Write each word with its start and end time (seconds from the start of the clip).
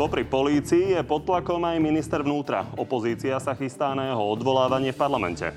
Popri 0.00 0.24
polícii 0.24 0.96
je 0.96 1.00
pod 1.04 1.28
tlakom 1.28 1.60
aj 1.60 1.76
minister 1.76 2.24
vnútra. 2.24 2.64
Opozícia 2.80 3.36
sa 3.36 3.52
chystá 3.52 3.92
na 3.92 4.08
jeho 4.08 4.32
odvolávanie 4.32 4.96
v 4.96 4.98
parlamente. 5.04 5.52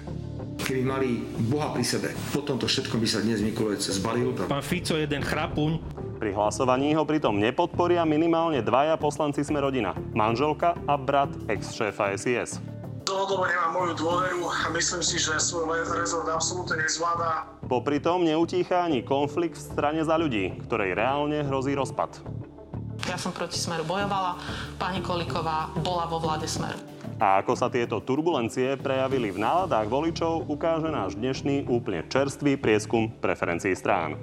Keby 0.60 0.84
mali 0.84 1.24
Boha 1.48 1.72
pri 1.72 1.88
sebe, 1.88 2.12
po 2.36 2.44
tomto 2.44 2.68
všetkom 2.68 3.00
by 3.00 3.08
sa 3.08 3.24
dnes 3.24 3.40
Mikulec 3.40 3.80
zbalil. 3.80 4.36
Pán 4.52 4.60
Fico 4.60 5.00
jeden 5.00 5.24
chrapuň. 5.24 5.80
Pri 6.20 6.36
hlasovaní 6.36 6.92
ho 6.92 7.08
pritom 7.08 7.40
nepodporia 7.40 8.04
minimálne 8.04 8.60
dvaja 8.60 9.00
poslanci 9.00 9.48
sme 9.48 9.64
rodina. 9.64 9.96
Manželka 10.12 10.76
a 10.92 11.00
brat 11.00 11.32
ex-šéfa 11.48 12.12
SIS. 12.20 12.60
Dlhodobo 13.08 13.48
nemá 13.48 13.72
moju 13.72 13.96
dôveru 13.96 14.44
a 14.44 14.68
myslím 14.76 15.08
si, 15.08 15.24
že 15.24 15.40
svoj 15.40 15.88
rezort 15.88 16.28
absolútne 16.28 16.84
nezvláda. 16.84 17.48
Popri 17.72 18.04
tom 18.04 18.28
neutícha 18.28 18.92
ani 18.92 19.08
konflikt 19.08 19.56
v 19.56 19.72
strane 19.72 20.04
za 20.04 20.20
ľudí, 20.20 20.60
ktorej 20.68 21.00
reálne 21.00 21.48
hrozí 21.48 21.72
rozpad. 21.80 22.43
Ja 23.04 23.20
som 23.20 23.36
proti 23.36 23.60
Smeru 23.60 23.84
bojovala, 23.84 24.40
pani 24.80 25.04
Koliková 25.04 25.68
bola 25.84 26.08
vo 26.08 26.24
vláde 26.24 26.48
Smeru. 26.48 26.80
A 27.20 27.44
ako 27.44 27.54
sa 27.54 27.68
tieto 27.68 28.00
turbulencie 28.00 28.80
prejavili 28.80 29.28
v 29.30 29.44
náladách 29.44 29.92
voličov, 29.92 30.48
ukáže 30.48 30.88
náš 30.88 31.20
dnešný 31.20 31.68
úplne 31.68 32.08
čerstvý 32.08 32.56
prieskum 32.56 33.12
preferencií 33.20 33.76
strán. 33.76 34.16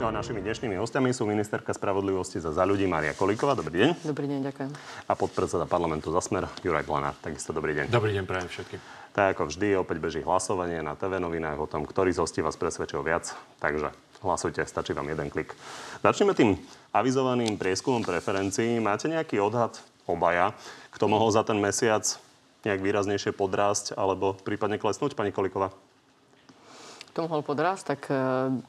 No 0.00 0.08
a 0.08 0.16
našimi 0.16 0.40
dnešnými 0.40 0.80
hostiami 0.80 1.12
sú 1.12 1.28
ministerka 1.28 1.76
spravodlivosti 1.76 2.40
za 2.40 2.56
za 2.56 2.64
ľudí 2.64 2.88
Maria 2.88 3.12
Kolíková. 3.12 3.52
Dobrý 3.52 3.84
deň. 3.84 3.90
Dobrý 4.00 4.24
deň, 4.32 4.40
ďakujem. 4.48 4.70
A 5.04 5.12
podpredseda 5.12 5.68
parlamentu 5.68 6.08
za 6.08 6.24
smer 6.24 6.48
Juraj 6.64 6.88
Blanár. 6.88 7.12
Takisto 7.20 7.52
dobrý 7.52 7.76
deň. 7.76 7.92
Dobrý 7.92 8.16
deň, 8.16 8.24
prajem 8.24 8.48
všetkým. 8.48 8.80
Tak 9.12 9.36
ako 9.36 9.52
vždy, 9.52 9.76
opäť 9.76 9.98
beží 10.00 10.20
hlasovanie 10.24 10.80
na 10.80 10.96
TV 10.96 11.20
novinách 11.20 11.60
o 11.60 11.68
tom, 11.68 11.84
ktorý 11.84 12.16
z 12.16 12.24
hostí 12.24 12.40
vás 12.40 12.56
presvedčil 12.56 13.04
viac. 13.04 13.28
Takže 13.60 13.92
Hlasujte, 14.20 14.60
stačí 14.68 14.92
vám 14.92 15.08
jeden 15.08 15.32
klik. 15.32 15.56
Začneme 16.04 16.36
tým 16.36 16.60
avizovaným 16.92 17.56
prieskumom 17.56 18.04
preferencií. 18.04 18.76
Máte 18.76 19.08
nejaký 19.08 19.40
odhad 19.40 19.80
obaja, 20.04 20.52
kto 20.92 21.08
mohol 21.08 21.32
za 21.32 21.40
ten 21.40 21.56
mesiac 21.56 22.04
nejak 22.68 22.84
výraznejšie 22.84 23.32
podrásť 23.32 23.96
alebo 23.96 24.36
prípadne 24.36 24.76
klesnúť, 24.76 25.16
pani 25.16 25.32
Koliková? 25.32 25.72
Kto 27.10 27.26
mohol 27.26 27.42
podrásť, 27.42 27.84
tak 27.96 28.00
e, 28.06 28.14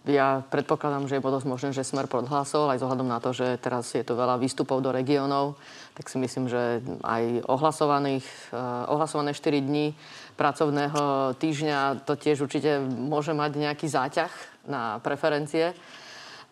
ja 0.09 0.41
predpokladám, 0.49 1.05
že 1.05 1.19
je 1.19 1.21
dosť 1.21 1.45
možné, 1.45 1.69
že 1.77 1.85
Smer 1.85 2.09
podhlasoval, 2.09 2.73
aj 2.73 2.81
z 2.81 2.85
ohľadom 2.89 3.05
na 3.05 3.21
to, 3.21 3.37
že 3.37 3.61
teraz 3.61 3.93
je 3.93 4.01
to 4.01 4.17
veľa 4.17 4.41
výstupov 4.41 4.81
do 4.81 4.89
regiónov, 4.89 5.61
tak 5.93 6.09
si 6.09 6.17
myslím, 6.17 6.49
že 6.49 6.81
aj 7.05 7.45
ohlasovaných, 7.45 8.25
e, 8.49 8.57
ohlasované 8.89 9.37
4 9.37 9.61
dní 9.61 9.93
pracovného 10.41 11.37
týždňa 11.37 12.01
to 12.01 12.17
tiež 12.17 12.41
určite 12.41 12.81
môže 12.81 13.29
mať 13.37 13.61
nejaký 13.61 13.85
záťah 13.85 14.50
na 14.67 14.99
preferencie. 14.99 15.73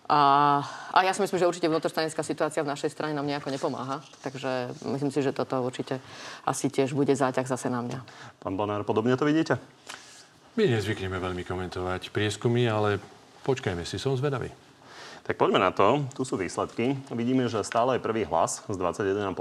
A, 0.09 0.21
a 0.89 1.05
ja 1.05 1.13
si 1.13 1.21
myslím, 1.21 1.37
že 1.37 1.45
určite 1.45 1.69
vnútrostranická 1.69 2.25
situácia 2.25 2.65
v 2.65 2.73
našej 2.73 2.89
strane 2.89 3.13
nám 3.13 3.29
nejako 3.29 3.53
nepomáha. 3.53 4.01
Takže 4.25 4.73
myslím 4.89 5.13
si, 5.13 5.21
že 5.21 5.37
toto 5.37 5.61
určite 5.61 6.01
asi 6.49 6.73
tiež 6.73 6.97
bude 6.97 7.13
záťah 7.13 7.45
zase 7.45 7.69
na 7.69 7.85
mňa. 7.85 7.99
Pán 8.41 8.57
Bonár, 8.57 8.81
podobne 8.81 9.13
to 9.13 9.29
vidíte? 9.29 9.61
My 10.57 10.65
nezvykneme 10.65 11.21
veľmi 11.21 11.45
komentovať 11.45 12.09
prieskumy, 12.09 12.65
ale 12.65 12.97
počkajme 13.45 13.85
si, 13.85 14.01
som 14.01 14.17
zvedavý. 14.17 14.49
Tak 15.29 15.37
poďme 15.37 15.61
na 15.61 15.69
to. 15.69 16.09
Tu 16.17 16.25
sú 16.25 16.41
výsledky. 16.41 16.97
Vidíme, 17.13 17.45
že 17.45 17.61
stále 17.61 18.01
je 18.01 18.01
prvý 18.01 18.25
hlas 18.25 18.65
s 18.65 18.75
21,5%. 18.81 19.37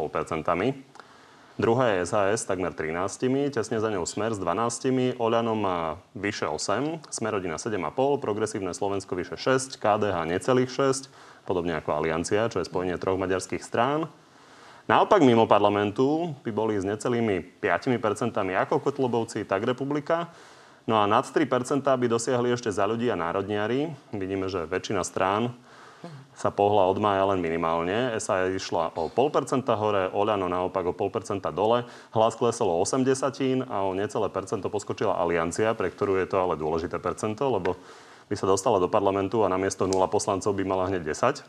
Druhé 1.59 1.99
je 1.99 2.07
SAS 2.07 2.47
takmer 2.47 2.71
13, 2.71 3.51
tesne 3.51 3.83
za 3.83 3.91
ňou 3.91 4.07
Smer 4.07 4.31
s 4.31 4.39
12, 4.39 5.19
Oľano 5.19 5.59
má 5.59 5.99
vyše 6.15 6.47
8, 6.47 7.11
Smerodina 7.11 7.59
7,5, 7.59 8.23
Progresívne 8.23 8.71
Slovensko 8.71 9.19
vyše 9.19 9.35
6, 9.35 9.75
KDH 9.75 10.23
necelých 10.31 10.71
6, 10.71 11.11
podobne 11.51 11.75
ako 11.75 11.99
Aliancia, 11.99 12.47
čo 12.47 12.63
je 12.63 12.71
spojenie 12.71 12.95
troch 12.95 13.19
maďarských 13.19 13.59
strán. 13.59 14.07
Naopak 14.87 15.19
mimo 15.19 15.51
parlamentu 15.51 16.31
by 16.47 16.55
boli 16.55 16.79
s 16.79 16.87
necelými 16.87 17.59
5% 17.59 18.39
ako 18.39 18.79
Kotlobovci, 18.79 19.43
tak 19.43 19.67
Republika. 19.67 20.31
No 20.87 21.03
a 21.03 21.11
nad 21.11 21.27
3% 21.27 21.43
by 21.83 22.07
dosiahli 22.07 22.55
ešte 22.55 22.71
za 22.71 22.87
ľudí 22.87 23.11
a 23.11 23.19
národniari. 23.19 23.91
Vidíme, 24.15 24.47
že 24.47 24.63
väčšina 24.63 25.03
strán 25.03 25.59
sa 26.39 26.55
pohla 26.55 26.87
od 26.87 27.03
mája 27.03 27.27
len 27.35 27.43
minimálne. 27.43 28.15
SA 28.23 28.47
išla 28.55 28.95
o 28.95 29.11
0,5% 29.11 29.67
hore, 29.75 30.07
Oľano 30.15 30.47
naopak 30.47 30.87
o 30.87 30.95
0,5% 30.95 31.43
dole. 31.51 31.83
Hlas 32.15 32.39
klesol 32.39 32.71
o 32.71 32.79
80 32.87 33.67
a 33.67 33.83
o 33.83 33.91
necelé 33.91 34.31
percento 34.31 34.71
poskočila 34.71 35.19
Aliancia, 35.19 35.75
pre 35.75 35.91
ktorú 35.91 36.23
je 36.23 36.31
to 36.31 36.39
ale 36.39 36.55
dôležité 36.55 37.03
percento, 37.03 37.51
lebo 37.51 37.75
by 38.31 38.39
sa 38.39 38.47
dostala 38.47 38.79
do 38.79 38.87
parlamentu 38.87 39.43
a 39.43 39.51
namiesto 39.51 39.91
0 39.91 39.99
poslancov 40.07 40.55
by 40.55 40.63
mala 40.63 40.87
hneď 40.87 41.11
10. 41.11 41.43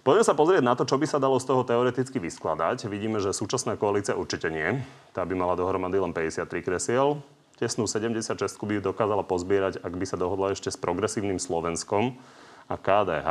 Poďme 0.00 0.24
sa 0.24 0.32
pozrieť 0.32 0.64
na 0.64 0.72
to, 0.72 0.88
čo 0.88 0.96
by 0.96 1.04
sa 1.04 1.20
dalo 1.20 1.36
z 1.36 1.44
toho 1.44 1.60
teoreticky 1.60 2.16
vyskladať. 2.16 2.88
Vidíme, 2.88 3.20
že 3.20 3.36
súčasná 3.36 3.76
koalícia 3.76 4.16
určite 4.16 4.48
nie. 4.48 4.80
Tá 5.12 5.28
by 5.28 5.36
mala 5.36 5.60
dohromady 5.60 6.00
len 6.00 6.16
53 6.16 6.48
kresiel. 6.64 7.20
Tesnú 7.60 7.84
76 7.84 8.32
by 8.64 8.80
dokázala 8.80 9.20
pozbierať, 9.28 9.84
ak 9.84 9.92
by 9.92 10.06
sa 10.08 10.16
dohodla 10.16 10.56
ešte 10.56 10.72
s 10.72 10.80
progresívnym 10.80 11.36
Slovenskom 11.36 12.16
a 12.64 12.80
KDH. 12.80 13.28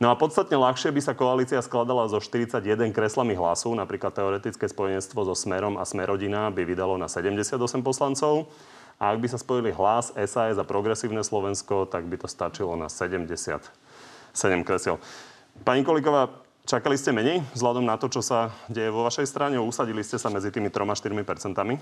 No 0.00 0.08
a 0.08 0.16
podstatne 0.16 0.56
ľahšie 0.56 0.96
by 0.96 1.00
sa 1.04 1.12
koalícia 1.12 1.60
skladala 1.60 2.08
zo 2.08 2.24
41 2.24 2.64
kreslami 2.96 3.36
hlasu, 3.36 3.76
napríklad 3.76 4.16
teoretické 4.16 4.64
spojenstvo 4.64 5.28
so 5.28 5.36
Smerom 5.36 5.76
a 5.76 5.84
Smerodina 5.84 6.48
by 6.48 6.64
vydalo 6.64 6.96
na 6.96 7.04
78 7.04 7.60
poslancov. 7.84 8.48
A 8.96 9.12
ak 9.12 9.20
by 9.20 9.28
sa 9.28 9.36
spojili 9.36 9.76
hlas 9.76 10.08
SAS 10.16 10.56
a 10.56 10.64
progresívne 10.64 11.20
Slovensko, 11.20 11.84
tak 11.84 12.08
by 12.08 12.16
to 12.16 12.32
stačilo 12.32 12.80
na 12.80 12.88
77 12.88 13.68
kresiel. 14.64 14.96
Pani 15.68 15.84
Koliková, 15.84 16.32
čakali 16.64 16.96
ste 16.96 17.12
menej 17.12 17.44
vzhľadom 17.52 17.84
na 17.84 18.00
to, 18.00 18.08
čo 18.08 18.24
sa 18.24 18.56
deje 18.72 18.88
vo 18.88 19.04
vašej 19.04 19.28
strane? 19.28 19.60
Usadili 19.60 20.00
ste 20.00 20.16
sa 20.16 20.32
medzi 20.32 20.48
tými 20.48 20.72
3-4 20.72 21.12
percentami? 21.28 21.76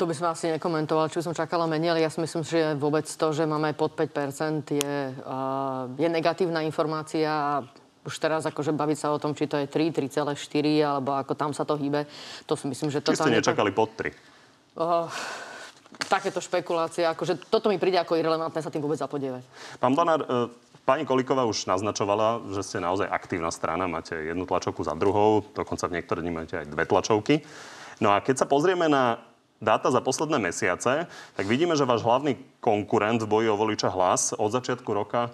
To 0.00 0.08
by 0.08 0.16
som 0.16 0.32
asi 0.32 0.48
nekomentoval, 0.56 1.12
či 1.12 1.20
som 1.20 1.36
čakala 1.36 1.68
menej, 1.68 1.92
ale 1.92 2.00
ja 2.00 2.08
si 2.08 2.24
myslím, 2.24 2.40
že 2.40 2.72
vôbec 2.72 3.04
to, 3.04 3.36
že 3.36 3.44
máme 3.44 3.76
pod 3.76 3.92
5%, 3.92 4.72
je, 4.72 4.96
uh, 5.12 5.92
je 5.92 6.08
negatívna 6.08 6.64
informácia 6.64 7.28
a 7.28 7.60
už 8.08 8.16
teraz 8.16 8.48
akože 8.48 8.72
baviť 8.72 8.96
sa 8.96 9.12
o 9.12 9.20
tom, 9.20 9.36
či 9.36 9.44
to 9.44 9.60
je 9.60 9.68
3, 9.68 9.92
3,4 9.92 10.32
alebo 10.80 11.20
ako 11.20 11.36
tam 11.36 11.52
sa 11.52 11.68
to 11.68 11.76
hýbe, 11.76 12.08
to 12.48 12.56
si 12.56 12.64
myslím, 12.72 12.88
že 12.88 13.04
to... 13.04 13.12
Či 13.12 13.28
ste 13.28 13.44
nečakali 13.44 13.76
pod 13.76 13.92
3? 13.92 14.08
Uh, 14.80 15.04
takéto 16.08 16.40
špekulácie, 16.40 17.04
akože 17.04 17.52
toto 17.52 17.68
mi 17.68 17.76
príde 17.76 18.00
ako 18.00 18.16
irrelevantné 18.16 18.56
sa 18.64 18.72
tým 18.72 18.80
vôbec 18.80 18.96
zapodievať. 18.96 19.44
Pán 19.84 19.92
Blanár, 19.92 20.24
uh, 20.24 20.48
Pani 20.88 21.04
Kolíková 21.04 21.44
už 21.44 21.68
naznačovala, 21.68 22.56
že 22.56 22.64
ste 22.64 22.80
naozaj 22.80 23.04
aktívna 23.04 23.52
strana, 23.52 23.84
máte 23.84 24.16
jednu 24.16 24.48
tlačovku 24.48 24.80
za 24.80 24.96
druhou, 24.96 25.44
dokonca 25.52 25.92
v 25.92 26.00
niektorých 26.00 26.24
dní 26.24 26.32
máte 26.32 26.56
aj 26.56 26.72
dve 26.72 26.88
tlačovky. 26.88 27.44
No 28.00 28.16
a 28.16 28.24
keď 28.24 28.42
sa 28.42 28.46
pozrieme 28.48 28.88
na 28.88 29.29
dáta 29.60 29.92
za 29.92 30.00
posledné 30.00 30.40
mesiace, 30.40 31.06
tak 31.36 31.44
vidíme, 31.46 31.76
že 31.76 31.84
váš 31.84 32.00
hlavný 32.02 32.40
konkurent 32.64 33.20
v 33.22 33.28
boji 33.28 33.48
o 33.52 33.56
voliča 33.60 33.92
hlas 33.92 34.32
od 34.32 34.50
začiatku 34.50 34.88
roka 34.90 35.30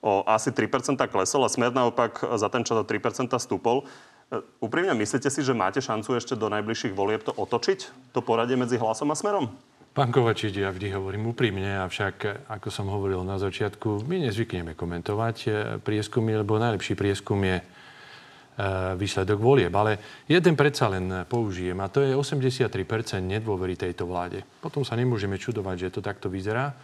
o 0.00 0.24
asi 0.24 0.52
3% 0.52 0.96
klesol 1.08 1.44
a 1.44 1.52
smer 1.52 1.72
naopak 1.72 2.24
za 2.36 2.48
ten 2.48 2.64
čas 2.64 2.76
o 2.80 2.84
3% 2.84 3.36
stúpol. 3.36 3.84
E, 4.32 4.40
úprimne 4.60 4.96
myslíte 4.96 5.28
si, 5.28 5.44
že 5.44 5.52
máte 5.52 5.84
šancu 5.84 6.16
ešte 6.16 6.36
do 6.36 6.48
najbližších 6.48 6.96
volieb 6.96 7.20
to 7.20 7.36
otočiť? 7.36 8.12
To 8.16 8.24
poradie 8.24 8.56
medzi 8.56 8.80
hlasom 8.80 9.12
a 9.12 9.16
smerom? 9.16 9.52
Pán 9.90 10.14
Kovačič, 10.14 10.54
ja 10.54 10.70
vždy 10.70 10.94
hovorím 10.94 11.34
úprimne, 11.34 11.82
avšak, 11.84 12.46
ako 12.48 12.68
som 12.70 12.86
hovoril 12.88 13.26
na 13.26 13.42
začiatku, 13.42 14.06
my 14.06 14.30
nezvykneme 14.30 14.72
komentovať 14.72 15.36
e, 15.44 15.50
prieskumy, 15.84 16.32
lebo 16.40 16.56
najlepší 16.56 16.96
prieskum 16.96 17.44
je 17.44 17.60
E, 17.60 17.79
výsledok 18.96 19.38
volieb. 19.40 19.72
Ale 19.72 20.24
jeden 20.28 20.54
predsa 20.56 20.90
len 20.90 21.24
použijem 21.24 21.78
a 21.80 21.88
to 21.88 22.04
je 22.04 22.12
83% 22.12 22.68
nedôvery 23.24 23.78
tejto 23.78 24.04
vláde. 24.04 24.44
Potom 24.60 24.84
sa 24.84 24.98
nemôžeme 24.98 25.40
čudovať, 25.40 25.88
že 25.88 25.92
to 25.94 26.00
takto 26.04 26.28
vyzerá. 26.28 26.74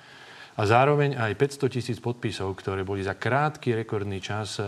A 0.56 0.62
zároveň 0.64 1.20
aj 1.20 1.36
500 1.36 1.68
tisíc 1.68 1.98
podpisov, 2.00 2.56
ktoré 2.56 2.80
boli 2.80 3.04
za 3.04 3.12
krátky 3.12 3.76
rekordný 3.84 4.24
čas 4.24 4.56
e, 4.56 4.64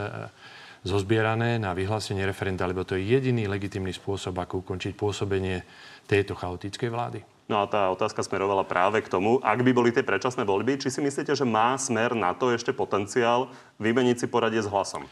zozbierané 0.85 1.57
na 1.57 1.73
vyhlásenie 1.73 2.29
referenda, 2.29 2.69
lebo 2.69 2.85
to 2.85 2.93
je 3.01 3.09
jediný 3.09 3.49
legitimný 3.49 3.97
spôsob, 3.97 4.37
ako 4.37 4.61
ukončiť 4.61 4.93
pôsobenie 4.93 5.65
tejto 6.05 6.37
chaotickej 6.37 6.93
vlády. 6.93 7.21
No 7.49 7.65
a 7.65 7.65
tá 7.65 7.89
otázka 7.89 8.21
smerovala 8.21 8.69
práve 8.69 9.01
k 9.01 9.09
tomu, 9.09 9.41
ak 9.41 9.65
by 9.65 9.73
boli 9.73 9.89
tie 9.89 10.05
predčasné 10.05 10.45
voľby, 10.45 10.77
či 10.77 10.93
si 10.93 11.01
myslíte, 11.01 11.33
že 11.33 11.49
má 11.49 11.73
smer 11.81 12.13
na 12.13 12.37
to 12.37 12.53
ešte 12.53 12.77
potenciál 12.77 13.49
vymeniť 13.81 14.17
si 14.21 14.27
poradie 14.29 14.61
s 14.61 14.69
hlasom? 14.69 15.09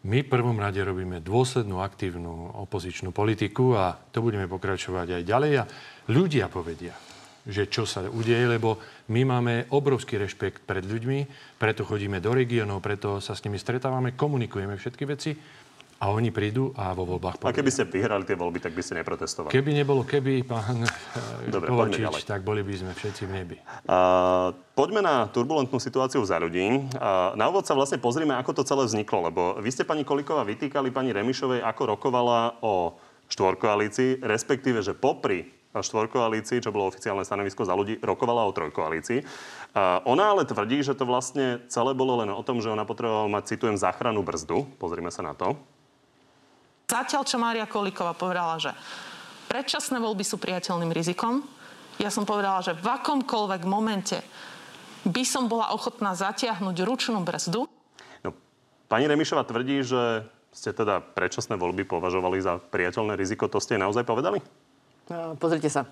My 0.00 0.24
v 0.24 0.32
prvom 0.32 0.56
rade 0.56 0.80
robíme 0.80 1.20
dôslednú, 1.20 1.84
aktívnu 1.84 2.56
opozičnú 2.64 3.12
politiku 3.12 3.76
a 3.76 3.92
to 3.92 4.24
budeme 4.24 4.48
pokračovať 4.48 5.20
aj 5.20 5.22
ďalej. 5.28 5.52
A 5.60 5.68
ľudia 6.08 6.48
povedia, 6.48 6.96
že 7.44 7.68
čo 7.68 7.84
sa 7.84 8.08
udeje, 8.08 8.48
lebo 8.48 8.80
my 9.12 9.28
máme 9.28 9.54
obrovský 9.76 10.16
rešpekt 10.16 10.64
pred 10.64 10.88
ľuďmi, 10.88 11.18
preto 11.60 11.84
chodíme 11.84 12.16
do 12.16 12.32
regiónov, 12.32 12.80
preto 12.80 13.20
sa 13.20 13.36
s 13.36 13.44
nimi 13.44 13.60
stretávame, 13.60 14.16
komunikujeme 14.16 14.80
všetky 14.80 15.04
veci 15.04 15.36
a 16.00 16.08
oni 16.08 16.32
prídu 16.32 16.72
a 16.80 16.96
vo 16.96 17.04
voľbách 17.04 17.36
povedia. 17.36 17.52
A 17.52 17.58
keby 17.60 17.68
ste 17.68 17.84
vyhrali 17.84 18.24
tie 18.24 18.32
voľby, 18.32 18.56
tak 18.56 18.72
by 18.72 18.80
ste 18.80 18.96
neprotestovali? 19.04 19.52
Keby 19.52 19.70
nebolo 19.76 20.00
keby, 20.08 20.48
pán 20.48 20.88
eh, 20.88 21.52
Dobre, 21.52 21.68
Kovačič, 21.68 22.24
tak 22.24 22.40
boli 22.40 22.64
by 22.64 22.72
sme 22.72 22.92
všetci 22.96 23.28
v 23.28 23.32
nebi. 23.36 23.56
Uh, 23.84 24.56
poďme 24.72 25.04
na 25.04 25.28
turbulentnú 25.28 25.76
situáciu 25.76 26.24
za 26.24 26.40
ľudí. 26.40 26.88
Uh, 26.96 27.36
na 27.36 27.52
úvod 27.52 27.68
sa 27.68 27.76
vlastne 27.76 28.00
pozrime, 28.00 28.32
ako 28.32 28.56
to 28.56 28.62
celé 28.64 28.88
vzniklo, 28.88 29.28
lebo 29.28 29.60
vy 29.60 29.68
ste 29.68 29.84
pani 29.84 30.00
Kolíková 30.00 30.40
vytýkali 30.48 30.88
pani 30.88 31.12
Remišovej, 31.12 31.60
ako 31.60 31.92
rokovala 31.92 32.56
o 32.64 32.96
štvorkoalícii, 33.28 34.24
respektíve, 34.24 34.80
že 34.80 34.96
popri 34.96 35.52
štvorkoalícii, 35.76 36.64
čo 36.64 36.74
bolo 36.74 36.90
oficiálne 36.90 37.22
stanovisko 37.22 37.62
za 37.62 37.78
ľudí, 37.78 38.02
rokovala 38.02 38.42
o 38.42 38.50
trojkoalícii. 38.50 39.22
Ona 40.02 40.24
ale 40.34 40.42
tvrdí, 40.42 40.82
že 40.82 40.98
to 40.98 41.06
vlastne 41.06 41.62
celé 41.70 41.94
bolo 41.94 42.26
len 42.26 42.34
o 42.34 42.42
tom, 42.42 42.58
že 42.58 42.74
ona 42.74 42.82
potrebovala 42.82 43.30
mať, 43.30 43.54
citujem, 43.54 43.78
záchranu 43.78 44.26
brzdu. 44.26 44.66
Pozrime 44.82 45.14
sa 45.14 45.22
na 45.22 45.38
to. 45.38 45.54
Zatiaľ, 46.90 47.22
čo 47.22 47.38
Mária 47.38 47.70
Kolíková 47.70 48.18
povedala, 48.18 48.58
že 48.58 48.74
predčasné 49.46 50.02
voľby 50.02 50.26
sú 50.26 50.42
priateľným 50.42 50.90
rizikom, 50.90 51.46
ja 52.02 52.10
som 52.10 52.26
povedala, 52.26 52.64
že 52.66 52.74
v 52.74 52.82
akomkoľvek 52.82 53.62
momente 53.62 54.18
by 55.06 55.22
som 55.22 55.46
bola 55.46 55.70
ochotná 55.70 56.18
zatiahnuť 56.18 56.76
ručnú 56.82 57.22
brzdu. 57.22 57.70
No, 58.26 58.30
pani 58.90 59.06
Remišova 59.06 59.46
tvrdí, 59.46 59.86
že 59.86 60.26
ste 60.50 60.74
teda 60.74 60.98
predčasné 60.98 61.54
voľby 61.54 61.86
považovali 61.86 62.42
za 62.42 62.58
priateľné 62.58 63.14
riziko. 63.14 63.46
To 63.46 63.62
ste 63.62 63.78
naozaj 63.78 64.02
povedali? 64.02 64.42
Pozrite 65.10 65.66
sa, 65.66 65.90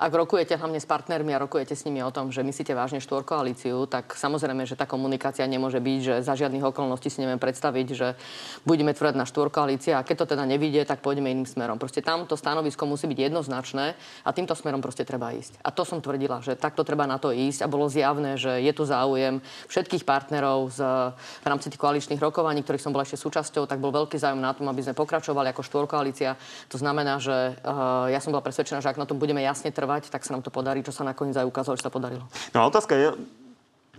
ak 0.00 0.12
rokujete 0.12 0.56
hlavne 0.56 0.80
s 0.80 0.88
partnermi 0.88 1.36
a 1.36 1.40
rokujete 1.44 1.76
s 1.76 1.84
nimi 1.84 2.00
o 2.00 2.08
tom, 2.08 2.32
že 2.32 2.40
myslíte 2.40 2.72
vážne 2.72 2.96
štvorkoalíciu, 3.04 3.84
tak 3.88 4.16
samozrejme, 4.16 4.64
že 4.64 4.72
tá 4.72 4.88
komunikácia 4.88 5.44
nemôže 5.44 5.84
byť, 5.84 5.98
že 6.00 6.14
za 6.24 6.32
žiadnych 6.32 6.64
okolností 6.64 7.12
si 7.12 7.20
neviem 7.20 7.36
predstaviť, 7.36 7.86
že 7.92 8.16
budeme 8.64 8.96
tvrdať 8.96 9.16
na 9.20 9.28
štvorkoalícia 9.28 10.00
a 10.00 10.04
keď 10.04 10.16
to 10.24 10.30
teda 10.32 10.48
nevidie, 10.48 10.80
tak 10.88 11.04
pôjdeme 11.04 11.28
iným 11.28 11.44
smerom. 11.44 11.76
Proste 11.76 12.00
tamto 12.00 12.40
stanovisko 12.40 12.88
musí 12.88 13.04
byť 13.04 13.20
jednoznačné 13.20 13.86
a 14.24 14.30
týmto 14.32 14.56
smerom 14.56 14.80
proste 14.80 15.04
treba 15.04 15.36
ísť. 15.36 15.60
A 15.60 15.68
to 15.68 15.84
som 15.84 16.00
tvrdila, 16.00 16.40
že 16.40 16.56
takto 16.56 16.84
treba 16.88 17.04
na 17.04 17.20
to 17.20 17.36
ísť 17.36 17.64
a 17.64 17.72
bolo 17.72 17.84
zjavné, 17.84 18.40
že 18.40 18.64
je 18.64 18.72
tu 18.72 18.88
záujem 18.88 19.44
všetkých 19.68 20.08
partnerov 20.08 20.72
z, 20.72 20.80
v 21.16 21.46
rámci 21.48 21.68
tých 21.68 21.80
koaličných 21.80 22.20
rokovaní, 22.20 22.64
ktorých 22.64 22.80
som 22.80 22.96
bola 22.96 23.04
ešte 23.04 23.20
súčasťou, 23.20 23.68
tak 23.68 23.76
bol 23.76 23.92
veľký 23.92 24.16
záujem 24.16 24.40
na 24.40 24.56
tom, 24.56 24.72
aby 24.72 24.80
sme 24.88 24.96
pokračovali 24.96 25.52
ako 25.52 25.68
štvorkoalícia. 25.68 26.36
To 26.72 26.76
znamená, 26.80 27.20
že 27.20 27.56
uh, 27.60 27.89
ja 28.10 28.18
som 28.22 28.30
bola 28.34 28.44
presvedčená, 28.44 28.82
že 28.82 28.90
ak 28.90 29.00
na 29.00 29.06
tom 29.08 29.16
budeme 29.16 29.40
jasne 29.44 29.70
trvať, 29.70 30.10
tak 30.10 30.26
sa 30.26 30.34
nám 30.36 30.42
to 30.42 30.50
podarí, 30.52 30.82
čo 30.84 30.94
sa 30.94 31.06
nakoniec 31.06 31.36
aj 31.38 31.46
ukázalo, 31.46 31.78
že 31.78 31.86
sa 31.86 31.92
podarilo. 31.92 32.24
No 32.54 32.62
a 32.62 32.68
otázka 32.68 32.98
je, 32.98 33.14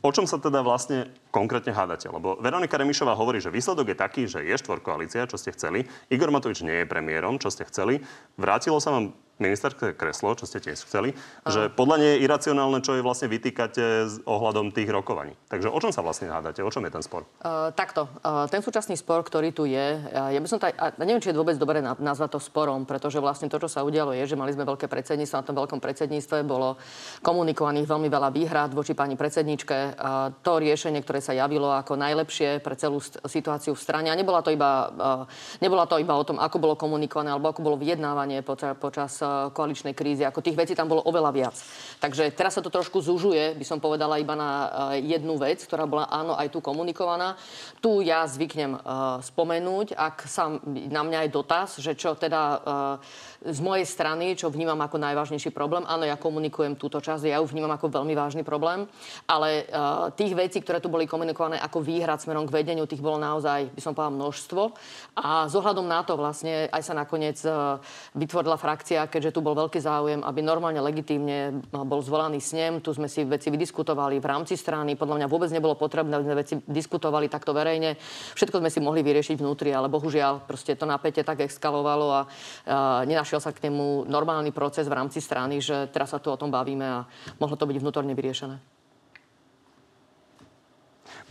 O 0.01 0.09
čom 0.09 0.25
sa 0.25 0.41
teda 0.41 0.65
vlastne 0.65 1.13
konkrétne 1.31 1.71
hádate? 1.71 2.11
Lebo 2.11 2.37
Veronika 2.37 2.77
Remišová 2.77 3.15
hovorí, 3.15 3.39
že 3.39 3.49
výsledok 3.49 3.95
je 3.95 3.97
taký, 3.97 4.21
že 4.27 4.43
je 4.43 4.55
štvorkoalícia, 4.59 5.25
čo 5.31 5.39
ste 5.39 5.55
chceli. 5.55 5.87
Igor 6.11 6.29
Matovič 6.29 6.61
nie 6.61 6.83
je 6.83 6.91
premiérom, 6.91 7.39
čo 7.39 7.47
ste 7.47 7.65
chceli. 7.65 8.03
Vrátilo 8.35 8.77
sa 8.77 8.91
vám 8.91 9.15
ministerské 9.41 9.97
kreslo, 9.97 10.37
čo 10.37 10.45
ste 10.45 10.61
tiež 10.61 10.85
chceli, 10.85 11.17
Aha. 11.17 11.49
že 11.49 11.61
podľa 11.73 11.97
nej 11.97 12.09
je 12.15 12.23
iracionálne, 12.29 12.85
čo 12.85 12.93
je 12.93 13.01
vlastne 13.01 13.25
vytýkate 13.25 13.85
s 14.05 14.21
ohľadom 14.29 14.69
tých 14.69 14.93
rokovaní. 14.93 15.33
Takže 15.49 15.73
o 15.73 15.79
čom 15.81 15.89
sa 15.89 16.05
vlastne 16.05 16.29
hádate? 16.29 16.61
O 16.61 16.69
čom 16.69 16.85
je 16.85 16.93
ten 16.93 17.01
spor? 17.01 17.25
Uh, 17.41 17.73
takto. 17.73 18.05
Uh, 18.21 18.45
ten 18.45 18.61
súčasný 18.61 18.93
spor, 18.93 19.25
ktorý 19.25 19.49
tu 19.49 19.65
je, 19.65 19.97
uh, 19.97 20.29
ja 20.29 20.37
by 20.37 20.47
som 20.47 20.61
taj, 20.61 20.77
uh, 20.77 20.93
neviem, 21.01 21.17
či 21.17 21.33
je 21.33 21.41
vôbec 21.41 21.57
dobre 21.57 21.81
nazvať 21.81 22.37
to 22.37 22.39
sporom, 22.39 22.85
pretože 22.85 23.17
vlastne 23.17 23.49
to, 23.49 23.57
čo 23.57 23.67
sa 23.67 23.81
udialo, 23.81 24.13
je, 24.13 24.29
že 24.29 24.37
mali 24.37 24.53
sme 24.53 24.63
veľké 24.69 24.85
predsedníctvo. 24.85 25.41
Na 25.41 25.47
tom 25.49 25.57
veľkom 25.57 25.81
predsedníctve 25.81 26.45
bolo 26.45 26.77
komunikovaných 27.25 27.89
veľmi 27.89 28.09
veľa 28.13 28.29
výhrad 28.29 28.69
voči 28.77 28.93
pani 28.93 29.17
predsedničke. 29.17 29.97
Uh, 29.97 30.29
to 30.45 30.61
riešenie, 30.61 31.01
ktoré 31.01 31.17
sa 31.21 31.37
javilo 31.37 31.69
ako 31.69 31.95
najlepšie 31.95 32.59
pre 32.59 32.73
celú 32.75 32.99
situáciu 33.01 33.77
v 33.77 33.79
strane. 33.79 34.09
A 34.09 34.17
nebola 34.17 34.41
to 34.41 34.49
iba, 34.49 34.89
uh, 34.89 35.23
nebola 35.61 35.85
to 35.85 36.01
iba 36.01 36.17
o 36.17 36.25
tom, 36.25 36.41
ako 36.41 36.57
bolo 36.57 36.75
komunikované, 36.75 37.31
alebo 37.31 37.53
ako 37.53 37.61
bolo 37.61 37.77
vyjednávanie 37.77 38.41
počas, 38.41 38.73
počas 38.75 39.13
koaličnej 39.53 39.93
krízy. 39.93 40.25
Ako 40.25 40.41
tých 40.41 40.57
vecí 40.57 40.73
tam 40.73 40.89
bolo 40.89 41.05
oveľa 41.05 41.31
viac. 41.31 41.55
Takže 42.01 42.33
teraz 42.33 42.57
sa 42.57 42.65
to 42.65 42.73
trošku 42.73 42.99
zužuje, 42.99 43.53
by 43.55 43.65
som 43.65 43.77
povedala 43.77 44.17
iba 44.17 44.33
na 44.33 44.49
eh, 44.97 45.05
jednu 45.15 45.37
vec, 45.37 45.61
ktorá 45.63 45.85
bola 45.85 46.09
áno 46.09 46.33
aj 46.33 46.49
tu 46.49 46.59
komunikovaná. 46.59 47.37
Tu 47.79 48.03
ja 48.05 48.25
zvyknem 48.25 48.81
spomenúť, 49.21 49.93
ak 49.93 50.25
sa 50.25 50.57
na 50.65 51.01
mňa 51.01 51.27
aj 51.27 51.29
dotaz, 51.29 51.67
že 51.77 51.93
čo 51.97 52.17
teda 52.17 52.61
z 53.41 53.59
mojej 53.59 53.85
strany, 53.85 54.37
čo 54.37 54.53
vnímam 54.53 54.77
ako 54.79 55.01
najvážnejší 55.01 55.49
problém. 55.49 55.83
Áno, 55.89 56.05
ja 56.05 56.15
komunikujem 56.17 56.77
túto 56.77 57.01
časť, 57.01 57.25
ja 57.25 57.41
ju 57.41 57.45
vnímam 57.49 57.73
ako 57.73 57.89
veľmi 57.89 58.13
vážny 58.13 58.43
problém, 58.45 58.85
ale 59.25 59.65
tých 60.15 60.33
vecí, 60.37 60.57
ktoré 60.61 60.79
tu 60.79 60.89
boli 60.89 61.09
komunikované 61.11 61.59
ako 61.59 61.83
výhrad 61.83 62.23
smerom 62.23 62.47
k 62.47 62.63
vedeniu, 62.63 62.87
tých 62.87 63.03
bolo 63.03 63.19
naozaj, 63.19 63.75
by 63.75 63.81
som 63.83 63.91
povedala, 63.91 64.15
množstvo. 64.15 64.61
A 65.19 65.51
z 65.51 65.55
na 65.83 65.99
to 66.07 66.15
vlastne 66.15 66.71
aj 66.71 66.81
sa 66.87 66.95
nakoniec 66.95 67.35
uh, 67.43 67.75
vytvorila 68.15 68.55
frakcia, 68.55 69.11
keďže 69.11 69.35
tu 69.35 69.43
bol 69.43 69.51
veľký 69.51 69.83
záujem, 69.83 70.23
aby 70.23 70.39
normálne, 70.39 70.79
legitímne 70.79 71.59
bol 71.71 71.99
zvolaný 71.99 72.39
snem. 72.39 72.79
Tu 72.79 72.95
sme 72.95 73.11
si 73.11 73.27
veci 73.27 73.51
vydiskutovali 73.51 74.23
v 74.23 74.29
rámci 74.29 74.55
strany. 74.55 74.95
Podľa 74.95 75.19
mňa 75.19 75.27
vôbec 75.27 75.51
nebolo 75.51 75.75
potrebné, 75.75 76.15
aby 76.15 76.25
sme 76.25 76.39
veci 76.39 76.53
diskutovali 76.63 77.27
takto 77.27 77.51
verejne. 77.51 77.99
Všetko 78.37 78.63
sme 78.63 78.71
si 78.71 78.79
mohli 78.79 79.03
vyriešiť 79.03 79.35
vnútri, 79.35 79.75
ale 79.75 79.91
bohužiaľ 79.91 80.47
proste 80.47 80.79
to 80.79 80.87
napätie 80.87 81.27
tak 81.27 81.43
eskalovalo 81.43 82.07
a 82.13 82.21
uh, 82.23 83.03
našiel 83.03 83.43
sa 83.43 83.51
k 83.51 83.67
nemu 83.67 84.07
normálny 84.07 84.55
proces 84.55 84.87
v 84.87 84.95
rámci 84.95 85.19
strany, 85.19 85.59
že 85.59 85.91
teraz 85.91 86.15
sa 86.15 86.21
tu 86.21 86.31
o 86.31 86.39
tom 86.39 86.53
bavíme 86.53 86.85
a 86.85 87.05
mohlo 87.41 87.59
to 87.59 87.67
byť 87.67 87.77
vnútorne 87.81 88.13
vyriešené. 88.15 88.80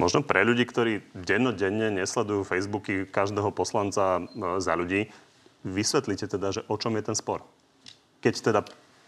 Možno 0.01 0.25
pre 0.25 0.41
ľudí, 0.49 0.65
ktorí 0.65 1.05
dennodenne 1.13 1.93
nesledujú 1.93 2.49
Facebooky 2.49 3.05
každého 3.05 3.53
poslanca 3.53 4.17
e, 4.17 4.57
za 4.57 4.73
ľudí, 4.73 5.13
vysvetlite 5.61 6.25
teda, 6.25 6.57
že 6.57 6.65
o 6.73 6.81
čom 6.81 6.97
je 6.97 7.05
ten 7.05 7.17
spor. 7.17 7.45
Keď 8.25 8.35
teda 8.41 8.61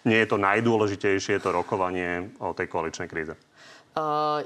nie 0.05 0.21
je 0.21 0.29
to 0.29 0.37
najdôležitejšie, 0.37 1.41
to 1.41 1.49
rokovanie 1.49 2.37
o 2.45 2.53
tej 2.53 2.69
koaličnej 2.69 3.09
kríze. 3.09 3.33
Uh, 3.97 4.45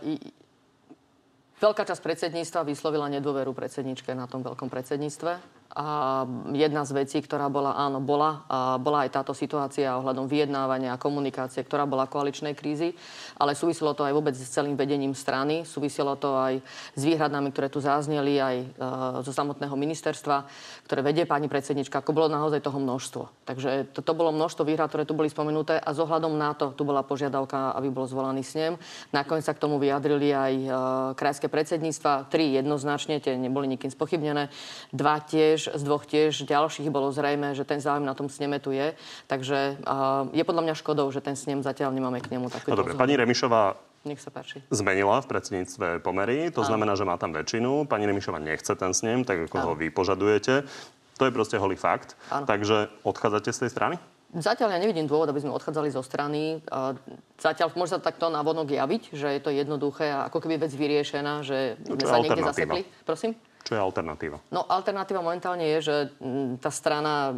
veľká 1.58 1.82
časť 1.82 2.02
predsedníctva 2.02 2.66
vyslovila 2.66 3.10
nedôveru 3.10 3.50
predsedničke 3.50 4.14
na 4.14 4.30
tom 4.30 4.46
veľkom 4.46 4.70
predsedníctve 4.70 5.32
a 5.74 6.22
jedna 6.54 6.86
z 6.86 7.04
vecí, 7.04 7.18
ktorá 7.20 7.50
bola, 7.50 7.76
áno, 7.76 7.98
bola, 7.98 8.46
a 8.48 8.58
bola 8.78 9.04
aj 9.04 9.10
táto 9.12 9.32
situácia 9.36 9.98
ohľadom 9.98 10.24
vyjednávania 10.24 10.94
a 10.94 11.00
komunikácie, 11.00 11.60
ktorá 11.66 11.84
bola 11.84 12.08
koaličnej 12.08 12.56
krízy, 12.56 12.96
ale 13.36 13.52
súviselo 13.52 13.92
to 13.92 14.06
aj 14.06 14.14
vôbec 14.14 14.32
s 14.32 14.48
celým 14.48 14.78
vedením 14.78 15.12
strany, 15.12 15.68
súviselo 15.68 16.16
to 16.16 16.32
aj 16.38 16.64
s 16.96 17.02
výhradami, 17.02 17.52
ktoré 17.52 17.68
tu 17.68 17.84
zazneli 17.84 18.40
aj 18.40 18.56
e, 18.56 18.66
zo 19.20 19.32
samotného 19.34 19.76
ministerstva, 19.76 20.48
ktoré 20.88 21.00
vedie 21.04 21.28
pani 21.28 21.50
predsednička, 21.50 22.00
ako 22.00 22.14
bolo 22.14 22.28
naozaj 22.30 22.62
toho 22.62 22.78
množstvo. 22.80 23.48
Takže 23.48 23.92
to, 23.92 24.00
to 24.00 24.12
bolo 24.16 24.32
množstvo 24.32 24.64
výhrad, 24.64 24.88
ktoré 24.88 25.04
tu 25.04 25.12
boli 25.12 25.28
spomenuté 25.28 25.76
a 25.76 25.90
zohľadom 25.92 26.32
na 26.36 26.56
to 26.56 26.72
tu 26.72 26.88
bola 26.88 27.04
požiadavka, 27.04 27.76
aby 27.76 27.92
bol 27.92 28.08
zvolaný 28.08 28.44
snem. 28.46 28.80
Nakoniec 29.12 29.44
sa 29.44 29.52
k 29.52 29.62
tomu 29.64 29.76
vyjadrili 29.76 30.32
aj 30.32 30.54
e, 30.56 30.68
krajské 31.16 31.52
predsedníctva, 31.52 32.32
tri 32.32 32.56
jednoznačne, 32.56 33.20
tie 33.20 33.36
neboli 33.36 33.68
nikým 33.68 33.92
spochybnené, 33.92 34.48
dva 34.92 35.20
tiež 35.20 35.55
z 35.64 35.82
dvoch 35.82 36.04
tiež 36.04 36.44
ďalších 36.44 36.92
bolo 36.92 37.08
zrejme, 37.08 37.56
že 37.56 37.64
ten 37.64 37.80
záujem 37.80 38.04
na 38.04 38.12
tom 38.12 38.28
sneme 38.28 38.60
tu 38.60 38.76
je. 38.76 38.92
Takže 39.24 39.80
uh, 39.80 40.28
je 40.36 40.44
podľa 40.44 40.62
mňa 40.68 40.74
škodou, 40.76 41.08
že 41.08 41.24
ten 41.24 41.32
snem 41.32 41.64
zatiaľ 41.64 41.96
nemáme 41.96 42.20
k 42.20 42.36
nemu 42.36 42.52
takú. 42.52 42.68
No 42.68 42.76
dobre, 42.76 42.92
pani 42.92 43.16
Remišová 43.16 43.80
nech 44.06 44.22
sa 44.22 44.30
páči. 44.30 44.62
Zmenila 44.70 45.18
v 45.18 45.26
predsedníctve 45.26 46.04
pomery, 46.04 46.54
to 46.54 46.62
Áno. 46.62 46.68
znamená, 46.70 46.94
že 46.94 47.02
má 47.02 47.18
tam 47.18 47.34
väčšinu. 47.34 47.90
Pani 47.90 48.06
Remišová 48.06 48.38
nechce 48.38 48.70
ten 48.78 48.94
snem, 48.94 49.26
tak 49.26 49.50
ako 49.50 49.56
Áno. 49.58 49.66
ho 49.66 49.72
vy 49.74 49.90
požadujete. 49.90 50.62
To 51.16 51.22
je 51.26 51.32
proste 51.32 51.56
holý 51.58 51.74
fakt. 51.74 52.14
Áno. 52.30 52.46
Takže 52.46 52.92
odchádzate 53.02 53.50
z 53.50 53.58
tej 53.66 53.70
strany? 53.72 53.96
Zatiaľ 54.36 54.76
ja 54.76 54.82
nevidím 54.82 55.08
dôvod, 55.08 55.30
aby 55.30 55.40
sme 55.40 55.54
odchádzali 55.54 55.88
zo 55.94 56.02
strany. 56.02 56.60
Zatiaľ 57.40 57.72
môže 57.78 57.96
sa 57.96 58.02
takto 58.02 58.28
vonok 58.28 58.68
javiť, 58.68 59.02
že 59.14 59.32
je 59.32 59.40
to 59.40 59.54
jednoduché 59.54 60.12
a 60.12 60.28
ako 60.28 60.44
keby 60.44 60.60
vec 60.60 60.74
vyriešená, 60.74 61.46
že 61.46 61.78
no, 61.86 61.96
sme 61.96 62.06
sa 62.06 62.18
niekde 62.20 62.42
zasekli. 62.44 62.82
Prosím? 63.06 63.32
Čo 63.66 63.74
je 63.74 63.82
alternatíva? 63.82 64.38
No 64.54 64.62
alternatíva 64.62 65.18
momentálne 65.18 65.66
je, 65.74 65.78
že 65.90 65.96
mm, 66.22 66.62
tá 66.62 66.70
strana 66.70 67.34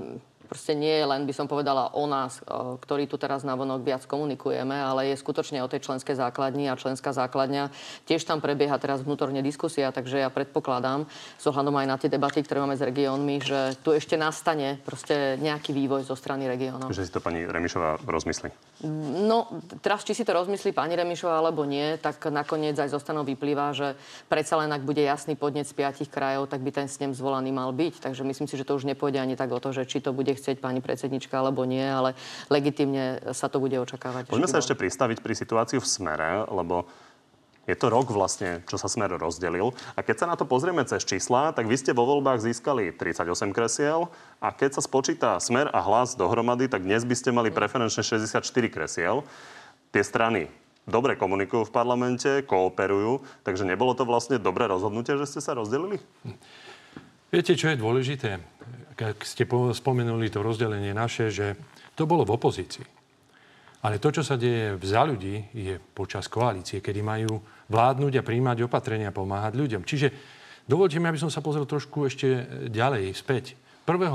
proste 0.49 0.73
nie 0.73 0.91
je 0.91 1.05
len, 1.05 1.29
by 1.29 1.35
som 1.37 1.45
povedala, 1.45 1.93
o 1.93 2.09
nás, 2.09 2.41
ktorý 2.81 3.05
tu 3.05 3.21
teraz 3.21 3.45
na 3.45 3.53
vonok 3.53 3.85
viac 3.85 4.03
komunikujeme, 4.09 4.73
ale 4.73 5.13
je 5.13 5.21
skutočne 5.21 5.61
o 5.61 5.69
tej 5.69 5.85
členskej 5.85 6.17
základni 6.17 6.73
a 6.73 6.81
členská 6.81 7.13
základňa. 7.13 7.69
Tiež 8.09 8.25
tam 8.25 8.41
prebieha 8.41 8.81
teraz 8.81 9.05
vnútorne 9.05 9.45
diskusia, 9.45 9.93
takže 9.93 10.25
ja 10.25 10.33
predpokladám, 10.33 11.05
s 11.37 11.45
ohľadom 11.45 11.77
aj 11.77 11.87
na 11.87 11.97
tie 12.01 12.09
debaty, 12.09 12.41
ktoré 12.41 12.65
máme 12.65 12.81
s 12.81 12.83
regiónmi, 12.83 13.45
že 13.45 13.77
tu 13.85 13.93
ešte 13.93 14.17
nastane 14.17 14.81
proste 14.81 15.37
nejaký 15.37 15.77
vývoj 15.77 16.09
zo 16.09 16.17
strany 16.17 16.49
regiónov. 16.49 16.89
Že 16.89 17.05
si 17.05 17.13
to 17.13 17.21
pani 17.21 17.45
Remišová 17.45 18.01
rozmyslí? 18.09 18.49
No, 19.29 19.51
teraz 19.85 20.07
či 20.07 20.17
si 20.17 20.25
to 20.25 20.33
rozmyslí 20.33 20.73
pani 20.73 20.97
Remišová 20.97 21.43
alebo 21.43 21.67
nie, 21.69 22.01
tak 22.01 22.25
nakoniec 22.33 22.79
aj 22.79 22.95
zo 22.95 23.03
stanov 23.03 23.27
vyplýva, 23.27 23.75
že 23.75 23.99
predsa 24.31 24.57
len 24.63 24.71
ak 24.71 24.87
bude 24.87 25.03
jasný 25.03 25.35
podnet 25.35 25.67
z 25.67 25.75
piatich 25.75 26.09
krajov, 26.09 26.47
tak 26.47 26.63
by 26.63 26.71
ten 26.71 26.87
snem 26.87 27.11
zvolaný 27.11 27.51
mal 27.51 27.75
byť. 27.75 28.07
Takže 28.07 28.23
myslím 28.23 28.47
si, 28.47 28.55
že 28.55 28.63
to 28.63 28.79
už 28.79 28.87
nepôjde 28.87 29.19
ani 29.19 29.35
tak 29.35 29.51
o 29.51 29.59
to, 29.59 29.75
že 29.75 29.85
či 29.85 29.99
to 29.99 30.15
bude 30.15 30.31
chcieť 30.39 30.63
pani 30.63 30.79
predsednička 30.79 31.35
alebo 31.35 31.67
nie, 31.67 31.83
ale 31.83 32.15
legitimne 32.49 33.35
sa 33.35 33.51
to 33.51 33.59
bude 33.59 33.75
očakávať. 33.75 34.31
Poďme 34.31 34.47
sa 34.47 34.63
ešte 34.63 34.79
pristaviť 34.79 35.19
pri 35.19 35.35
situáciu 35.35 35.83
v 35.83 35.89
smere, 35.91 36.47
lebo 36.49 36.87
Je 37.69 37.77
to 37.77 37.93
rok 37.93 38.09
vlastne, 38.09 38.65
čo 38.65 38.81
sa 38.81 38.89
Smer 38.89 39.13
rozdelil. 39.13 39.77
A 39.93 40.01
keď 40.01 40.25
sa 40.25 40.27
na 40.33 40.41
to 40.41 40.49
pozrieme 40.49 40.81
cez 40.89 41.05
čísla, 41.05 41.53
tak 41.53 41.69
vy 41.69 41.77
ste 41.77 41.93
vo 41.93 42.09
voľbách 42.09 42.41
získali 42.41 42.97
38 42.97 43.53
kresiel 43.53 44.09
a 44.41 44.57
keď 44.57 44.81
sa 44.81 44.83
spočíta 44.83 45.37
Smer 45.37 45.69
a 45.69 45.85
hlas 45.85 46.17
dohromady, 46.17 46.73
tak 46.73 46.89
dnes 46.89 47.05
by 47.05 47.13
ste 47.13 47.29
mali 47.29 47.53
preferenčne 47.53 48.01
64 48.01 48.41
kresiel. 48.73 49.21
Tie 49.93 50.01
strany 50.01 50.49
dobre 50.89 51.21
komunikujú 51.21 51.69
v 51.69 51.75
parlamente, 51.77 52.41
kooperujú, 52.49 53.21
takže 53.45 53.69
nebolo 53.69 53.93
to 53.93 54.09
vlastne 54.09 54.41
dobré 54.41 54.65
rozhodnutie, 54.65 55.21
že 55.21 55.29
ste 55.29 55.45
sa 55.45 55.53
rozdelili? 55.53 56.01
Viete, 57.29 57.53
čo 57.61 57.69
je 57.69 57.77
dôležité? 57.77 58.41
Keď 58.97 59.21
ste 59.21 59.45
spomenuli 59.77 60.33
to 60.33 60.41
rozdelenie 60.41 60.97
naše, 60.97 61.29
že 61.29 61.61
to 61.93 62.09
bolo 62.09 62.25
v 62.25 62.41
opozícii. 62.41 62.89
Ale 63.85 64.01
to, 64.01 64.09
čo 64.09 64.25
sa 64.25 64.41
deje 64.41 64.81
v 64.81 64.85
za 64.89 65.05
ľudí, 65.05 65.53
je 65.53 65.77
počas 65.77 66.25
koalície, 66.25 66.81
kedy 66.81 67.05
majú 67.05 67.37
vládnuť 67.69 68.13
a 68.17 68.25
príjmať 68.25 68.65
opatrenia, 68.65 69.13
pomáhať 69.13 69.61
ľuďom. 69.61 69.85
Čiže 69.85 70.09
dovolte 70.65 70.97
mi, 70.97 71.05
aby 71.05 71.21
som 71.21 71.29
sa 71.29 71.45
pozrel 71.45 71.69
trošku 71.69 72.09
ešte 72.09 72.49
ďalej, 72.73 73.13
späť. 73.13 73.61
1. 73.85 74.09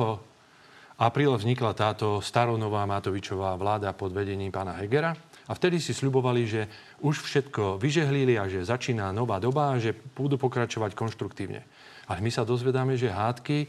apríla 0.97 1.37
vznikla 1.37 1.77
táto 1.77 2.17
staronová 2.17 2.89
Matovičová 2.89 3.53
vláda 3.61 3.93
pod 3.93 4.09
vedením 4.09 4.49
pána 4.49 4.73
Hegera 4.81 5.13
a 5.45 5.53
vtedy 5.53 5.77
si 5.77 5.93
sľubovali, 5.93 6.41
že 6.49 6.61
už 7.05 7.21
všetko 7.21 7.77
vyžehlili 7.77 8.41
a 8.41 8.49
že 8.49 8.65
začína 8.65 9.13
nová 9.13 9.37
doba 9.37 9.69
a 9.69 9.77
že 9.77 9.93
budú 9.93 10.41
pokračovať 10.41 10.97
konštruktívne. 10.97 11.61
Ale 12.07 12.19
my 12.19 12.31
sa 12.31 12.43
dozvedáme, 12.43 12.99
že 12.99 13.11
hádky, 13.11 13.67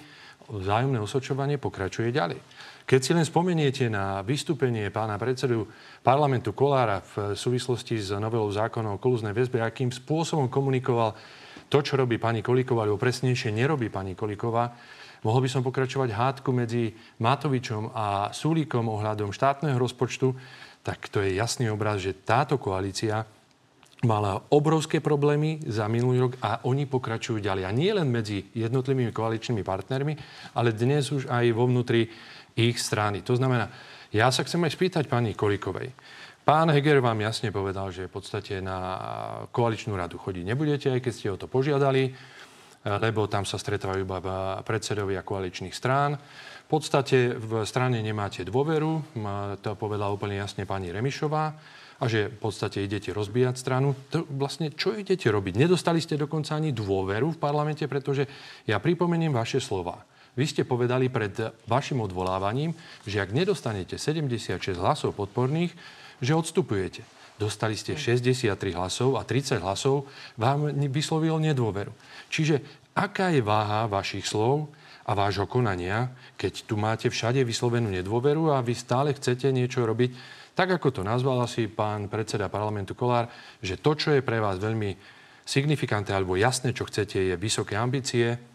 vzájomné 0.50 1.00
osočovanie 1.00 1.57
pokračuje 1.57 2.12
ďalej. 2.12 2.41
Keď 2.85 3.00
si 3.00 3.17
len 3.17 3.25
spomeniete 3.25 3.88
na 3.88 4.21
vystúpenie 4.21 4.93
pána 4.93 5.17
predsedu 5.17 5.64
parlamentu 6.05 6.53
Kolára 6.53 7.00
v 7.00 7.33
súvislosti 7.33 7.97
s 7.97 8.12
novelou 8.12 8.53
zákona 8.53 8.93
o 8.93 9.00
kolúznej 9.00 9.33
väzbe, 9.33 9.64
akým 9.64 9.88
spôsobom 9.88 10.53
komunikoval 10.53 11.17
to, 11.73 11.81
čo 11.81 11.97
robí 11.97 12.21
pani 12.21 12.45
Kolíková, 12.45 12.85
alebo 12.85 13.00
presnejšie 13.00 13.57
nerobí 13.57 13.88
pani 13.88 14.12
Kolíková, 14.12 14.76
mohol 15.25 15.41
by 15.41 15.49
som 15.49 15.64
pokračovať 15.64 16.12
hádku 16.12 16.53
medzi 16.53 16.93
Matovičom 17.25 17.88
a 17.97 18.29
Súlikom 18.37 18.85
ohľadom 18.93 19.33
štátneho 19.33 19.81
rozpočtu, 19.81 20.37
tak 20.85 21.09
to 21.09 21.25
je 21.25 21.41
jasný 21.41 21.73
obraz, 21.73 22.05
že 22.05 22.21
táto 22.21 22.61
koalícia 22.61 23.25
mala 24.05 24.39
obrovské 24.53 25.01
problémy 25.01 25.65
za 25.65 25.89
minulý 25.89 26.29
rok 26.29 26.35
a 26.45 26.63
oni 26.69 26.85
pokračujú 26.85 27.41
ďalej. 27.41 27.65
A 27.65 27.73
nie 27.73 27.91
len 27.91 28.13
medzi 28.13 28.47
jednotlivými 28.53 29.11
koaličnými 29.11 29.65
partnermi, 29.65 30.15
ale 30.55 30.77
dnes 30.77 31.11
už 31.11 31.27
aj 31.27 31.45
vo 31.57 31.65
vnútri 31.67 32.07
ich 32.55 32.77
strany. 32.79 33.25
To 33.27 33.35
znamená, 33.35 33.73
ja 34.15 34.31
sa 34.31 34.47
chcem 34.47 34.63
aj 34.63 34.77
spýtať 34.79 35.05
pani 35.11 35.35
Kolikovej. 35.35 35.91
Pán 36.45 36.69
Heger 36.69 37.01
vám 37.01 37.25
jasne 37.25 37.49
povedal, 37.49 37.89
že 37.89 38.07
v 38.07 38.21
podstate 38.21 38.61
na 38.61 38.79
koaličnú 39.49 39.97
radu 39.97 40.21
chodiť 40.21 40.45
nebudete, 40.45 40.93
aj 40.93 41.01
keď 41.01 41.13
ste 41.17 41.33
o 41.33 41.41
to 41.41 41.49
požiadali, 41.49 42.13
lebo 42.85 43.25
tam 43.33 43.49
sa 43.49 43.57
stretávajú 43.57 44.05
iba 44.05 44.61
predsedovia 44.61 45.25
koaličných 45.25 45.73
strán. 45.73 46.21
Podstate 46.75 47.38
v 47.38 47.62
strane 47.62 48.02
nemáte 48.02 48.43
dôveru, 48.43 49.14
to 49.62 49.78
povedala 49.78 50.11
úplne 50.11 50.43
jasne 50.43 50.66
pani 50.66 50.90
Remišová 50.90 51.54
a 52.02 52.04
že 52.11 52.26
v 52.26 52.38
podstate 52.43 52.83
idete 52.83 53.14
rozbíjať 53.14 53.54
stranu. 53.54 53.95
To 54.11 54.26
vlastne 54.26 54.75
čo 54.75 54.90
idete 54.90 55.31
robiť? 55.31 55.54
Nedostali 55.54 56.02
ste 56.02 56.19
dokonca 56.19 56.59
ani 56.59 56.75
dôveru 56.75 57.31
v 57.31 57.38
parlamente, 57.38 57.87
pretože 57.87 58.26
ja 58.66 58.83
pripomeniem 58.83 59.31
vaše 59.31 59.62
slova. 59.62 60.02
Vy 60.35 60.50
ste 60.50 60.66
povedali 60.66 61.07
pred 61.14 61.31
vašim 61.71 62.02
odvolávaním, 62.02 62.75
že 63.07 63.23
ak 63.23 63.31
nedostanete 63.31 63.95
76 63.95 64.75
hlasov 64.75 65.14
podporných, 65.14 65.71
že 66.19 66.35
odstupujete. 66.35 67.07
Dostali 67.38 67.78
ste 67.78 67.95
63 67.95 68.50
hlasov 68.75 69.14
a 69.14 69.23
30 69.23 69.62
hlasov 69.62 70.11
vám 70.35 70.75
vyslovil 70.90 71.38
nedôveru. 71.38 71.95
Čiže 72.35 72.59
aká 72.99 73.31
je 73.31 73.47
váha 73.47 73.87
vašich 73.87 74.26
slov 74.26 74.75
a 75.05 75.13
vášho 75.13 75.45
konania, 75.45 76.09
keď 76.41 76.65
tu 76.65 76.81
máte 76.81 77.13
všade 77.13 77.45
vyslovenú 77.45 77.93
nedôveru 77.93 78.57
a 78.57 78.65
vy 78.65 78.73
stále 78.73 79.13
chcete 79.13 79.53
niečo 79.53 79.85
robiť, 79.85 80.11
tak 80.55 80.71
ako 80.81 80.89
to 80.91 81.03
nazval 81.03 81.43
asi 81.45 81.69
pán 81.69 82.09
predseda 82.09 82.49
parlamentu 82.49 82.95
Kolár, 82.95 83.29
že 83.61 83.77
to, 83.77 83.93
čo 83.99 84.15
je 84.15 84.25
pre 84.25 84.39
vás 84.41 84.57
veľmi 84.57 84.97
signifikantné 85.45 86.15
alebo 86.15 86.41
jasné, 86.41 86.73
čo 86.73 86.89
chcete, 86.89 87.21
je 87.21 87.35
vysoké 87.37 87.77
ambície, 87.77 88.54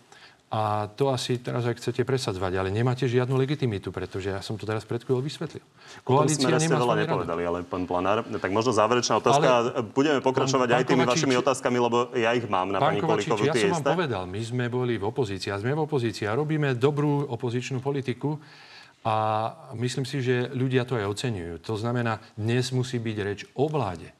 a 0.49 0.89
to 0.97 1.13
asi 1.13 1.37
teraz 1.37 1.61
aj 1.69 1.77
chcete 1.77 2.01
presadzovať, 2.01 2.57
ale 2.57 2.73
nemáte 2.73 3.05
žiadnu 3.05 3.37
legitimitu, 3.37 3.93
pretože 3.93 4.33
ja 4.33 4.41
som 4.41 4.57
to 4.57 4.65
teraz 4.65 4.81
pred 4.81 4.97
chvíľou 5.05 5.21
vysvetlil. 5.21 5.61
Koalícia 6.01 6.49
nemá 6.49 6.81
veľa 6.81 6.97
nepovedali, 7.05 7.43
ale 7.45 7.57
pán 7.61 7.85
Planár, 7.85 8.25
tak 8.25 8.49
možno 8.49 8.73
záverečná 8.73 9.21
otázka. 9.21 9.45
Ale, 9.45 9.85
Budeme 9.93 10.25
pokračovať 10.25 10.67
pán, 10.73 10.79
aj 10.81 10.85
tými 10.89 11.05
vašimi 11.05 11.35
otázkami, 11.37 11.77
lebo 11.77 12.09
ja 12.17 12.33
ich 12.33 12.49
mám 12.49 12.73
na 12.73 12.81
pani 12.81 12.97
Kolíkovu. 12.97 13.45
Ja 13.45 13.53
som 13.53 13.77
vám 13.77 13.93
povedal, 13.93 14.25
my 14.25 14.41
sme 14.41 14.65
boli 14.73 14.97
v 14.97 15.05
opozícii 15.05 15.53
a 15.53 15.61
sme 15.61 15.77
v 15.77 15.85
opozícii 15.85 16.25
a 16.25 16.33
robíme 16.33 16.73
dobrú 16.73 17.29
opozičnú 17.29 17.77
politiku 17.77 18.41
a 19.05 19.15
myslím 19.77 20.03
si, 20.09 20.25
že 20.25 20.49
ľudia 20.49 20.81
to 20.81 20.97
aj 20.97 21.13
oceňujú. 21.13 21.61
To 21.61 21.77
znamená, 21.77 22.17
dnes 22.33 22.73
musí 22.73 22.97
byť 22.97 23.17
reč 23.21 23.45
o 23.53 23.69
vláde 23.69 24.17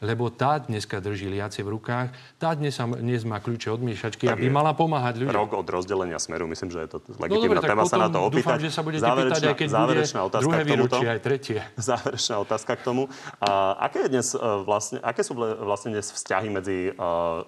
lebo 0.00 0.32
tá 0.32 0.56
dneska 0.56 0.96
drží 0.98 1.28
liacie 1.28 1.60
v 1.60 1.76
rukách, 1.76 2.08
tá 2.40 2.56
dnes, 2.56 2.72
sa, 2.72 2.88
dnes 2.88 3.20
má 3.28 3.36
kľúče 3.36 3.68
od 3.68 3.80
miešačky, 3.84 4.24
aby 4.32 4.48
mala 4.48 4.72
pomáhať 4.72 5.20
ľuďom. 5.20 5.36
Rok 5.36 5.52
od 5.60 5.68
rozdelenia 5.68 6.16
smeru, 6.16 6.48
myslím, 6.48 6.72
že 6.72 6.88
je 6.88 6.88
to 6.96 6.98
legitimná 7.20 7.60
no, 7.60 7.68
téma 7.68 7.84
sa 7.84 8.00
na 8.00 8.08
to 8.08 8.18
opýtať. 8.24 8.56
Dúfam, 8.56 8.60
že 8.64 8.70
sa 8.72 8.80
budete 8.80 9.04
záverečná, 9.04 9.36
pýtať, 9.36 9.44
aj 9.44 9.56
keď 9.60 9.68
záverečná 9.68 10.20
otázka 10.24 10.44
druhé 10.48 10.62
výročie, 10.64 11.06
aj 11.06 11.20
tretie. 11.20 11.60
Záverečná 11.92 12.36
otázka 12.40 12.72
k 12.80 12.82
tomu. 12.82 13.02
A 13.44 13.76
aké, 13.76 14.08
je 14.08 14.10
dnes, 14.16 14.26
e, 14.32 14.38
vlastne, 14.64 14.98
aké 15.04 15.20
sú 15.20 15.36
vlastne 15.38 15.92
dnes 15.92 16.08
vzťahy 16.08 16.48
medzi 16.48 16.78
uh, 16.96 17.44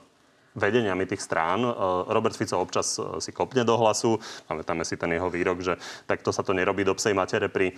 vedeniami 0.55 1.09
tých 1.09 1.25
strán. 1.25 1.65
E, 1.65 1.71
Robert 2.13 2.37
Fico 2.37 2.61
občas 2.61 2.97
e, 3.01 3.21
si 3.21 3.33
kopne 3.33 3.65
do 3.65 3.77
hlasu, 3.77 4.21
pamätáme 4.49 4.85
si 4.85 5.01
ten 5.01 5.13
jeho 5.13 5.29
výrok, 5.33 5.65
že 5.65 5.75
takto 6.05 6.33
sa 6.33 6.45
to 6.45 6.53
nerobí 6.53 6.85
do 6.85 6.93
psej 6.97 7.17
matere 7.17 7.49
pri 7.49 7.73
e, 7.73 7.75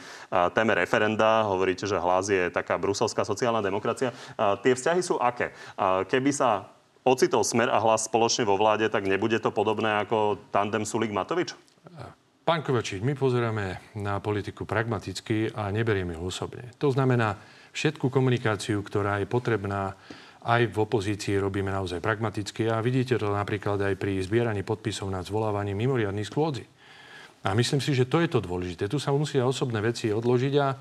téme 0.52 0.74
referenda. 0.74 1.46
Hovoríte, 1.46 1.86
že 1.86 1.98
hlas 1.98 2.26
je 2.30 2.50
taká 2.50 2.78
bruselská 2.78 3.22
sociálna 3.22 3.62
demokracia. 3.62 4.10
Tie 4.60 4.74
vzťahy 4.74 5.00
sú 5.00 5.16
aké? 5.18 5.54
Keby 6.10 6.30
sa 6.34 6.68
ocitol 7.06 7.44
smer 7.46 7.70
a 7.70 7.78
hlas 7.78 8.08
spoločne 8.08 8.48
vo 8.48 8.58
vláde, 8.58 8.88
tak 8.90 9.06
nebude 9.06 9.38
to 9.38 9.54
podobné 9.54 10.02
ako 10.02 10.40
tandem 10.50 10.82
Sulik-Matovič? 10.82 11.54
Pán 12.44 12.60
Kovačič, 12.60 13.00
my 13.00 13.16
pozeráme 13.16 13.96
na 13.96 14.20
politiku 14.20 14.68
pragmaticky 14.68 15.48
a 15.56 15.72
neberieme 15.72 16.12
ho 16.12 16.28
osobne. 16.28 16.76
To 16.76 16.92
znamená, 16.92 17.40
všetku 17.72 18.12
komunikáciu, 18.12 18.84
ktorá 18.84 19.16
je 19.20 19.26
potrebná 19.28 19.96
aj 20.44 20.68
v 20.68 20.76
opozícii 20.76 21.40
robíme 21.40 21.72
naozaj 21.72 22.04
pragmaticky 22.04 22.68
a 22.68 22.84
vidíte 22.84 23.16
to 23.16 23.32
napríklad 23.32 23.80
aj 23.80 23.94
pri 23.96 24.20
zbieraní 24.20 24.60
podpisov 24.60 25.08
na 25.08 25.24
zvolávaní 25.24 25.72
mimoriadných 25.72 26.28
skôdzi. 26.28 26.64
A 27.44 27.52
myslím 27.52 27.80
si, 27.80 27.92
že 27.92 28.08
to 28.08 28.24
je 28.24 28.28
to 28.28 28.40
dôležité. 28.40 28.88
Tu 28.88 28.96
sa 28.96 29.12
musia 29.12 29.44
osobné 29.44 29.80
veci 29.84 30.08
odložiť 30.08 30.54
a 30.60 30.68
e, 30.72 30.76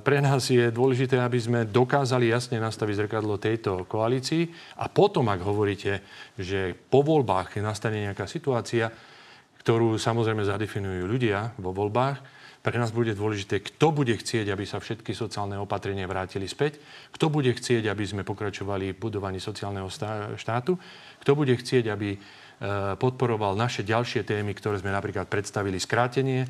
pre 0.00 0.24
nás 0.24 0.48
je 0.48 0.72
dôležité, 0.72 1.20
aby 1.20 1.36
sme 1.36 1.68
dokázali 1.68 2.32
jasne 2.32 2.56
nastaviť 2.56 3.04
zrkadlo 3.04 3.36
tejto 3.36 3.84
koalícii 3.84 4.48
a 4.80 4.88
potom, 4.88 5.28
ak 5.28 5.40
hovoríte, 5.44 6.00
že 6.40 6.72
po 6.72 7.04
voľbách 7.04 7.60
nastane 7.60 8.08
nejaká 8.08 8.24
situácia, 8.24 8.88
ktorú 9.60 10.00
samozrejme 10.00 10.48
zadefinujú 10.48 11.04
ľudia 11.04 11.52
vo 11.60 11.76
voľbách, 11.76 12.35
pre 12.66 12.82
nás 12.82 12.90
bude 12.90 13.14
dôležité, 13.14 13.62
kto 13.62 13.94
bude 13.94 14.10
chcieť, 14.18 14.50
aby 14.50 14.66
sa 14.66 14.82
všetky 14.82 15.14
sociálne 15.14 15.54
opatrenia 15.54 16.10
vrátili 16.10 16.50
späť, 16.50 16.82
kto 17.14 17.30
bude 17.30 17.54
chcieť, 17.54 17.86
aby 17.86 18.02
sme 18.02 18.26
pokračovali 18.26 18.90
v 18.90 18.98
budovaní 18.98 19.38
sociálneho 19.38 19.86
štátu, 20.34 20.74
kto 21.22 21.32
bude 21.38 21.54
chcieť, 21.54 21.86
aby 21.86 22.10
e, 22.10 22.18
podporoval 22.98 23.54
naše 23.54 23.86
ďalšie 23.86 24.26
témy, 24.26 24.50
ktoré 24.58 24.82
sme 24.82 24.90
napríklad 24.90 25.30
predstavili 25.30 25.78
skrátenie 25.78 26.42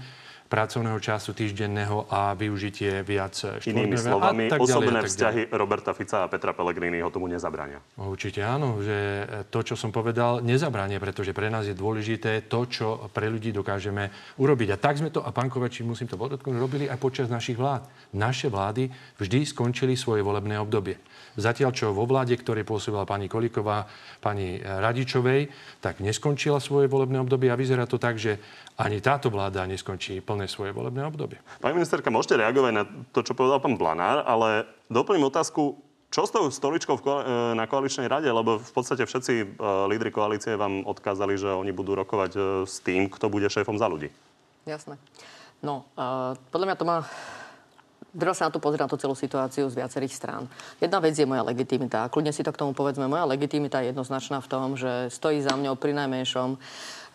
pracovného 0.47 0.99
času 1.03 1.35
týždenného 1.35 2.07
a 2.07 2.33
využitie 2.39 3.03
viac 3.03 3.35
Inými 3.67 3.99
slovami, 3.99 4.47
tak 4.47 4.63
osobné 4.63 5.03
ďalej, 5.03 5.11
vzťahy 5.11 5.43
ďalej. 5.51 5.59
Roberta 5.59 5.91
Fica 5.93 6.23
a 6.23 6.31
Petra 6.31 6.55
ho 6.55 7.11
tomu 7.11 7.27
nezabrania. 7.27 7.83
Určite 7.99 8.47
áno, 8.47 8.79
že 8.81 9.27
to, 9.51 9.61
čo 9.67 9.75
som 9.75 9.91
povedal, 9.91 10.41
nezabrania, 10.41 11.03
pretože 11.03 11.35
pre 11.35 11.51
nás 11.51 11.67
je 11.67 11.75
dôležité 11.75 12.47
to, 12.47 12.65
čo 12.71 13.11
pre 13.11 13.27
ľudí 13.27 13.51
dokážeme 13.51 14.11
urobiť. 14.39 14.69
A 14.75 14.81
tak 14.81 15.03
sme 15.03 15.11
to, 15.11 15.21
a 15.21 15.35
pán 15.35 15.51
Kovačí, 15.51 15.83
musím 15.83 16.07
to 16.07 16.17
podotknúť, 16.17 16.57
robili 16.57 16.85
aj 16.87 16.99
počas 17.03 17.27
našich 17.27 17.59
vlád. 17.59 17.87
Naše 18.15 18.47
vlády 18.47 18.89
vždy 19.19 19.45
skončili 19.45 19.99
svoje 19.99 20.23
volebné 20.23 20.57
obdobie. 20.63 20.97
Zatiaľ, 21.37 21.71
čo 21.77 21.93
vo 21.93 22.09
vláde, 22.09 22.33
ktoré 22.33 22.65
pôsobila 22.65 23.05
pani 23.05 23.29
Koliková, 23.29 23.85
pani 24.25 24.57
Radičovej, 24.57 25.53
tak 25.85 26.01
neskončila 26.01 26.57
svoje 26.65 26.89
volebné 26.89 27.21
obdobie 27.21 27.53
a 27.53 27.61
vyzerá 27.61 27.85
to 27.85 28.01
tak, 28.01 28.17
že 28.17 28.41
ani 28.81 29.05
táto 29.05 29.29
vláda 29.29 29.69
neskončí 29.69 30.25
plné 30.37 30.53
svoje 30.53 30.77
volebné 30.77 31.01
obdobie. 31.09 31.41
Pani 31.65 31.73
ministerka, 31.73 32.13
môžete 32.13 32.37
reagovať 32.37 32.73
na 32.77 32.85
to, 33.17 33.25
čo 33.25 33.33
povedal 33.33 33.57
pán 33.57 33.81
Blanár, 33.81 34.21
ale 34.29 34.69
doplním 34.93 35.33
otázku, 35.33 35.81
čo 36.13 36.29
s 36.29 36.31
tou 36.31 36.53
stoličkou 36.53 37.01
na 37.57 37.65
koaličnej 37.65 38.05
rade? 38.05 38.29
Lebo 38.29 38.61
v 38.61 38.73
podstate 38.77 39.09
všetci 39.09 39.33
e, 39.43 39.47
lídry 39.89 40.13
koalície 40.13 40.55
vám 40.55 40.85
odkázali, 40.85 41.41
že 41.41 41.51
oni 41.51 41.73
budú 41.73 41.97
rokovať 41.97 42.31
e, 42.37 42.41
s 42.69 42.85
tým, 42.85 43.09
kto 43.09 43.33
bude 43.33 43.49
šéfom 43.49 43.81
za 43.81 43.89
ľudí. 43.89 44.13
Jasné. 44.69 45.01
No, 45.65 45.89
uh, 45.97 46.37
podľa 46.53 46.67
mňa 46.69 46.77
to 46.77 46.85
má 46.85 46.99
Treba 48.17 48.33
sa 48.33 48.49
na 48.49 48.55
to 48.57 48.65
pozrieť 48.65 48.89
na 48.89 48.89
tú 48.89 48.97
celú 48.97 49.13
situáciu 49.13 49.69
z 49.69 49.77
viacerých 49.77 50.17
strán. 50.17 50.49
Jedna 50.81 51.05
vec 51.05 51.13
je 51.13 51.29
moja 51.29 51.45
legitimita. 51.45 52.09
Kľudne 52.09 52.33
si 52.33 52.41
to 52.41 52.49
k 52.49 52.65
tomu 52.65 52.73
povedzme. 52.73 53.05
Moja 53.05 53.29
legitimita 53.29 53.85
je 53.85 53.93
jednoznačná 53.93 54.41
v 54.41 54.49
tom, 54.49 54.73
že 54.73 55.13
stojí 55.13 55.45
za 55.45 55.53
mňou 55.53 55.77
pri 55.77 55.93
najmenšom 55.93 56.57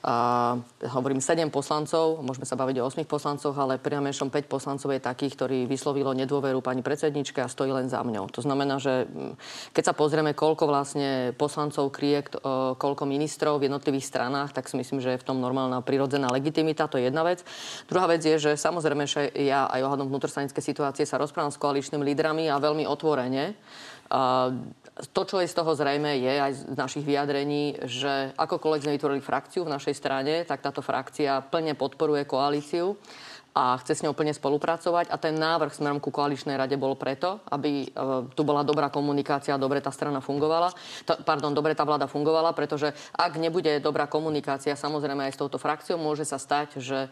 a 0.02 0.58
hovorím 0.98 1.22
7 1.22 1.54
poslancov, 1.54 2.26
môžeme 2.26 2.50
sa 2.50 2.58
baviť 2.58 2.82
o 2.82 2.90
8 2.90 3.06
poslancoch, 3.06 3.54
ale 3.54 3.78
pri 3.78 4.02
najmenšom 4.02 4.34
5 4.34 4.50
poslancov 4.50 4.90
je 4.90 4.98
takých, 4.98 5.34
ktorí 5.38 5.58
vyslovilo 5.70 6.10
nedôveru 6.18 6.58
pani 6.66 6.82
predsedničke 6.82 7.38
a 7.38 7.46
stojí 7.46 7.70
len 7.70 7.86
za 7.86 8.02
mňou. 8.02 8.26
To 8.34 8.42
znamená, 8.42 8.82
že 8.82 9.06
mm, 9.06 9.38
keď 9.78 9.84
sa 9.86 9.94
pozrieme, 9.94 10.34
koľko 10.34 10.66
vlastne 10.66 11.38
poslancov 11.38 11.94
kryje, 11.94 12.34
koľko 12.82 13.04
ministrov 13.06 13.62
v 13.62 13.70
jednotlivých 13.70 14.10
stranách, 14.10 14.58
tak 14.58 14.66
si 14.66 14.74
myslím, 14.82 15.06
že 15.06 15.14
je 15.14 15.22
v 15.22 15.28
tom 15.28 15.38
normálna 15.38 15.86
prirodzená 15.86 16.34
legitimita, 16.34 16.90
to 16.90 16.98
je 16.98 17.14
jedna 17.14 17.22
vec. 17.22 17.46
Druhá 17.86 18.10
vec 18.10 18.26
je, 18.26 18.42
že 18.42 18.58
samozrejme, 18.58 19.06
že 19.06 19.30
ja 19.38 19.70
aj 19.70 19.86
ohľadom 19.86 20.10
vnútrostranické 20.10 20.66
situácie 20.66 21.06
sa 21.06 21.22
rozprávam 21.22 21.54
s 21.54 21.62
koaličnými 21.62 22.02
lídrami 22.02 22.50
a 22.50 22.58
veľmi 22.58 22.90
otvorene 22.90 23.54
to, 25.16 25.22
čo 25.24 25.40
je 25.40 25.48
z 25.48 25.56
toho 25.56 25.72
zrejme, 25.72 26.20
je 26.20 26.34
aj 26.36 26.52
z 26.54 26.62
našich 26.76 27.06
vyjadrení, 27.08 27.80
že 27.88 28.36
akokoľvek 28.36 28.84
sme 28.84 28.96
vytvorili 29.00 29.24
frakciu 29.24 29.64
v 29.64 29.74
našej 29.74 29.96
strane, 29.96 30.44
tak 30.44 30.62
táto 30.62 30.84
frakcia 30.84 31.42
plne 31.42 31.74
podporuje 31.74 32.28
koalíciu 32.28 33.00
a 33.52 33.76
chce 33.84 34.00
s 34.00 34.04
ňou 34.08 34.16
plne 34.16 34.32
spolupracovať. 34.32 35.12
A 35.12 35.16
ten 35.20 35.36
návrh 35.36 35.76
smerom 35.76 36.00
ku 36.00 36.08
koaličnej 36.08 36.56
rade 36.56 36.80
bol 36.80 36.96
preto, 36.96 37.44
aby 37.52 37.84
e, 37.84 37.88
tu 38.32 38.48
bola 38.48 38.64
dobrá 38.64 38.88
komunikácia, 38.88 39.60
dobre 39.60 39.84
tá 39.84 39.92
strana 39.92 40.24
fungovala, 40.24 40.72
to, 41.04 41.20
pardon, 41.28 41.52
dobre 41.52 41.76
tá 41.76 41.84
vláda 41.84 42.08
fungovala, 42.08 42.56
pretože 42.56 42.96
ak 43.12 43.36
nebude 43.36 43.84
dobrá 43.84 44.08
komunikácia, 44.08 44.80
samozrejme 44.80 45.28
aj 45.28 45.36
s 45.36 45.40
touto 45.40 45.60
frakciou, 45.60 46.00
môže 46.00 46.24
sa 46.24 46.40
stať, 46.40 46.80
že 46.80 47.08
e, 47.08 47.10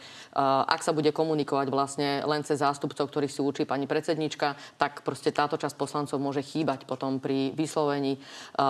ak 0.63 0.79
sa 0.79 0.96
bude 0.96 1.12
komunikovať 1.12 1.67
vlastne 1.67 2.24
len 2.24 2.41
cez 2.48 2.63
zástupcov, 2.63 3.12
ktorých 3.12 3.34
si 3.36 3.43
učí 3.43 3.63
pani 3.67 3.84
predsednička, 3.84 4.79
tak 4.79 5.03
proste 5.03 5.36
táto 5.36 5.60
časť 5.60 5.75
poslancov 5.75 6.24
môže 6.24 6.39
chýbať 6.39 6.88
potom 6.88 7.19
pri 7.19 7.51
vyslovení 7.51 8.15
e, 8.15 8.19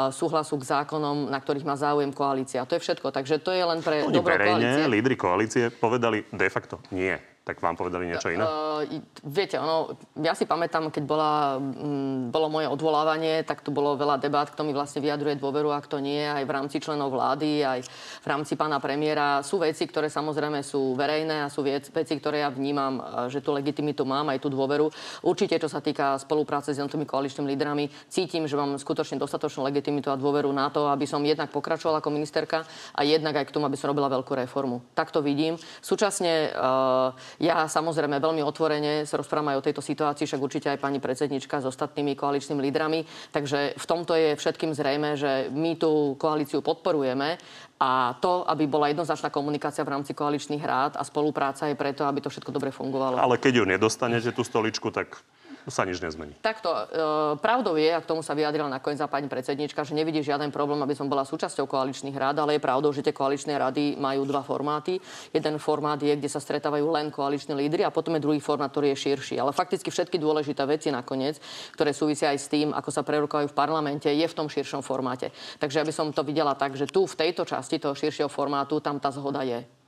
súhlasu 0.09 0.57
k 0.57 0.65
zákonom, 0.65 1.29
na 1.29 1.37
ktorých 1.37 1.69
má 1.69 1.77
záujem 1.77 2.09
koalícia. 2.09 2.65
To 2.65 2.73
je 2.73 2.81
všetko. 2.81 3.13
Takže 3.13 3.37
to 3.45 3.53
je 3.53 3.61
len 3.61 3.79
pre 3.85 4.09
dobro 4.09 4.33
koalície. 4.33 4.89
lídry 4.89 5.15
koalície 5.15 5.63
povedali 5.69 6.25
de 6.33 6.49
facto 6.49 6.81
nie 6.89 7.13
tak 7.49 7.65
vám 7.65 7.73
povedali 7.73 8.05
niečo 8.05 8.29
iné? 8.29 8.45
Uh, 8.45 9.01
viete, 9.25 9.57
ono, 9.57 9.97
ja 10.21 10.37
si 10.37 10.45
pamätám, 10.45 10.93
keď 10.93 11.03
bola, 11.09 11.57
m, 11.57 12.29
bolo 12.29 12.45
moje 12.53 12.69
odvolávanie, 12.69 13.41
tak 13.41 13.65
tu 13.65 13.73
bolo 13.73 13.97
veľa 13.97 14.21
debát, 14.21 14.53
kto 14.53 14.61
mi 14.61 14.69
vlastne 14.69 15.01
vyjadruje 15.01 15.41
dôveru 15.41 15.73
a 15.73 15.81
kto 15.81 15.97
nie, 15.97 16.21
aj 16.21 16.45
v 16.45 16.51
rámci 16.53 16.77
členov 16.77 17.09
vlády, 17.09 17.65
aj 17.65 17.79
v 18.21 18.27
rámci 18.29 18.53
pána 18.53 18.77
premiéra. 18.77 19.41
Sú 19.41 19.57
veci, 19.57 19.89
ktoré 19.89 20.13
samozrejme 20.13 20.61
sú 20.61 20.93
verejné 20.93 21.49
a 21.49 21.49
sú 21.49 21.65
veci, 21.65 22.13
ktoré 22.21 22.45
ja 22.45 22.53
vnímam, 22.53 23.25
že 23.33 23.41
tú 23.41 23.49
legitimitu 23.49 24.05
mám, 24.05 24.29
aj 24.29 24.45
tú 24.45 24.53
dôveru. 24.53 24.93
Určite, 25.25 25.57
čo 25.57 25.65
sa 25.65 25.81
týka 25.81 26.21
spolupráce 26.21 26.69
s 26.69 26.77
jednotlivými 26.77 27.09
koaličnými 27.09 27.49
lídrami, 27.49 27.89
cítim, 28.13 28.45
že 28.45 28.53
mám 28.53 28.77
skutočne 28.77 29.17
dostatočnú 29.17 29.65
legitimitu 29.65 30.13
a 30.13 30.19
dôveru 30.19 30.53
na 30.53 30.69
to, 30.69 30.85
aby 30.85 31.09
som 31.09 31.25
jednak 31.25 31.49
pokračovala 31.49 31.97
ako 31.97 32.13
ministerka 32.13 32.69
a 32.93 33.01
jednak 33.01 33.41
aj 33.41 33.49
k 33.49 33.53
tomu, 33.57 33.65
aby 33.65 33.79
som 33.79 33.89
robila 33.89 34.11
veľkú 34.11 34.37
reformu. 34.37 34.85
Tak 34.93 35.09
to 35.09 35.25
vidím. 35.25 35.57
Súčasne 35.79 36.51
uh, 36.51 37.15
ja 37.39 37.63
samozrejme 37.71 38.19
veľmi 38.19 38.43
otvorene 38.43 39.07
sa 39.07 39.15
rozprávam 39.15 39.55
aj 39.55 39.59
o 39.63 39.65
tejto 39.65 39.79
situácii, 39.79 40.27
však 40.27 40.43
určite 40.43 40.67
aj 40.75 40.83
pani 40.83 40.99
predsednička 40.99 41.63
s 41.63 41.71
ostatnými 41.71 42.13
koaličnými 42.19 42.59
lídrami. 42.67 43.07
Takže 43.31 43.79
v 43.79 43.85
tomto 43.87 44.11
je 44.13 44.35
všetkým 44.35 44.75
zrejme, 44.75 45.15
že 45.15 45.47
my 45.47 45.79
tú 45.79 46.19
koalíciu 46.19 46.59
podporujeme 46.59 47.39
a 47.79 48.19
to, 48.19 48.43
aby 48.43 48.67
bola 48.67 48.91
jednoznačná 48.91 49.31
komunikácia 49.31 49.87
v 49.87 49.95
rámci 49.95 50.11
koaličných 50.11 50.59
rád 50.59 50.99
a 50.99 51.07
spolupráca 51.07 51.71
je 51.71 51.79
preto, 51.79 52.03
aby 52.03 52.19
to 52.19 52.27
všetko 52.27 52.51
dobre 52.51 52.75
fungovalo. 52.75 53.15
Ale 53.15 53.39
keď 53.39 53.63
ju 53.63 53.65
nedostanete, 53.65 54.35
tú 54.35 54.43
stoličku, 54.43 54.91
tak 54.91 55.23
sa 55.67 55.83
nič 55.83 55.99
nezmení. 55.99 56.37
Takto, 56.39 56.71
e, 56.71 56.83
pravdou 57.43 57.75
je, 57.75 57.91
a 57.91 57.99
k 57.99 58.07
tomu 58.07 58.23
sa 58.23 58.31
vyjadrila 58.31 58.71
nakoniec 58.71 59.01
pani 59.11 59.27
predsednička, 59.27 59.83
že 59.83 59.97
nevidí 59.97 60.23
žiaden 60.23 60.53
problém, 60.53 60.79
aby 60.79 60.95
som 60.95 61.11
bola 61.11 61.27
súčasťou 61.27 61.67
koaličných 61.67 62.15
rád, 62.15 62.39
ale 62.39 62.55
je 62.55 62.63
pravdou, 62.63 62.95
že 62.95 63.03
tie 63.03 63.11
koaličné 63.11 63.59
rady 63.59 63.99
majú 63.99 64.23
dva 64.23 64.39
formáty. 64.45 65.01
Jeden 65.35 65.59
formát 65.59 65.99
je, 65.99 66.15
kde 66.15 66.29
sa 66.29 66.39
stretávajú 66.39 66.85
len 66.87 67.11
koaliční 67.11 67.57
lídry 67.57 67.83
a 67.83 67.91
potom 67.91 68.15
je 68.15 68.23
druhý 68.23 68.39
formát, 68.39 68.71
ktorý 68.71 68.95
je 68.95 69.11
širší. 69.11 69.35
Ale 69.41 69.51
fakticky 69.51 69.91
všetky 69.91 70.15
dôležité 70.21 70.63
veci 70.63 70.93
nakoniec, 70.93 71.41
ktoré 71.75 71.91
súvisia 71.91 72.31
aj 72.31 72.39
s 72.39 72.47
tým, 72.47 72.67
ako 72.71 72.89
sa 72.93 73.03
prerukajú 73.03 73.49
v 73.49 73.57
parlamente, 73.57 74.07
je 74.07 74.27
v 74.27 74.37
tom 74.37 74.47
širšom 74.47 74.85
formáte. 74.85 75.33
Takže 75.57 75.81
aby 75.81 75.91
som 75.91 76.13
to 76.13 76.21
videla 76.21 76.53
tak, 76.53 76.77
že 76.77 76.85
tu 76.85 77.09
v 77.09 77.17
tejto 77.17 77.43
časti 77.43 77.81
toho 77.81 77.97
širšieho 77.97 78.29
formátu 78.29 78.77
tam 78.83 79.01
tá 79.01 79.09
zhoda 79.09 79.41
je. 79.41 79.78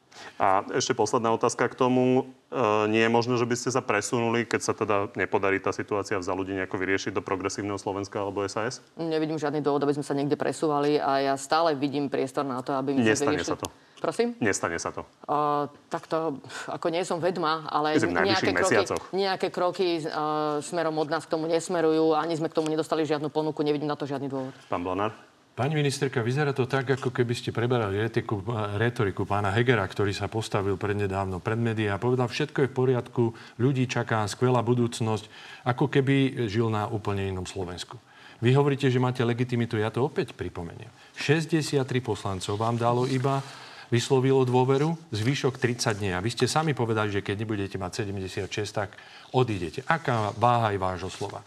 A 0.41 0.65
ešte 0.74 0.97
posledná 0.97 1.32
otázka 1.34 1.69
k 1.69 1.76
tomu. 1.78 2.34
E, 2.50 2.62
nie 2.89 3.02
je 3.06 3.12
možné, 3.12 3.38
že 3.38 3.47
by 3.47 3.56
ste 3.56 3.69
sa 3.71 3.82
presunuli, 3.82 4.43
keď 4.43 4.62
sa 4.62 4.74
teda 4.74 5.13
nepodarí 5.15 5.62
tá 5.62 5.71
situácia 5.71 6.19
v 6.19 6.26
ľudí 6.26 6.54
nejako 6.58 6.78
vyriešiť 6.82 7.12
do 7.13 7.21
progresívneho 7.24 7.78
Slovenska 7.78 8.21
alebo 8.21 8.43
SAS? 8.50 8.82
Nevidím 8.97 9.38
žiadny 9.38 9.62
dôvod, 9.62 9.84
aby 9.86 9.95
sme 9.95 10.06
sa 10.06 10.17
niekde 10.17 10.36
presúvali 10.36 10.97
a 10.97 11.32
ja 11.32 11.34
stále 11.38 11.78
vidím 11.78 12.10
priestor 12.10 12.43
na 12.43 12.65
to, 12.65 12.74
aby 12.74 12.97
Nestane 12.97 13.43
sa 13.45 13.56
to. 13.56 13.69
Prosím? 14.02 14.34
Nestane 14.41 14.82
sa 14.82 14.89
to. 14.89 15.06
Uh, 15.30 15.69
tak 15.93 16.10
to, 16.10 16.41
ako 16.65 16.89
nie 16.89 17.06
som 17.06 17.21
vedma, 17.21 17.69
ale 17.69 18.02
nejaké 18.02 18.50
kroky, 18.50 18.78
nejaké 19.13 19.47
kroky 19.54 19.88
uh, 20.02 20.58
smerom 20.58 20.97
od 20.97 21.06
nás 21.06 21.30
k 21.30 21.38
tomu 21.38 21.45
nesmerujú. 21.45 22.17
Ani 22.17 22.34
sme 22.34 22.50
k 22.50 22.58
tomu 22.58 22.74
nedostali 22.74 23.06
žiadnu 23.06 23.30
ponuku, 23.30 23.62
nevidím 23.62 23.86
na 23.86 23.93
to 23.93 24.10
žiadny 24.10 24.26
dôvod. 24.26 24.58
Pán 24.74 24.82
Blanár? 24.82 25.13
Pani 25.52 25.76
ministerka, 25.76 26.24
vyzerá 26.24 26.56
to 26.56 26.64
tak, 26.64 26.96
ako 26.96 27.12
keby 27.12 27.36
ste 27.36 27.52
preberali 27.52 28.00
retiku, 28.00 28.40
retoriku 28.80 29.28
pána 29.28 29.52
Hegera, 29.52 29.84
ktorý 29.84 30.16
sa 30.16 30.32
postavil 30.32 30.80
prednedávno 30.80 31.44
pred 31.44 31.60
médiá 31.60 32.00
a 32.00 32.02
povedal, 32.02 32.32
všetko 32.32 32.64
je 32.64 32.72
v 32.72 32.78
poriadku, 32.78 33.24
ľudí 33.60 33.84
čaká 33.84 34.24
skvelá 34.32 34.64
budúcnosť, 34.64 35.28
ako 35.68 35.92
keby 35.92 36.48
žil 36.48 36.72
na 36.72 36.88
úplne 36.88 37.28
inom 37.28 37.44
Slovensku. 37.44 38.00
Vy 38.40 38.56
hovoríte, 38.56 38.88
že 38.88 38.98
máte 38.98 39.22
legitimitu, 39.28 39.76
ja 39.76 39.92
to 39.92 40.08
opäť 40.08 40.34
pripomeniem. 40.34 40.90
63 41.20 41.84
poslancov 42.00 42.56
vám 42.56 42.80
dalo 42.80 43.04
iba 43.06 43.44
vyslovilo 43.92 44.48
dôveru, 44.48 45.12
zvyšok 45.12 45.60
30 45.60 46.00
dní. 46.00 46.10
A 46.16 46.24
vy 46.24 46.32
ste 46.32 46.48
sami 46.48 46.72
povedali, 46.72 47.12
že 47.12 47.20
keď 47.20 47.44
nebudete 47.44 47.76
mať 47.76 48.08
76, 48.08 48.48
tak 48.72 48.96
odídete. 49.36 49.84
Aká 49.84 50.32
váha 50.40 50.72
je 50.72 50.80
vášho 50.80 51.12
slova? 51.12 51.44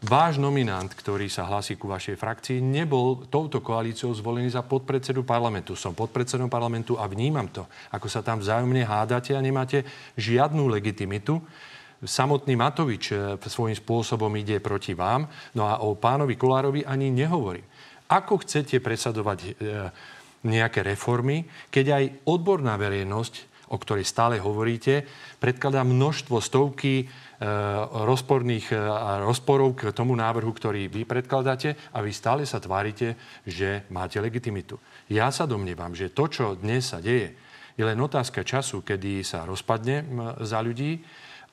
Váš 0.00 0.40
nominant, 0.40 0.88
ktorý 0.88 1.28
sa 1.28 1.44
hlasí 1.44 1.76
ku 1.76 1.84
vašej 1.84 2.16
frakcii, 2.16 2.58
nebol 2.64 3.28
touto 3.28 3.60
koalíciou 3.60 4.16
zvolený 4.16 4.48
za 4.48 4.64
podpredsedu 4.64 5.28
parlamentu. 5.28 5.76
Som 5.76 5.92
podpredsedom 5.92 6.48
parlamentu 6.48 6.96
a 6.96 7.04
vnímam 7.04 7.52
to, 7.52 7.68
ako 7.92 8.08
sa 8.08 8.24
tam 8.24 8.40
vzájomne 8.40 8.80
hádate 8.80 9.36
a 9.36 9.44
nemáte 9.44 9.84
žiadnu 10.16 10.72
legitimitu. 10.72 11.36
Samotný 12.00 12.56
Matovič 12.56 13.12
eh, 13.12 13.36
svojím 13.44 13.76
spôsobom 13.76 14.32
ide 14.40 14.56
proti 14.64 14.96
vám, 14.96 15.28
no 15.52 15.68
a 15.68 15.84
o 15.84 15.92
pánovi 15.92 16.32
Kolárovi 16.40 16.80
ani 16.88 17.12
nehovorím. 17.12 17.68
Ako 18.10 18.42
chcete 18.42 18.82
presadovať 18.82 19.38
e, 19.38 19.50
nejaké 20.42 20.82
reformy, 20.82 21.46
keď 21.70 21.86
aj 21.94 22.04
odborná 22.26 22.74
verejnosť, 22.74 23.46
o 23.70 23.78
ktorej 23.78 24.02
stále 24.02 24.42
hovoríte, 24.42 25.06
predkladá 25.38 25.86
množstvo 25.86 26.42
stovky 26.42 27.06
Eh, 27.06 27.29
rozporných 28.04 28.76
eh, 28.76 28.78
rozporov 29.24 29.72
k 29.72 29.82
tomu 29.96 30.12
návrhu, 30.12 30.52
ktorý 30.52 30.92
vy 30.92 31.08
predkladáte 31.08 31.72
a 31.96 32.04
vy 32.04 32.12
stále 32.12 32.44
sa 32.44 32.60
tvárite, 32.60 33.16
že 33.48 33.88
máte 33.88 34.20
legitimitu. 34.20 34.76
Ja 35.08 35.32
sa 35.32 35.48
domnievam, 35.48 35.96
že 35.96 36.12
to, 36.12 36.28
čo 36.28 36.52
dnes 36.52 36.92
sa 36.92 37.00
deje, 37.00 37.32
je 37.80 37.84
len 37.88 37.96
otázka 37.96 38.44
času, 38.44 38.84
kedy 38.84 39.24
sa 39.24 39.48
rozpadne 39.48 40.04
za 40.44 40.60
ľudí 40.60 41.00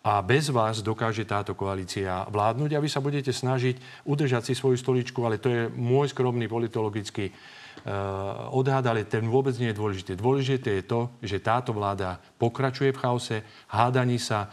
a 0.04 0.20
bez 0.20 0.52
vás 0.52 0.80
dokáže 0.84 1.24
táto 1.24 1.56
koalícia 1.56 2.28
vládnuť 2.28 2.72
a 2.76 2.84
vy 2.84 2.90
sa 2.92 3.04
budete 3.04 3.32
snažiť 3.32 4.08
udržať 4.08 4.52
si 4.52 4.54
svoju 4.56 4.76
stoličku, 4.76 5.20
ale 5.24 5.40
to 5.40 5.48
je 5.48 5.62
môj 5.72 6.12
skromný 6.16 6.48
politologický 6.48 7.28
uh, 7.28 8.48
odhad, 8.56 8.88
ale 8.88 9.04
ten 9.04 9.28
vôbec 9.28 9.52
nie 9.60 9.76
je 9.76 9.80
dôležité. 9.80 10.12
Dôležité 10.16 10.80
je 10.80 10.88
to, 10.88 11.00
že 11.20 11.44
táto 11.44 11.76
vláda 11.76 12.24
pokračuje 12.40 12.96
v 12.96 13.02
chaose, 13.04 13.38
hádaní 13.68 14.16
sa, 14.16 14.48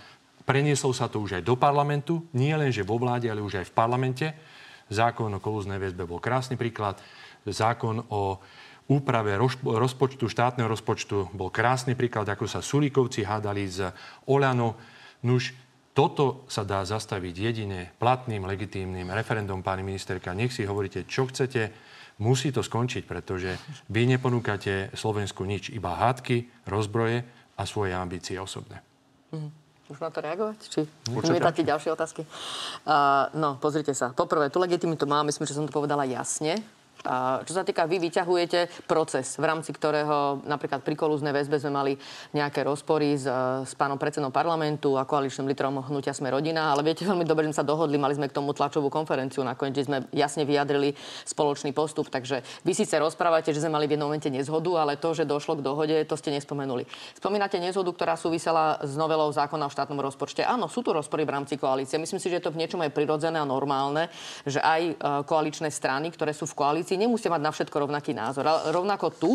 Prenieslo 0.44 0.92
sa 0.92 1.08
to 1.08 1.24
už 1.24 1.40
aj 1.40 1.42
do 1.48 1.56
parlamentu, 1.56 2.28
nie 2.36 2.52
len, 2.52 2.68
že 2.68 2.84
vo 2.84 3.00
vláde, 3.00 3.32
ale 3.32 3.40
už 3.40 3.64
aj 3.64 3.66
v 3.72 3.76
parlamente. 3.76 4.26
Zákon 4.92 5.32
o 5.32 5.40
kolúznej 5.40 5.80
väzbe 5.80 6.04
bol 6.04 6.20
krásny 6.20 6.60
príklad. 6.60 7.00
Zákon 7.48 8.04
o 8.12 8.36
úprave 8.84 9.32
rozpočtu, 9.64 10.28
štátneho 10.28 10.68
rozpočtu 10.68 11.32
bol 11.32 11.48
krásny 11.48 11.96
príklad, 11.96 12.28
ako 12.28 12.44
sa 12.44 12.60
Sulíkovci 12.60 13.24
hádali 13.24 13.64
z 13.64 13.88
Olano. 14.28 14.76
Nuž, 15.24 15.56
toto 15.96 16.44
sa 16.52 16.68
dá 16.68 16.84
zastaviť 16.84 17.34
jedine 17.40 17.88
platným, 17.96 18.44
legitímnym 18.44 19.08
referendum, 19.16 19.64
pani 19.64 19.80
ministerka. 19.80 20.36
Nech 20.36 20.52
si 20.52 20.68
hovoríte, 20.68 21.08
čo 21.08 21.24
chcete. 21.24 21.72
Musí 22.20 22.52
to 22.52 22.60
skončiť, 22.60 23.08
pretože 23.08 23.56
vy 23.88 24.04
neponúkate 24.04 24.92
Slovensku 24.92 25.48
nič, 25.48 25.72
iba 25.72 25.96
hádky, 25.96 26.68
rozbroje 26.68 27.24
a 27.56 27.62
svoje 27.64 27.96
ambície 27.96 28.36
osobné. 28.36 28.84
Mm-hmm. 29.32 29.63
Môžem 29.84 30.04
na 30.08 30.12
to 30.12 30.20
reagovať? 30.24 30.58
Či 30.64 30.80
mi 31.28 31.40
dáte 31.44 31.60
ďalšie 31.60 31.92
otázky? 31.92 32.24
Uh, 32.88 33.28
no, 33.36 33.60
pozrite 33.60 33.92
sa. 33.92 34.16
Poprvé, 34.16 34.48
tú 34.48 34.56
legitimitu 34.56 35.04
mám, 35.04 35.28
myslím, 35.28 35.44
že 35.44 35.52
som 35.52 35.68
to 35.68 35.76
povedala 35.76 36.08
jasne. 36.08 36.56
Čo 37.44 37.52
sa 37.52 37.68
týka, 37.68 37.84
vy 37.84 38.00
vyťahujete 38.00 38.88
proces, 38.88 39.36
v 39.36 39.44
rámci 39.44 39.76
ktorého 39.76 40.40
napríklad 40.48 40.80
pri 40.80 40.96
kolúznej 40.96 41.36
väzbe 41.36 41.60
sme 41.60 41.72
mali 41.76 41.92
nejaké 42.32 42.64
rozpory 42.64 43.12
s, 43.20 43.28
s 43.60 43.72
pánom 43.76 44.00
predsedom 44.00 44.32
parlamentu 44.32 44.96
a 44.96 45.04
koaličným 45.04 45.52
litrom 45.52 45.84
hnutia 45.84 46.16
Sme 46.16 46.32
rodina, 46.32 46.72
ale 46.72 46.80
viete 46.80 47.04
veľmi 47.04 47.28
dobre, 47.28 47.44
že 47.44 47.52
sme 47.52 47.60
sa 47.60 47.66
dohodli, 47.68 48.00
mali 48.00 48.16
sme 48.16 48.32
k 48.32 48.36
tomu 48.40 48.56
tlačovú 48.56 48.88
konferenciu, 48.88 49.44
nakoniec 49.44 49.84
sme 49.84 50.08
jasne 50.16 50.48
vyjadrili 50.48 50.96
spoločný 51.28 51.76
postup, 51.76 52.08
takže 52.08 52.40
vy 52.64 52.72
síce 52.72 52.96
rozprávate, 52.96 53.52
že 53.52 53.60
sme 53.60 53.76
mali 53.76 53.84
v 53.84 54.00
jednom 54.00 54.08
momente 54.14 54.30
nezhodu, 54.30 54.70
ale 54.78 54.96
to, 54.96 55.10
že 55.12 55.26
došlo 55.26 55.58
k 55.58 55.64
dohode, 55.64 55.96
to 56.06 56.14
ste 56.14 56.30
nespomenuli. 56.30 56.86
Spomínate 57.18 57.58
nezhodu, 57.58 57.90
ktorá 57.90 58.14
súvisela 58.14 58.78
s 58.84 58.94
novelou 58.94 59.28
zákona 59.34 59.66
o 59.66 59.74
štátnom 59.74 59.98
rozpočte. 59.98 60.46
Áno, 60.46 60.70
sú 60.70 60.86
tu 60.86 60.94
rozpory 60.94 61.26
v 61.26 61.34
rámci 61.34 61.58
koalície. 61.58 61.98
Myslím 61.98 62.20
si, 62.20 62.30
že 62.30 62.38
je 62.38 62.44
to 62.46 62.54
v 62.54 62.60
niečom 62.62 62.78
aj 62.84 62.94
prirodzené 62.94 63.40
a 63.40 63.46
normálne, 63.48 64.06
že 64.46 64.62
aj 64.62 64.82
e, 64.86 64.92
koaličné 65.26 65.72
strany, 65.72 66.14
ktoré 66.14 66.30
sú 66.30 66.46
v 66.46 66.54
koalícii, 66.54 66.83
si 66.84 67.00
nemusia 67.00 67.32
mať 67.32 67.42
na 67.42 67.50
všetko 67.50 67.88
rovnaký 67.88 68.12
názor. 68.12 68.44
Ale 68.44 68.70
rovnako 68.70 69.06
tu, 69.16 69.32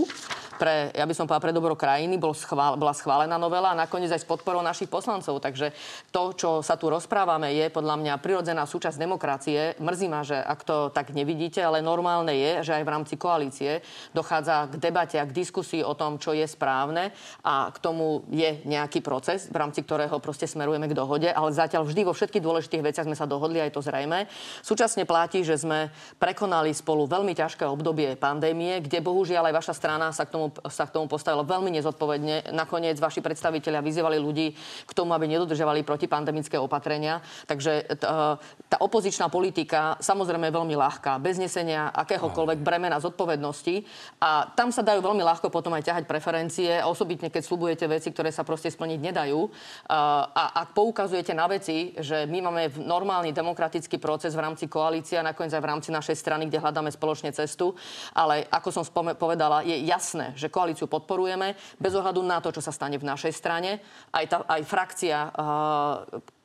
pre, 0.59 0.91
ja 0.91 1.07
by 1.07 1.13
som 1.15 1.23
povedala, 1.23 1.45
pre 1.49 1.55
dobro 1.55 1.73
krajiny 1.79 2.19
bol 2.19 2.35
schvál, 2.35 2.75
bola 2.75 2.91
schválená 2.91 3.39
novela 3.39 3.71
a 3.71 3.79
nakoniec 3.79 4.11
aj 4.11 4.21
s 4.21 4.27
podporou 4.27 4.59
našich 4.59 4.91
poslancov. 4.91 5.39
Takže 5.39 5.71
to, 6.11 6.35
čo 6.35 6.49
sa 6.59 6.75
tu 6.75 6.91
rozprávame, 6.91 7.55
je 7.55 7.71
podľa 7.71 7.95
mňa 7.95 8.13
prirodzená 8.19 8.67
súčasť 8.67 8.99
demokracie. 8.99 9.79
Mrzí 9.79 10.07
ma, 10.11 10.21
že 10.27 10.35
ak 10.35 10.59
to 10.67 10.91
tak 10.91 11.15
nevidíte, 11.15 11.63
ale 11.63 11.79
normálne 11.79 12.35
je, 12.35 12.67
že 12.67 12.75
aj 12.75 12.83
v 12.83 12.91
rámci 12.91 13.15
koalície 13.15 13.79
dochádza 14.11 14.67
k 14.67 14.83
debate 14.83 15.15
a 15.15 15.23
k 15.23 15.31
diskusii 15.31 15.79
o 15.79 15.95
tom, 15.95 16.19
čo 16.19 16.35
je 16.35 16.43
správne 16.43 17.15
a 17.47 17.71
k 17.71 17.77
tomu 17.79 18.27
je 18.27 18.59
nejaký 18.67 18.99
proces, 18.99 19.47
v 19.47 19.55
rámci 19.55 19.87
ktorého 19.87 20.19
proste 20.19 20.43
smerujeme 20.43 20.91
k 20.91 20.97
dohode, 20.97 21.31
ale 21.31 21.55
zatiaľ 21.55 21.87
vždy 21.87 22.03
vo 22.03 22.11
všetkých 22.11 22.43
dôležitých 22.43 22.83
veciach 22.83 23.07
sme 23.07 23.15
sa 23.15 23.23
dohodli, 23.23 23.63
aj 23.63 23.71
to 23.71 23.79
zrejme. 23.79 24.27
Súčasne 24.59 25.07
platí, 25.07 25.47
že 25.47 25.55
sme 25.55 25.87
prekonali 26.19 26.75
spolu 26.75 27.07
veľmi 27.07 27.31
ťažké 27.39 27.63
obdobie 27.63 28.19
pandémie, 28.19 28.83
kde 28.83 28.99
bohužiaľ 28.99 29.47
aj 29.47 29.55
vaša 29.63 29.73
strana 29.79 30.11
sa 30.11 30.27
k 30.27 30.35
tomu, 30.35 30.51
sa 30.67 30.83
k 30.83 30.91
tomu 30.91 31.07
postavila 31.07 31.47
veľmi 31.47 31.71
nezodpovedne. 31.79 32.51
Nakoniec 32.51 32.99
vaši 32.99 33.23
predstavitelia 33.23 33.79
vyzývali 33.79 34.19
ľudí 34.19 34.51
k 34.83 34.91
tomu, 34.91 35.15
aby 35.15 35.31
nedodržovali 35.31 35.87
protipandemické 35.87 36.59
opatrenia. 36.59 37.23
Takže 37.47 37.95
tá, 37.95 38.35
tá 38.67 38.77
opozičná 38.83 39.31
politika 39.31 39.95
samozrejme 40.03 40.51
je 40.51 40.57
veľmi 40.59 40.75
ľahká, 40.75 41.15
bez 41.23 41.39
nesenia 41.39 41.87
akéhokoľvek 41.95 42.59
bremena 42.59 42.99
zodpovednosti. 42.99 43.87
A 44.19 44.51
tam 44.51 44.75
sa 44.75 44.83
dajú 44.83 44.99
veľmi 44.99 45.23
ľahko 45.23 45.47
potom 45.47 45.71
aj 45.79 45.87
ťahať 45.87 46.03
preferencie, 46.09 46.83
osobitne 46.83 47.31
keď 47.31 47.41
slubujete 47.45 47.85
veci, 47.87 48.11
ktoré 48.11 48.35
sa 48.35 48.43
proste 48.43 48.67
splniť 48.67 48.99
nedajú. 48.99 49.39
A 49.87 50.43
ak 50.65 50.75
poukazujete 50.75 51.31
na 51.31 51.47
veci, 51.47 51.95
že 51.95 52.27
my 52.27 52.49
máme 52.49 52.63
normálny 52.83 53.31
demokratický 53.31 54.01
proces 54.01 54.35
v 54.35 54.43
rámci 54.43 54.65
koalície 54.67 55.15
a 55.15 55.23
nakoniec 55.23 55.53
aj 55.53 55.63
v 55.63 55.69
rámci 55.69 55.89
našej 55.93 56.17
strany, 56.17 56.49
kde 56.49 56.59
hľadáme 56.59 56.89
spoločne 56.89 57.28
cestu, 57.33 57.75
ale 58.15 58.45
ako 58.49 58.69
som 58.69 58.83
spome- 58.83 59.15
povedala, 59.15 59.61
je 59.65 59.75
jasné, 59.85 60.33
že 60.33 60.51
koalíciu 60.51 60.89
podporujeme 60.89 61.55
bez 61.77 61.93
ohľadu 61.93 62.21
na 62.23 62.39
to, 62.39 62.53
čo 62.53 62.61
sa 62.63 62.73
stane 62.73 62.97
v 62.97 63.07
našej 63.07 63.33
strane. 63.35 63.81
Aj, 64.11 64.25
tá, 64.25 64.43
aj 64.45 64.61
frakcia 64.65 65.29
uh, 65.29 66.38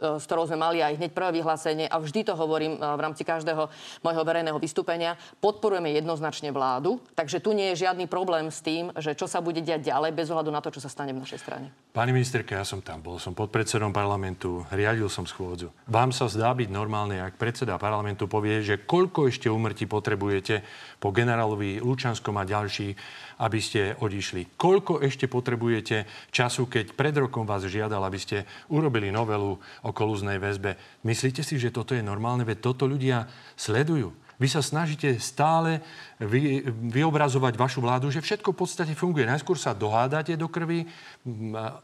s 0.00 0.24
ktorou 0.24 0.48
sme 0.48 0.56
mali 0.56 0.80
aj 0.80 0.96
hneď 0.96 1.10
prvé 1.12 1.40
vyhlásenie 1.40 1.86
a 1.86 2.00
vždy 2.00 2.24
to 2.24 2.34
hovorím 2.34 2.76
e, 2.76 2.78
v 2.80 3.00
rámci 3.00 3.22
každého 3.22 3.68
môjho 4.00 4.22
verejného 4.24 4.56
vystúpenia, 4.56 5.20
podporujeme 5.44 5.92
jednoznačne 5.92 6.48
vládu, 6.50 6.98
takže 7.12 7.44
tu 7.44 7.52
nie 7.52 7.72
je 7.72 7.86
žiadny 7.86 8.08
problém 8.08 8.48
s 8.48 8.64
tým, 8.64 8.90
že 8.96 9.12
čo 9.12 9.28
sa 9.28 9.44
bude 9.44 9.60
diať 9.60 9.92
ďalej 9.92 10.16
bez 10.16 10.32
ohľadu 10.32 10.50
na 10.50 10.64
to, 10.64 10.72
čo 10.72 10.80
sa 10.80 10.88
stane 10.88 11.12
v 11.12 11.20
našej 11.20 11.38
strane. 11.38 11.68
Pani 11.92 12.14
ministerka, 12.16 12.56
ja 12.56 12.64
som 12.64 12.80
tam 12.80 13.04
bol, 13.04 13.20
som 13.20 13.36
podpredsedom 13.36 13.92
parlamentu, 13.92 14.64
riadil 14.72 15.12
som 15.12 15.28
schôdzu. 15.28 15.68
Vám 15.90 16.14
sa 16.16 16.30
zdá 16.30 16.54
byť 16.56 16.70
normálne, 16.72 17.20
ak 17.20 17.36
predseda 17.36 17.76
parlamentu 17.76 18.24
povie, 18.30 18.64
že 18.64 18.80
koľko 18.82 19.28
ešte 19.28 19.52
umrtí 19.52 19.84
potrebujete 19.84 20.64
po 21.00 21.10
generálovi 21.10 21.80
Lučanskom 21.80 22.36
a 22.36 22.44
ďalší 22.44 22.94
aby 23.40 23.58
ste 23.58 23.96
odišli. 23.96 24.60
Koľko 24.60 25.00
ešte 25.00 25.24
potrebujete 25.24 26.04
času, 26.28 26.68
keď 26.68 26.92
pred 26.92 27.16
rokom 27.16 27.48
vás 27.48 27.64
žiadal, 27.64 28.04
aby 28.04 28.20
ste 28.20 28.44
urobili 28.68 29.08
novelu 29.08 29.56
o 29.56 29.90
kolúznej 29.96 30.36
väzbe? 30.36 30.76
Myslíte 31.08 31.40
si, 31.40 31.56
že 31.56 31.72
toto 31.72 31.96
je 31.96 32.04
normálne? 32.04 32.44
Veď 32.44 32.60
toto 32.60 32.84
ľudia 32.84 33.24
sledujú. 33.56 34.12
Vy 34.40 34.48
sa 34.48 34.64
snažíte 34.64 35.20
stále 35.20 35.84
vy, 36.16 36.64
vyobrazovať 36.88 37.60
vašu 37.60 37.84
vládu, 37.84 38.08
že 38.08 38.24
všetko 38.24 38.56
v 38.56 38.60
podstate 38.64 38.96
funguje. 38.96 39.28
Najskôr 39.28 39.60
sa 39.60 39.76
dohádate 39.76 40.32
do 40.32 40.48
krvi, 40.48 40.88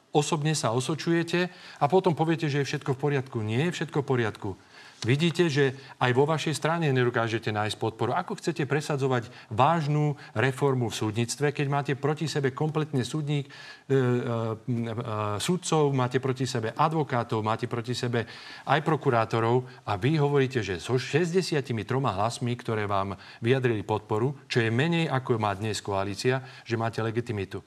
osobne 0.09 0.57
sa 0.57 0.73
osočujete 0.73 1.53
a 1.53 1.85
potom 1.85 2.17
poviete, 2.17 2.49
že 2.49 2.65
je 2.65 2.69
všetko 2.69 2.97
v 2.97 3.01
poriadku. 3.01 3.45
Nie 3.45 3.69
je 3.69 3.77
všetko 3.81 4.01
v 4.01 4.09
poriadku. 4.09 4.51
Vidíte, 5.07 5.47
že 5.47 5.79
aj 6.03 6.11
vo 6.19 6.27
vašej 6.27 6.59
strane 6.59 6.91
nedokážete 6.91 7.55
nájsť 7.55 7.79
podporu. 7.79 8.11
Ako 8.11 8.35
chcete 8.43 8.67
presadzovať 8.67 9.31
vážnu 9.55 10.19
reformu 10.35 10.91
v 10.91 10.99
súdnictve, 10.99 11.55
keď 11.55 11.67
máte 11.71 11.93
proti 11.95 12.27
sebe 12.27 12.51
kompletne 12.51 13.07
súdnik, 13.07 13.47
e, 13.47 13.51
e, 13.87 13.95
e, 13.95 14.93
súdcov, 15.39 15.95
máte 15.95 16.19
proti 16.19 16.43
sebe 16.51 16.75
advokátov, 16.75 17.39
máte 17.47 17.71
proti 17.71 17.95
sebe 17.95 18.27
aj 18.67 18.83
prokurátorov 18.83 19.87
a 19.87 19.95
vy 19.95 20.19
hovoríte, 20.19 20.67
že 20.67 20.83
so 20.83 20.99
63 20.99 21.63
hlasmi, 21.87 22.59
ktoré 22.59 22.91
vám 22.91 23.15
vyjadrili 23.39 23.87
podporu, 23.87 24.35
čo 24.51 24.59
je 24.59 24.75
menej 24.75 25.07
ako 25.07 25.39
má 25.39 25.55
dnes 25.55 25.79
koalícia, 25.79 26.43
že 26.67 26.75
máte 26.75 26.99
legitimitu. 26.99 27.63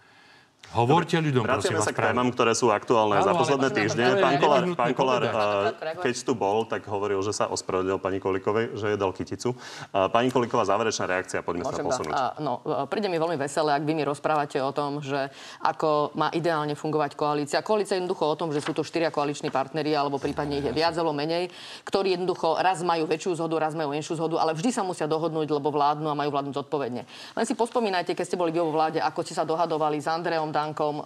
Hovorte 0.69 1.17
ľuďom, 1.17 1.49
prosím 1.49 1.81
vás. 1.81 1.89
sa 1.89 1.93
k 1.97 2.13
témam, 2.13 2.29
ktoré 2.29 2.53
sú 2.53 2.69
aktuálne 2.69 3.17
Áno, 3.17 3.25
za 3.25 3.33
posledné 3.33 3.69
týždne. 3.73 4.21
Pán 4.21 4.37
Kolár, 4.37 4.63
pán 4.77 4.93
Kolár 4.93 5.21
keď 5.97 6.13
tu 6.21 6.37
bol, 6.37 6.61
tak 6.69 6.85
hovoril, 6.85 7.17
že 7.25 7.33
sa 7.33 7.49
ospravedlil 7.49 7.97
pani 7.97 8.21
Kolikovej, 8.21 8.77
že 8.77 8.93
je 8.93 8.97
dal 9.01 9.09
kyticu. 9.09 9.57
Pani 9.89 10.29
Koliková, 10.29 10.69
záverečná 10.69 11.09
reakcia, 11.09 11.41
poďme 11.41 11.65
Môžem 11.65 11.73
sa 11.73 11.89
posunúť. 11.89 12.13
A, 12.13 12.37
no, 12.37 12.61
príde 12.85 13.09
mi 13.09 13.17
veľmi 13.17 13.41
veselé, 13.41 13.73
ak 13.73 13.81
vy 13.81 13.97
mi 13.97 14.05
rozprávate 14.05 14.61
o 14.61 14.69
tom, 14.69 15.01
že 15.01 15.33
ako 15.65 16.13
má 16.13 16.29
ideálne 16.37 16.77
fungovať 16.77 17.17
koalícia. 17.17 17.65
Koalícia 17.65 17.97
je 17.97 18.05
jednoducho 18.05 18.29
o 18.29 18.37
tom, 18.37 18.53
že 18.53 18.61
sú 18.61 18.69
to 18.77 18.85
štyria 18.85 19.09
koaliční 19.09 19.49
partneri, 19.49 19.97
alebo 19.97 20.21
prípadne 20.21 20.61
ich 20.61 20.69
je 20.69 20.73
viac 20.73 20.93
alebo 20.93 21.17
menej, 21.17 21.49
ktorí 21.81 22.13
jednoducho 22.13 22.61
raz 22.61 22.85
majú 22.85 23.09
väčšiu 23.09 23.41
zhodu, 23.41 23.57
raz 23.57 23.73
majú 23.73 23.89
menšiu 23.89 24.21
zhodu, 24.21 24.37
ale 24.37 24.53
vždy 24.53 24.69
sa 24.69 24.85
musia 24.85 25.09
dohodnúť, 25.09 25.49
lebo 25.49 25.73
vládnu 25.73 26.13
a 26.13 26.15
majú 26.15 26.29
vládnuť 26.29 26.53
zodpovedne. 26.61 27.09
Len 27.09 27.45
si 27.49 27.57
pospomínajte, 27.57 28.13
keď 28.13 28.25
ste 28.29 28.37
boli 28.37 28.53
vo 28.53 28.69
vláde, 28.69 29.01
ako 29.01 29.25
ste 29.25 29.33
sa 29.33 29.41
dohadovali 29.41 29.97
s 29.97 30.05
Andreom 30.05 30.53
Dankom, 30.59 30.99
e, 30.99 31.03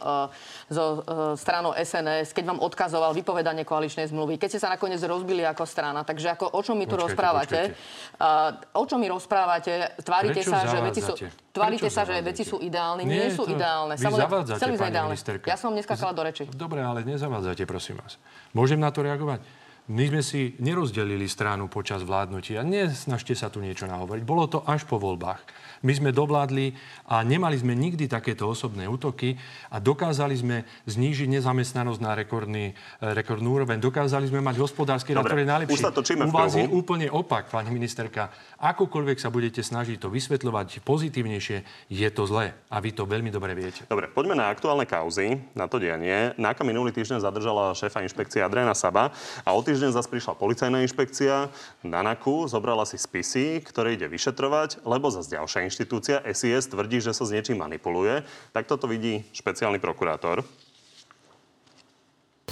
so 0.73 1.05
e, 1.05 1.37
stranou 1.37 1.77
SNS, 1.77 2.33
keď 2.33 2.43
vám 2.49 2.59
odkazoval 2.65 3.13
vypovedanie 3.13 3.61
koaličnej 3.61 4.09
zmluvy, 4.09 4.41
keď 4.41 4.57
ste 4.57 4.59
sa 4.65 4.73
nakoniec 4.73 4.97
rozbili 5.05 5.45
ako 5.45 5.69
strana. 5.69 6.01
Takže 6.01 6.33
ako, 6.33 6.57
o 6.57 6.61
čom 6.65 6.81
mi 6.81 6.89
tu 6.89 6.97
počkajte, 6.97 7.05
rozprávate? 7.13 7.59
Počkajte. 7.77 8.73
O 8.73 8.83
čom 8.89 8.97
mi 8.97 9.07
rozprávate? 9.07 9.73
Tvárite 10.01 10.41
Prečo 10.41 10.49
sa, 10.49 10.59
že 10.65 10.77
veci 10.81 11.01
sú... 11.05 11.13
Tvárite 11.53 11.89
sa, 11.93 12.01
že 12.01 12.17
veci 12.25 12.41
sú 12.41 12.57
ideálne. 12.57 13.05
Nie, 13.05 13.29
Nie 13.29 13.31
sú 13.31 13.45
to... 13.45 13.53
ideálne. 13.53 13.93
Vy 13.93 14.09
zavádzate, 14.09 14.73
pani 14.73 14.89
ideálne. 14.89 15.13
ministerka. 15.13 15.45
Ja 15.45 15.57
som 15.59 15.69
dneska 15.69 15.93
kala 15.93 16.17
do 16.17 16.25
reči. 16.25 16.49
Dobre, 16.49 16.81
ale 16.81 17.05
nezavádzate, 17.05 17.69
prosím 17.69 18.01
vás. 18.01 18.17
Môžem 18.57 18.81
na 18.81 18.89
to 18.89 19.05
reagovať? 19.05 19.45
My 19.83 20.07
sme 20.07 20.23
si 20.23 20.55
nerozdelili 20.63 21.27
stranu 21.27 21.67
počas 21.67 22.07
vládnutia. 22.07 22.63
Nesnažte 22.63 23.35
sa 23.35 23.51
tu 23.51 23.59
niečo 23.59 23.83
nahovoriť. 23.83 24.23
Bolo 24.23 24.47
to 24.47 24.63
až 24.63 24.87
po 24.87 24.95
voľbách. 24.95 25.43
My 25.83 25.91
sme 25.91 26.15
dovládli 26.15 26.71
a 27.11 27.19
nemali 27.27 27.59
sme 27.59 27.75
nikdy 27.75 28.07
takéto 28.07 28.47
osobné 28.47 28.87
útoky 28.87 29.35
a 29.67 29.83
dokázali 29.83 30.31
sme 30.31 30.63
znížiť 30.87 31.27
nezamestnanosť 31.27 31.99
na 31.99 32.15
rekordný, 32.15 32.71
e, 32.71 33.11
rekordnú 33.11 33.59
úroveň. 33.59 33.83
Dokázali 33.83 34.31
sme 34.31 34.39
mať 34.39 34.63
hospodársky 34.63 35.11
rast, 35.11 35.27
ktorý 35.27 35.43
je 35.43 35.51
najlepší. 35.51 35.83
U 36.23 36.31
vás 36.31 36.55
je 36.55 36.71
úplne 36.71 37.11
opak, 37.11 37.51
pani 37.51 37.67
ministerka. 37.75 38.31
Akokoľvek 38.63 39.19
sa 39.19 39.27
budete 39.27 39.59
snažiť 39.59 39.99
to 39.99 40.07
vysvetľovať 40.07 40.87
pozitívnejšie, 40.87 41.91
je 41.91 42.09
to 42.15 42.23
zlé. 42.31 42.55
A 42.71 42.79
vy 42.79 42.95
to 42.95 43.03
veľmi 43.03 43.27
dobre 43.27 43.51
viete. 43.51 43.83
Dobre, 43.91 44.07
poďme 44.07 44.39
na 44.39 44.47
aktuálne 44.47 44.87
kauzy, 44.87 45.35
na 45.51 45.67
to 45.67 45.83
dianie. 45.83 46.31
Náka 46.39 46.63
minulý 46.63 46.95
týždeň 46.95 47.19
zadržala 47.19 47.75
šéfa 47.75 47.99
inšpekcie 48.07 48.39
Adriana 48.39 48.71
Saba 48.71 49.11
a 49.43 49.49
o 49.51 49.59
týždeň 49.59 49.91
zase 49.91 50.07
prišla 50.07 50.39
policajná 50.39 50.79
inšpekcia 50.79 51.51
na 51.83 51.99
NAKU, 51.99 52.47
zobrala 52.47 52.87
si 52.87 52.95
spisy, 52.95 53.59
ktoré 53.59 53.99
ide 53.99 54.07
vyšetrovať, 54.07 54.87
lebo 54.87 55.11
zase 55.11 55.35
ďalšia 55.35 55.72
inštitúcia 55.73 56.21
SIS 56.21 56.69
tvrdí, 56.69 57.01
že 57.01 57.17
sa 57.17 57.25
s 57.25 57.33
niečím 57.33 57.57
manipuluje. 57.57 58.21
Tak 58.53 58.69
toto 58.69 58.86
vidí 58.86 59.25
špeciálny 59.33 59.81
prokurátor 59.81 60.45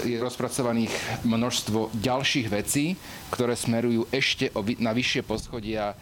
je 0.01 0.17
rozpracovaných 0.17 1.21
množstvo 1.21 1.93
ďalších 1.93 2.47
vecí, 2.49 2.97
ktoré 3.29 3.53
smerujú 3.53 4.10
ešte 4.10 4.49
na 4.81 4.97
vyššie 4.97 5.21
poschodia 5.21 5.93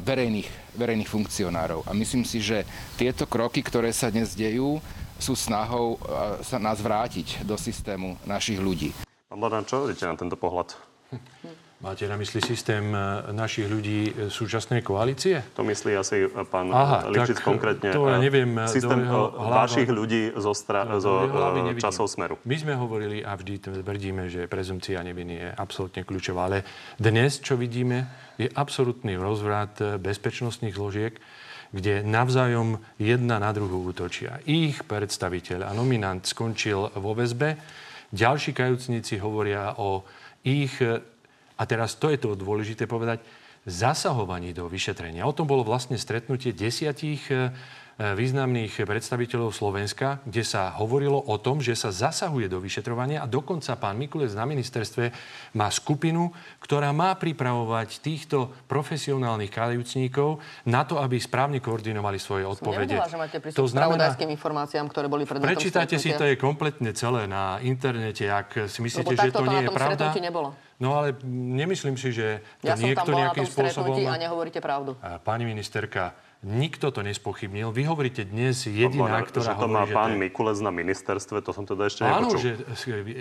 verejných, 0.00 0.48
verejných 0.72 1.10
funkcionárov. 1.10 1.84
A 1.84 1.92
myslím 1.92 2.24
si, 2.24 2.40
že 2.40 2.64
tieto 2.96 3.28
kroky, 3.28 3.60
ktoré 3.60 3.92
sa 3.92 4.08
dnes 4.08 4.32
dejú, 4.32 4.80
sú 5.20 5.36
snahou 5.36 6.00
sa 6.40 6.56
nás 6.56 6.80
vrátiť 6.80 7.44
do 7.44 7.58
systému 7.58 8.16
našich 8.24 8.56
ľudí. 8.56 8.96
Pán 9.28 9.42
Bladan, 9.42 9.68
čo 9.68 9.84
hovoríte 9.84 10.08
na 10.08 10.16
tento 10.16 10.38
pohľad? 10.40 10.72
Máte 11.78 12.10
na 12.10 12.18
mysli 12.18 12.42
systém 12.42 12.90
e, 12.90 12.98
našich 13.30 13.70
ľudí 13.70 14.10
e, 14.10 14.34
súčasnej 14.34 14.82
koalície? 14.82 15.46
To 15.54 15.62
myslí 15.62 15.94
asi 15.94 16.26
e, 16.26 16.42
pán 16.42 16.74
Aha, 16.74 17.06
Lipšic 17.06 17.38
konkrétne. 17.38 17.94
to 17.94 18.10
ja 18.10 18.18
neviem, 18.18 18.50
Systém 18.66 19.06
do 19.06 19.30
hlava- 19.30 19.62
vašich 19.62 19.86
ľudí 19.86 20.34
zo, 20.34 20.58
stra- 20.58 20.90
zo 20.98 21.30
časov 21.78 22.10
Smeru. 22.10 22.34
My 22.42 22.58
sme 22.58 22.74
hovorili 22.74 23.22
a 23.22 23.38
vždy 23.38 23.78
tvrdíme, 23.86 24.26
že 24.26 24.50
prezumcia 24.50 24.98
neviny 25.06 25.34
je 25.38 25.48
absolútne 25.54 26.02
kľúčová. 26.02 26.50
Ale 26.50 26.66
dnes, 26.98 27.38
čo 27.38 27.54
vidíme, 27.54 28.10
je 28.42 28.50
absolútny 28.50 29.14
rozvrat 29.14 30.02
bezpečnostných 30.02 30.74
zložiek, 30.74 31.14
kde 31.70 32.02
navzájom 32.02 32.82
jedna 32.98 33.38
na 33.38 33.54
druhú 33.54 33.86
útočia. 33.86 34.42
Ich 34.50 34.82
predstaviteľ 34.82 35.70
a 35.70 35.70
nominant 35.70 36.26
skončil 36.26 36.90
vo 36.98 37.14
väzbe. 37.14 37.54
Ďalší 38.10 38.50
kajúcnici 38.50 39.22
hovoria 39.22 39.78
o 39.78 40.02
ich, 40.42 40.74
a 41.58 41.62
teraz 41.66 41.98
to 41.98 42.14
je 42.14 42.18
to 42.22 42.38
dôležité 42.38 42.86
povedať, 42.86 43.20
zasahovaní 43.66 44.54
do 44.54 44.70
vyšetrenia. 44.70 45.26
O 45.26 45.34
tom 45.34 45.50
bolo 45.50 45.66
vlastne 45.66 45.98
stretnutie 45.98 46.54
desiatich 46.54 47.26
eh, 47.34 47.50
významných 47.98 48.86
predstaviteľov 48.86 49.50
Slovenska, 49.50 50.22
kde 50.22 50.46
sa 50.46 50.70
hovorilo 50.78 51.18
o 51.18 51.34
tom, 51.42 51.58
že 51.58 51.74
sa 51.74 51.90
zasahuje 51.90 52.46
do 52.46 52.62
vyšetrovania 52.62 53.26
a 53.26 53.26
dokonca 53.26 53.74
pán 53.74 53.98
Mikulec 53.98 54.30
na 54.38 54.46
ministerstve 54.46 55.10
má 55.58 55.66
skupinu, 55.66 56.30
ktorá 56.62 56.94
má 56.94 57.18
pripravovať 57.18 57.98
týchto 57.98 58.54
profesionálnych 58.70 59.50
kajúcníkov 59.50 60.38
na 60.70 60.86
to, 60.86 61.02
aby 61.02 61.18
správne 61.18 61.58
koordinovali 61.58 62.22
svoje 62.22 62.46
odpovede. 62.46 62.94
Nevedela, 62.94 63.10
že 63.10 63.18
máte 63.18 63.38
k 63.42 63.50
spravodajským 63.50 64.30
informáciám, 64.30 64.86
ktoré 64.86 65.10
boli 65.10 65.26
predmetom 65.26 65.50
Prečítajte 65.58 65.98
si, 65.98 66.14
to 66.14 66.22
je 66.22 66.38
kompletne 66.38 66.94
celé 66.94 67.26
na 67.26 67.58
internete, 67.66 68.30
ak 68.30 68.70
si 68.70 68.78
myslíte, 68.78 69.18
že 69.18 69.34
to 69.34 69.42
to 69.42 69.50
nie 69.50 69.66
je 69.66 69.70
pravda. 69.74 70.14
nebolo. 70.22 70.54
No 70.78 70.94
ale 70.94 71.18
nemyslím 71.26 71.98
si, 71.98 72.14
že 72.14 72.46
to 72.62 72.70
Ja 72.70 72.78
som 72.78 72.86
tam 72.86 72.86
niekto 72.86 73.10
bola 73.10 73.18
na 73.18 73.22
nejakým 73.26 73.46
tom 73.50 73.54
spôsobom... 73.58 73.96
a 73.98 74.14
nehovoríte 74.14 74.60
pravdu. 74.62 74.94
Pani 75.26 75.42
ministerka, 75.42 76.14
nikto 76.38 76.94
to 76.94 77.02
nespochybnil. 77.02 77.74
Vy 77.74 77.82
hovoríte 77.90 78.22
dnes 78.22 78.62
jediná, 78.62 79.18
Len, 79.18 79.26
ktorá 79.26 79.52
že 79.52 79.58
to 79.58 79.66
má 79.66 79.82
hovorí, 79.82 79.94
pán 79.94 80.12
že. 80.14 80.20
Mikulec 80.22 80.58
na 80.62 80.70
ministerstve, 80.70 81.42
to 81.42 81.50
som 81.50 81.66
teda 81.66 81.90
ešte 81.90 82.06
Áno, 82.06 82.30
nepočul. 82.30 82.38
že 82.38 82.50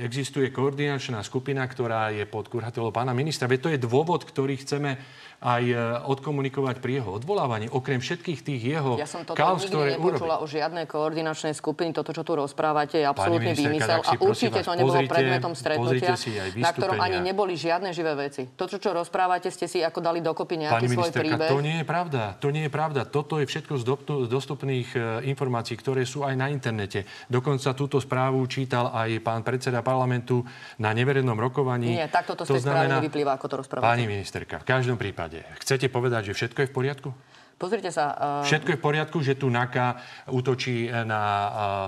existuje 0.05 0.53
koordinačná 0.53 1.25
skupina, 1.25 1.65
ktorá 1.65 2.13
je 2.13 2.29
pod 2.29 2.45
kurhatelou 2.45 2.93
pána 2.93 3.17
ministra. 3.17 3.49
Veď 3.49 3.59
to 3.59 3.69
je 3.73 3.79
dôvod, 3.81 4.21
ktorý 4.21 4.61
chceme 4.61 5.01
aj 5.37 5.63
e, 5.69 5.75
odkomunikovať 6.09 6.81
pri 6.81 7.01
jeho 7.01 7.21
odvolávaní. 7.21 7.69
Okrem 7.69 8.01
všetkých 8.01 8.39
tých 8.41 8.61
jeho 8.73 8.97
Ja 8.97 9.05
som 9.05 9.21
toto 9.21 9.37
nikdy 9.37 9.69
ktoré 9.69 9.89
nepočula 9.93 10.41
o 10.41 10.45
žiadnej 10.49 10.89
koordinačnej 10.89 11.53
skupiny. 11.53 11.93
Toto, 11.93 12.09
čo 12.09 12.25
tu 12.25 12.33
rozprávate, 12.33 12.97
je 12.97 13.05
tak 13.05 14.01
si 14.07 14.15
A 14.17 14.21
určite 14.21 14.59
vás 14.61 14.65
to 14.65 14.73
nebolo 14.73 14.97
pozrite- 14.97 15.13
predmetom 15.13 15.53
stretnutia, 15.53 16.13
na 16.57 16.69
ktorom 16.73 16.97
ani 16.97 17.19
neboli 17.21 17.53
žiadne 17.53 17.93
živé 17.93 18.17
veci. 18.17 18.49
To, 18.57 18.65
čo, 18.65 18.81
čo 18.81 18.93
rozprávate, 18.97 19.53
ste 19.53 19.69
si 19.69 19.85
ako 19.85 19.99
dali 20.01 20.19
dokopy 20.23 20.65
nejaký 20.65 20.89
Pani 20.89 20.95
svoj 20.95 21.11
príbeh. 21.13 21.49
to 21.51 21.59
nie 21.61 21.77
je 21.81 21.85
pravda. 21.85 22.21
To 22.39 22.47
nie 22.49 22.63
je 22.65 22.71
pravda. 22.71 23.01
Toto 23.05 23.37
je 23.37 23.45
všetko 23.45 23.73
z 23.77 23.83
doptu- 23.83 24.21
z 24.25 24.29
dostupných 24.31 24.89
e, 24.95 24.99
informácií, 25.29 25.75
ktoré 25.77 26.07
sú 26.07 26.23
aj 26.23 26.33
na 26.33 26.47
internete. 26.49 27.03
Dokonca 27.27 27.75
túto 27.75 27.99
správu 27.99 28.41
čítal 28.47 28.89
aj 28.95 29.19
pán 29.21 29.43
predseda 29.43 29.83
parlamentu 29.83 30.41
na 30.79 30.95
neverejnom 30.95 31.35
rokovaní. 31.35 31.99
Nie, 31.99 32.07
takto 32.07 32.33
to 32.33 32.47
z 32.47 32.57
tej 32.57 32.61
správy 32.63 32.87
nevyplýva, 33.03 33.35
ako 33.35 33.45
to 33.51 33.55
rozprávate. 33.65 33.91
Pani 33.91 34.05
ministerka, 34.07 34.55
v 34.63 34.65
každom 34.65 34.95
prípade, 34.95 35.26
chcete 35.63 35.87
povedať, 35.91 36.31
že 36.31 36.33
všetko 36.33 36.59
je 36.63 36.67
v 36.69 36.73
poriadku? 36.73 37.09
Pozrite 37.57 37.89
sa, 37.89 38.13
uh, 38.13 38.45
Všetko 38.45 38.69
je 38.73 38.77
v 38.77 38.83
poriadku, 38.85 39.17
že 39.25 39.33
tu 39.33 39.49
NAKA 39.49 39.97
útočí 40.29 40.93
na, 40.93 41.23
eh, 41.49 41.87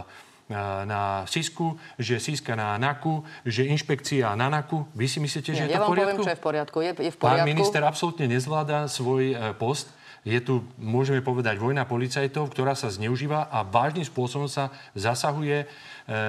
na, 0.49 0.62
na 0.82 1.02
Sisku, 1.30 1.78
že 1.93 2.17
Siska 2.17 2.58
na 2.58 2.73
NAKU, 2.82 3.21
že 3.45 3.69
inšpekcia 3.69 4.34
na 4.34 4.49
NAKU. 4.49 4.89
Vy 4.97 5.06
si 5.06 5.21
myslíte, 5.21 5.54
že 5.54 5.69
nie, 5.69 5.69
je 5.69 5.78
ja 5.78 5.86
to 5.86 5.86
v 5.86 5.86
vám 5.86 5.89
poviem, 5.93 6.06
poriadku? 6.10 6.25
čo 6.25 6.32
je 6.34 6.38
v 6.38 6.43
poriadku. 6.43 6.78
Je, 6.82 6.91
je 7.06 7.12
v 7.13 7.17
Pán 7.21 7.30
poriadku. 7.38 7.52
minister 7.54 7.82
absolútne 7.86 8.25
nezvláda 8.25 8.89
svoj 8.89 9.38
post. 9.62 9.93
Je 10.27 10.39
tu, 10.43 10.67
môžeme 10.75 11.23
povedať, 11.23 11.55
vojna 11.55 11.88
policajtov, 11.88 12.51
ktorá 12.51 12.75
sa 12.75 12.91
zneužíva 12.91 13.47
a 13.47 13.63
vážnym 13.63 14.03
spôsobom 14.03 14.51
sa 14.51 14.67
zasahuje 14.91 15.63
e, 15.63 15.67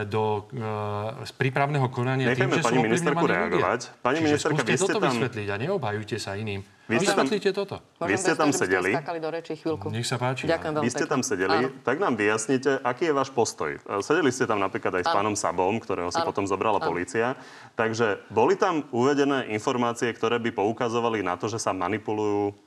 do 0.07 0.47
e, 0.55 1.33
prípravného 1.35 1.91
konania 1.91 2.31
Nechajme 2.31 2.39
tým, 2.39 2.51
že 2.55 2.63
pani 2.63 2.79
sú 2.79 2.87
ministerku 2.87 3.19
ovplyvňovaní 3.19 3.27
ľudia. 3.27 3.41
reagovať. 3.51 3.81
Pani 3.99 4.19
Čiže 4.19 4.27
ministerka, 4.31 4.63
vy 4.63 4.71
ste 4.71 4.81
toto 4.87 5.01
tam- 5.03 5.11
vysvetliť 5.11 5.47
a 5.51 5.57
neobhajujte 5.59 6.17
sa 6.23 6.33
iným. 6.39 6.63
Vy 6.91 7.07
ste 7.07 7.15
tam- 7.15 7.31
toto. 7.55 7.77
Vy 8.03 8.15
ste 8.19 8.35
tam 8.35 8.51
sedeli? 8.51 8.91
Do 8.99 9.31
reči 9.31 9.55
chvíľku. 9.55 9.95
Nech 9.95 10.07
sa 10.07 10.19
páči. 10.19 10.51
Ďakujem 10.51 10.73
veľmi 10.75 10.87
Vy 10.87 10.91
ste 10.91 11.07
tam 11.07 11.23
sedeli, 11.23 11.59
Áno. 11.67 11.71
tak 11.87 11.97
nám 12.03 12.19
vyjasnite, 12.19 12.83
aký 12.83 13.11
je 13.11 13.15
váš 13.15 13.31
postoj. 13.31 13.79
Sedeli 14.03 14.35
ste 14.35 14.47
tam 14.47 14.59
napríklad 14.59 14.99
aj 14.99 15.05
s 15.07 15.09
Áno. 15.11 15.17
pánom 15.23 15.35
Sabom, 15.39 15.79
ktorého 15.79 16.11
si 16.11 16.19
Áno. 16.19 16.27
potom 16.27 16.51
zobrala 16.51 16.83
Áno. 16.83 16.91
polícia. 16.91 17.39
Takže 17.79 18.19
boli 18.31 18.59
tam 18.59 18.83
uvedené 18.91 19.51
informácie, 19.55 20.11
ktoré 20.11 20.43
by 20.43 20.51
poukazovali 20.51 21.23
na 21.23 21.39
to, 21.39 21.47
že 21.47 21.63
sa 21.63 21.71
manipulujú 21.71 22.59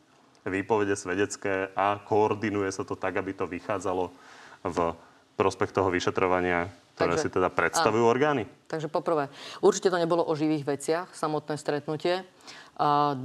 výpovede 0.45 0.95
svedecké 0.95 1.71
a 1.75 1.99
koordinuje 2.03 2.71
sa 2.71 2.84
to 2.84 2.99
tak, 2.99 3.15
aby 3.19 3.32
to 3.32 3.47
vychádzalo 3.47 4.12
v 4.63 4.77
prospech 5.34 5.71
toho 5.71 5.89
vyšetrovania, 5.89 6.69
ktoré 6.95 7.17
Takže- 7.17 7.23
si 7.25 7.29
teda 7.34 7.49
predstavujú 7.49 8.03
orgány. 8.06 8.45
Takže 8.69 8.88
poprvé, 8.88 9.29
určite 9.65 9.89
to 9.89 9.97
nebolo 9.97 10.21
o 10.23 10.34
živých 10.38 10.63
veciach, 10.65 11.08
samotné 11.15 11.58
stretnutie. 11.58 12.25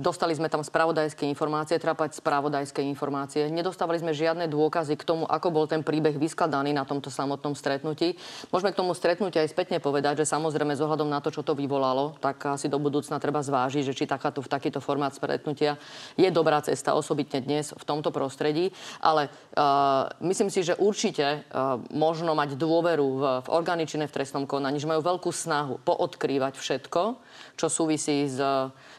Dostali 0.04 0.36
sme 0.36 0.52
tam 0.52 0.60
spravodajské 0.60 1.24
informácie, 1.24 1.80
trápať 1.80 2.20
spravodajské 2.20 2.84
informácie. 2.84 3.48
Nedostávali 3.48 3.96
sme 3.96 4.12
žiadne 4.12 4.44
dôkazy 4.44 4.92
k 5.00 5.08
tomu, 5.08 5.24
ako 5.24 5.48
bol 5.48 5.64
ten 5.64 5.80
príbeh 5.80 6.20
vyskladaný 6.20 6.76
na 6.76 6.84
tomto 6.84 7.08
samotnom 7.08 7.56
stretnutí. 7.56 8.20
Môžeme 8.52 8.76
k 8.76 8.80
tomu 8.84 8.92
stretnutiu 8.92 9.40
aj 9.40 9.48
spätne 9.48 9.80
povedať, 9.80 10.20
že 10.20 10.28
samozrejme 10.28 10.76
z 10.76 10.84
ohľadom 10.84 11.08
na 11.08 11.24
to, 11.24 11.32
čo 11.32 11.40
to 11.40 11.56
vyvolalo, 11.56 12.20
tak 12.20 12.44
asi 12.44 12.68
do 12.68 12.76
budúcna 12.76 13.16
treba 13.16 13.40
zvážiť, 13.40 13.88
že 13.88 13.96
či 13.96 14.04
takáto, 14.04 14.44
v 14.44 14.52
takýto 14.52 14.84
formát 14.84 15.16
stretnutia 15.16 15.80
je 16.20 16.28
dobrá 16.28 16.60
cesta, 16.60 16.92
osobitne 16.92 17.40
dnes 17.40 17.72
v 17.72 17.84
tomto 17.88 18.12
prostredí. 18.12 18.68
Ale 19.00 19.32
uh, 19.56 20.12
myslím 20.28 20.52
si, 20.52 20.60
že 20.60 20.76
určite 20.76 21.48
uh, 21.48 21.80
možno 21.88 22.36
mať 22.36 22.52
dôveru 22.52 23.06
v, 23.16 23.22
v 23.44 23.48
orgány 23.48 23.88
v 23.88 24.12
trestnom 24.12 24.44
konaní, 24.44 24.76
že 24.76 24.84
majú 24.84 25.00
veľkú 25.00 25.32
snahu 25.32 25.80
poodkrývať 25.88 26.60
všetko, 26.60 27.16
čo 27.56 27.66
súvisí 27.72 28.28
s, 28.28 28.36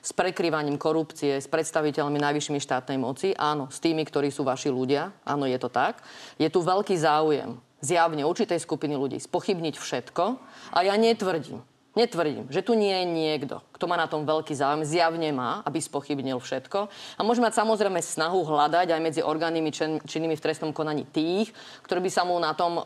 s 0.01 0.11
prekrývaním 0.39 0.79
korupcie 0.79 1.35
s 1.35 1.51
predstaviteľmi 1.51 2.15
najvyššími 2.15 2.63
štátnej 2.63 2.95
moci. 2.95 3.35
Áno, 3.35 3.67
s 3.67 3.83
tými, 3.83 4.07
ktorí 4.07 4.31
sú 4.31 4.47
vaši 4.47 4.71
ľudia. 4.71 5.11
Áno, 5.27 5.43
je 5.43 5.59
to 5.59 5.67
tak. 5.67 5.99
Je 6.39 6.47
tu 6.47 6.63
veľký 6.63 6.95
záujem 6.95 7.59
zjavne 7.83 8.23
určitej 8.23 8.63
skupiny 8.63 8.95
ľudí 8.95 9.19
spochybniť 9.19 9.75
všetko. 9.75 10.23
A 10.71 10.87
ja 10.87 10.95
netvrdím, 10.95 11.59
Netvrdím, 11.97 12.45
že 12.53 12.61
tu 12.61 12.77
nie 12.77 12.93
je 12.93 13.05
niekto, 13.09 13.65
kto 13.73 13.89
má 13.89 13.97
na 13.97 14.05
tom 14.05 14.21
veľký 14.21 14.53
záujem, 14.53 14.85
zjavne 14.85 15.33
má, 15.33 15.65
aby 15.65 15.81
spochybnil 15.81 16.37
všetko. 16.37 16.85
A 17.17 17.21
môžeme 17.25 17.49
mať 17.49 17.65
samozrejme 17.65 17.97
snahu 17.97 18.45
hľadať 18.45 18.93
aj 18.93 19.01
medzi 19.01 19.21
orgánmi 19.25 19.73
čin, 19.73 19.97
činnými 20.05 20.37
v 20.37 20.43
trestnom 20.45 20.69
konaní 20.69 21.09
tých, 21.09 21.49
ktorí 21.81 22.05
by 22.05 22.11
sa 22.13 22.29
mu 22.29 22.37
na 22.37 22.53
tom 22.53 22.77
e, 22.77 22.83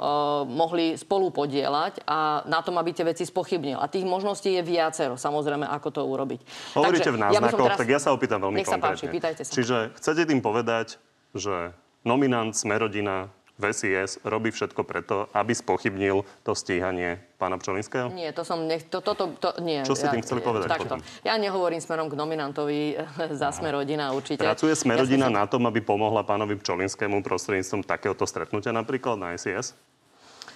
mohli 0.48 0.96
spolu 0.96 1.36
podielať 1.36 2.00
a 2.08 2.48
na 2.48 2.64
tom, 2.64 2.80
aby 2.80 2.96
tie 2.96 3.04
veci 3.04 3.28
spochybnil. 3.28 3.76
A 3.76 3.92
tých 3.92 4.08
možností 4.08 4.56
je 4.56 4.64
viacero, 4.64 5.20
samozrejme, 5.20 5.68
ako 5.68 5.88
to 5.92 6.02
urobiť. 6.08 6.40
Hovoríte 6.80 7.04
Takže 7.04 7.12
v 7.12 7.20
ja 7.20 7.24
náznakoch, 7.28 7.68
teraz- 7.76 7.80
tak 7.84 7.90
ja 7.92 8.00
sa 8.00 8.16
opýtam 8.16 8.40
veľmi 8.40 8.64
Nech 8.64 8.72
sa 8.72 8.80
konkrétne. 8.80 9.04
páči, 9.04 9.06
pýtajte 9.12 9.42
sa. 9.44 9.52
Čiže 9.52 9.78
chcete 10.00 10.32
tým 10.32 10.40
povedať, 10.40 10.96
že 11.36 11.76
nominant 12.08 12.56
Smerodina 12.56 13.28
v 13.54 13.64
SIS 13.70 14.18
robí 14.26 14.50
všetko 14.50 14.82
preto, 14.82 15.30
aby 15.32 15.54
spochybnil 15.54 16.26
to 16.42 16.52
stíhanie 16.58 17.22
pána 17.38 17.62
Pčolinského? 17.62 18.10
Nie, 18.10 18.34
to 18.34 18.42
som 18.42 18.66
nech... 18.66 18.90
To, 18.90 18.98
to, 19.00 19.14
to, 19.14 19.26
to, 19.38 19.50
nie. 19.62 19.86
Čo 19.86 19.94
ste 19.94 20.10
tým 20.10 20.26
chceli 20.26 20.42
povedať 20.42 20.74
Takto. 20.74 20.98
potom? 20.98 21.00
Ja 21.22 21.38
nehovorím 21.38 21.78
smerom 21.78 22.10
k 22.10 22.18
nominantovi 22.18 22.98
za 23.42 23.54
Smerodina 23.54 24.10
určite. 24.12 24.42
Pracuje 24.42 24.74
Smerodina 24.74 25.30
Ja 25.30 25.34
som 25.34 25.38
na 25.38 25.46
tom, 25.46 25.64
aby 25.70 25.86
pomohla 25.86 26.26
pánovi 26.26 26.58
Pčolinskému 26.58 27.22
prostredníctvom 27.22 27.86
takéhoto 27.86 28.26
stretnutia 28.26 28.74
napríklad 28.74 29.22
na 29.22 29.38
SIS? 29.38 29.78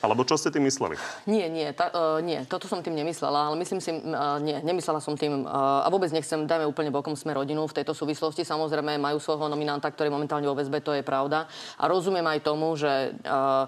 Alebo 0.02 0.22
čo 0.24 0.38
ste 0.38 0.54
tým 0.54 0.66
mysleli? 0.70 0.94
Nie, 1.26 1.50
nie, 1.50 1.74
ta, 1.74 1.90
uh, 1.90 2.22
nie, 2.22 2.46
toto 2.46 2.70
som 2.70 2.86
tým 2.86 2.94
nemyslela, 2.94 3.50
ale 3.50 3.56
myslím 3.62 3.82
si, 3.82 3.90
uh, 3.90 4.38
nie, 4.38 4.62
nemyslela 4.62 5.02
som 5.02 5.18
tým 5.18 5.44
uh, 5.44 5.86
a 5.86 5.88
vôbec 5.90 6.14
nechcem, 6.14 6.46
dajme 6.46 6.70
úplne 6.70 6.94
bokom 6.94 7.18
sme 7.18 7.34
rodinu 7.34 7.66
v 7.66 7.76
tejto 7.82 7.98
súvislosti. 7.98 8.46
Samozrejme 8.46 9.02
majú 9.02 9.18
svojho 9.18 9.50
nominanta, 9.50 9.90
ktorý 9.90 10.14
momentálne 10.14 10.46
vo 10.46 10.58
väzbe, 10.58 10.86
to 10.86 10.94
je 10.94 11.02
pravda. 11.02 11.50
A 11.82 11.90
rozumiem 11.90 12.26
aj 12.26 12.46
tomu, 12.46 12.78
že 12.78 13.18
uh, 13.26 13.66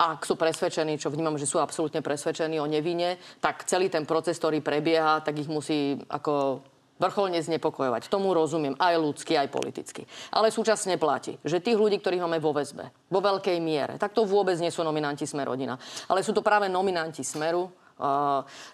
ak 0.00 0.24
sú 0.24 0.32
presvedčení, 0.32 0.96
čo 0.96 1.12
vnímam, 1.12 1.36
že 1.36 1.44
sú 1.44 1.60
absolútne 1.60 2.00
presvedčení 2.00 2.56
o 2.56 2.64
nevine, 2.64 3.20
tak 3.36 3.68
celý 3.68 3.92
ten 3.92 4.08
proces, 4.08 4.40
ktorý 4.40 4.64
prebieha, 4.64 5.20
tak 5.20 5.36
ich 5.36 5.44
musí 5.44 6.00
ako 6.08 6.64
vrcholne 7.00 7.40
znepokojovať. 7.40 8.12
Tomu 8.12 8.36
rozumiem 8.36 8.76
aj 8.76 8.94
ľudsky, 9.00 9.34
aj 9.40 9.48
politicky. 9.48 10.04
Ale 10.30 10.52
súčasne 10.52 11.00
platí, 11.00 11.40
že 11.40 11.64
tých 11.64 11.80
ľudí, 11.80 11.98
ktorých 11.98 12.22
máme 12.22 12.38
vo 12.38 12.52
väzbe, 12.52 12.92
vo 13.08 13.20
veľkej 13.24 13.56
miere, 13.58 13.96
tak 13.96 14.12
to 14.12 14.28
vôbec 14.28 14.60
nie 14.60 14.68
sú 14.68 14.84
nominanti 14.84 15.24
Smerodina. 15.24 15.80
Ale 16.06 16.20
sú 16.20 16.36
to 16.36 16.44
práve 16.44 16.68
nominanti 16.68 17.24
Smeru, 17.24 17.72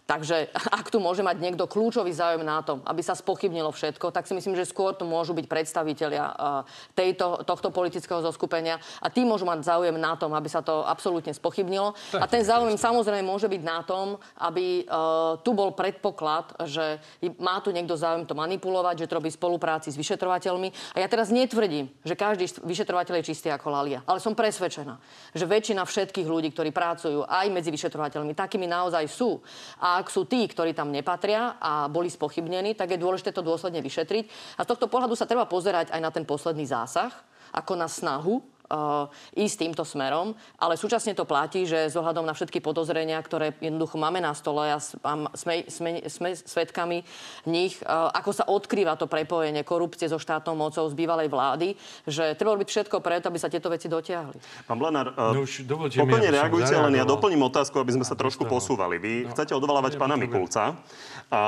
takže 0.07 0.49
ak 0.79 0.87
tu 0.89 1.03
môže 1.03 1.21
mať 1.27 1.43
niekto 1.43 1.67
kľúčový 1.67 2.15
záujem 2.15 2.47
na 2.47 2.63
tom, 2.63 2.81
aby 2.87 3.03
sa 3.03 3.19
spochybnilo 3.19 3.75
všetko, 3.75 4.15
tak 4.15 4.31
si 4.31 4.35
myslím, 4.39 4.55
že 4.55 4.69
skôr 4.69 4.95
tu 4.95 5.03
môžu 5.03 5.35
byť 5.35 5.47
predstavitelia 5.51 6.25
uh, 6.25 6.35
tejto, 6.95 7.43
tohto 7.43 7.75
politického 7.75 8.23
zoskupenia 8.23 8.79
a 9.03 9.07
tí 9.11 9.27
môžu 9.27 9.45
mať 9.45 9.67
záujem 9.67 9.97
na 9.99 10.15
tom, 10.15 10.33
aby 10.33 10.47
sa 10.47 10.63
to 10.63 10.87
absolútne 10.87 11.35
spochybnilo. 11.35 11.93
A 12.17 12.27
ten 12.31 12.47
záujem 12.47 12.79
samozrejme 12.79 13.27
môže 13.27 13.51
byť 13.51 13.63
na 13.67 13.83
tom, 13.83 14.17
aby 14.39 14.87
uh, 14.87 15.37
tu 15.43 15.53
bol 15.53 15.75
predpoklad, 15.75 16.55
že 16.69 17.03
má 17.43 17.59
tu 17.59 17.75
niekto 17.75 17.99
záujem 17.99 18.25
to 18.25 18.39
manipulovať, 18.39 19.05
že 19.05 19.09
to 19.11 19.19
robí 19.19 19.31
spolupráci 19.33 19.91
s 19.91 19.99
vyšetrovateľmi. 19.99 20.95
A 20.95 21.03
ja 21.03 21.09
teraz 21.11 21.35
netvrdím, 21.35 21.91
že 22.07 22.15
každý 22.15 22.47
vyšetrovateľ 22.63 23.21
je 23.21 23.29
čistý 23.35 23.49
ako 23.51 23.75
lalia, 23.75 24.01
ale 24.07 24.23
som 24.23 24.39
presvedčená, 24.39 24.95
že 25.35 25.45
väčšina 25.49 25.83
všetkých 25.83 26.29
ľudí, 26.29 26.55
ktorí 26.55 26.71
pracujú 26.71 27.27
aj 27.27 27.47
medzi 27.51 27.75
vyšetrovateľmi, 27.75 28.37
takými 28.37 28.69
naozaj 28.69 29.16
sú. 29.17 29.41
A 29.81 30.05
ak 30.05 30.13
sú 30.13 30.29
tí, 30.29 30.45
ktorí 30.45 30.77
tam 30.77 30.93
nepatria 30.93 31.57
a 31.57 31.89
boli 31.89 32.13
spochybnení, 32.13 32.77
tak 32.77 32.93
je 32.93 33.01
dôležité 33.01 33.33
to 33.33 33.41
dôsledne 33.41 33.81
vyšetriť. 33.81 34.25
A 34.61 34.69
z 34.69 34.69
tohto 34.69 34.93
pohľadu 34.93 35.17
sa 35.17 35.25
treba 35.25 35.49
pozerať 35.49 35.89
aj 35.97 36.01
na 36.05 36.13
ten 36.13 36.29
posledný 36.29 36.69
zásah, 36.69 37.09
ako 37.57 37.73
na 37.73 37.89
snahu 37.89 38.45
ísť 39.35 39.57
týmto 39.57 39.87
smerom, 39.87 40.35
ale 40.59 40.75
súčasne 40.75 41.15
to 41.15 41.23
platí, 41.23 41.65
že 41.65 41.91
s 41.91 41.95
ohľadom 41.95 42.27
na 42.27 42.35
všetky 42.35 42.59
podozrenia, 42.59 43.19
ktoré 43.23 43.55
jednoducho 43.63 43.97
máme 43.97 44.19
na 44.19 44.35
stole 44.35 44.71
a 44.71 44.79
sme, 45.35 45.67
sme, 45.71 46.03
sme 46.07 46.29
svetkami 46.35 47.07
nich, 47.47 47.79
uh, 47.87 48.11
ako 48.11 48.31
sa 48.35 48.45
odkrýva 48.51 48.99
to 48.99 49.07
prepojenie 49.07 49.63
korupcie 49.63 50.11
so 50.11 50.19
štátnou 50.19 50.59
mocou 50.59 50.83
z 50.91 50.95
bývalej 50.95 51.31
vlády, 51.31 51.69
že 52.05 52.35
treba 52.35 52.59
robiť 52.59 52.69
všetko 52.69 52.99
preto, 52.99 53.31
aby 53.31 53.39
sa 53.39 53.51
tieto 53.51 53.71
veci 53.71 53.87
dotiahli. 53.87 54.67
Pán 54.67 54.79
Blenár, 54.79 55.15
uh, 55.15 55.35
no 55.35 55.47
už 55.47 55.67
pokojne 55.95 56.31
reagujte, 56.35 56.75
len 56.75 56.99
ja 56.99 57.07
doplním 57.07 57.47
otázku, 57.47 57.79
aby 57.79 57.95
sme 57.95 58.07
sa 58.07 58.19
trošku 58.19 58.45
posúvali. 58.51 58.99
Vy 58.99 59.13
no, 59.27 59.31
chcete 59.35 59.55
odvolávať 59.55 59.95
pána 59.95 60.19
Mikulca. 60.19 60.75
A 61.31 61.41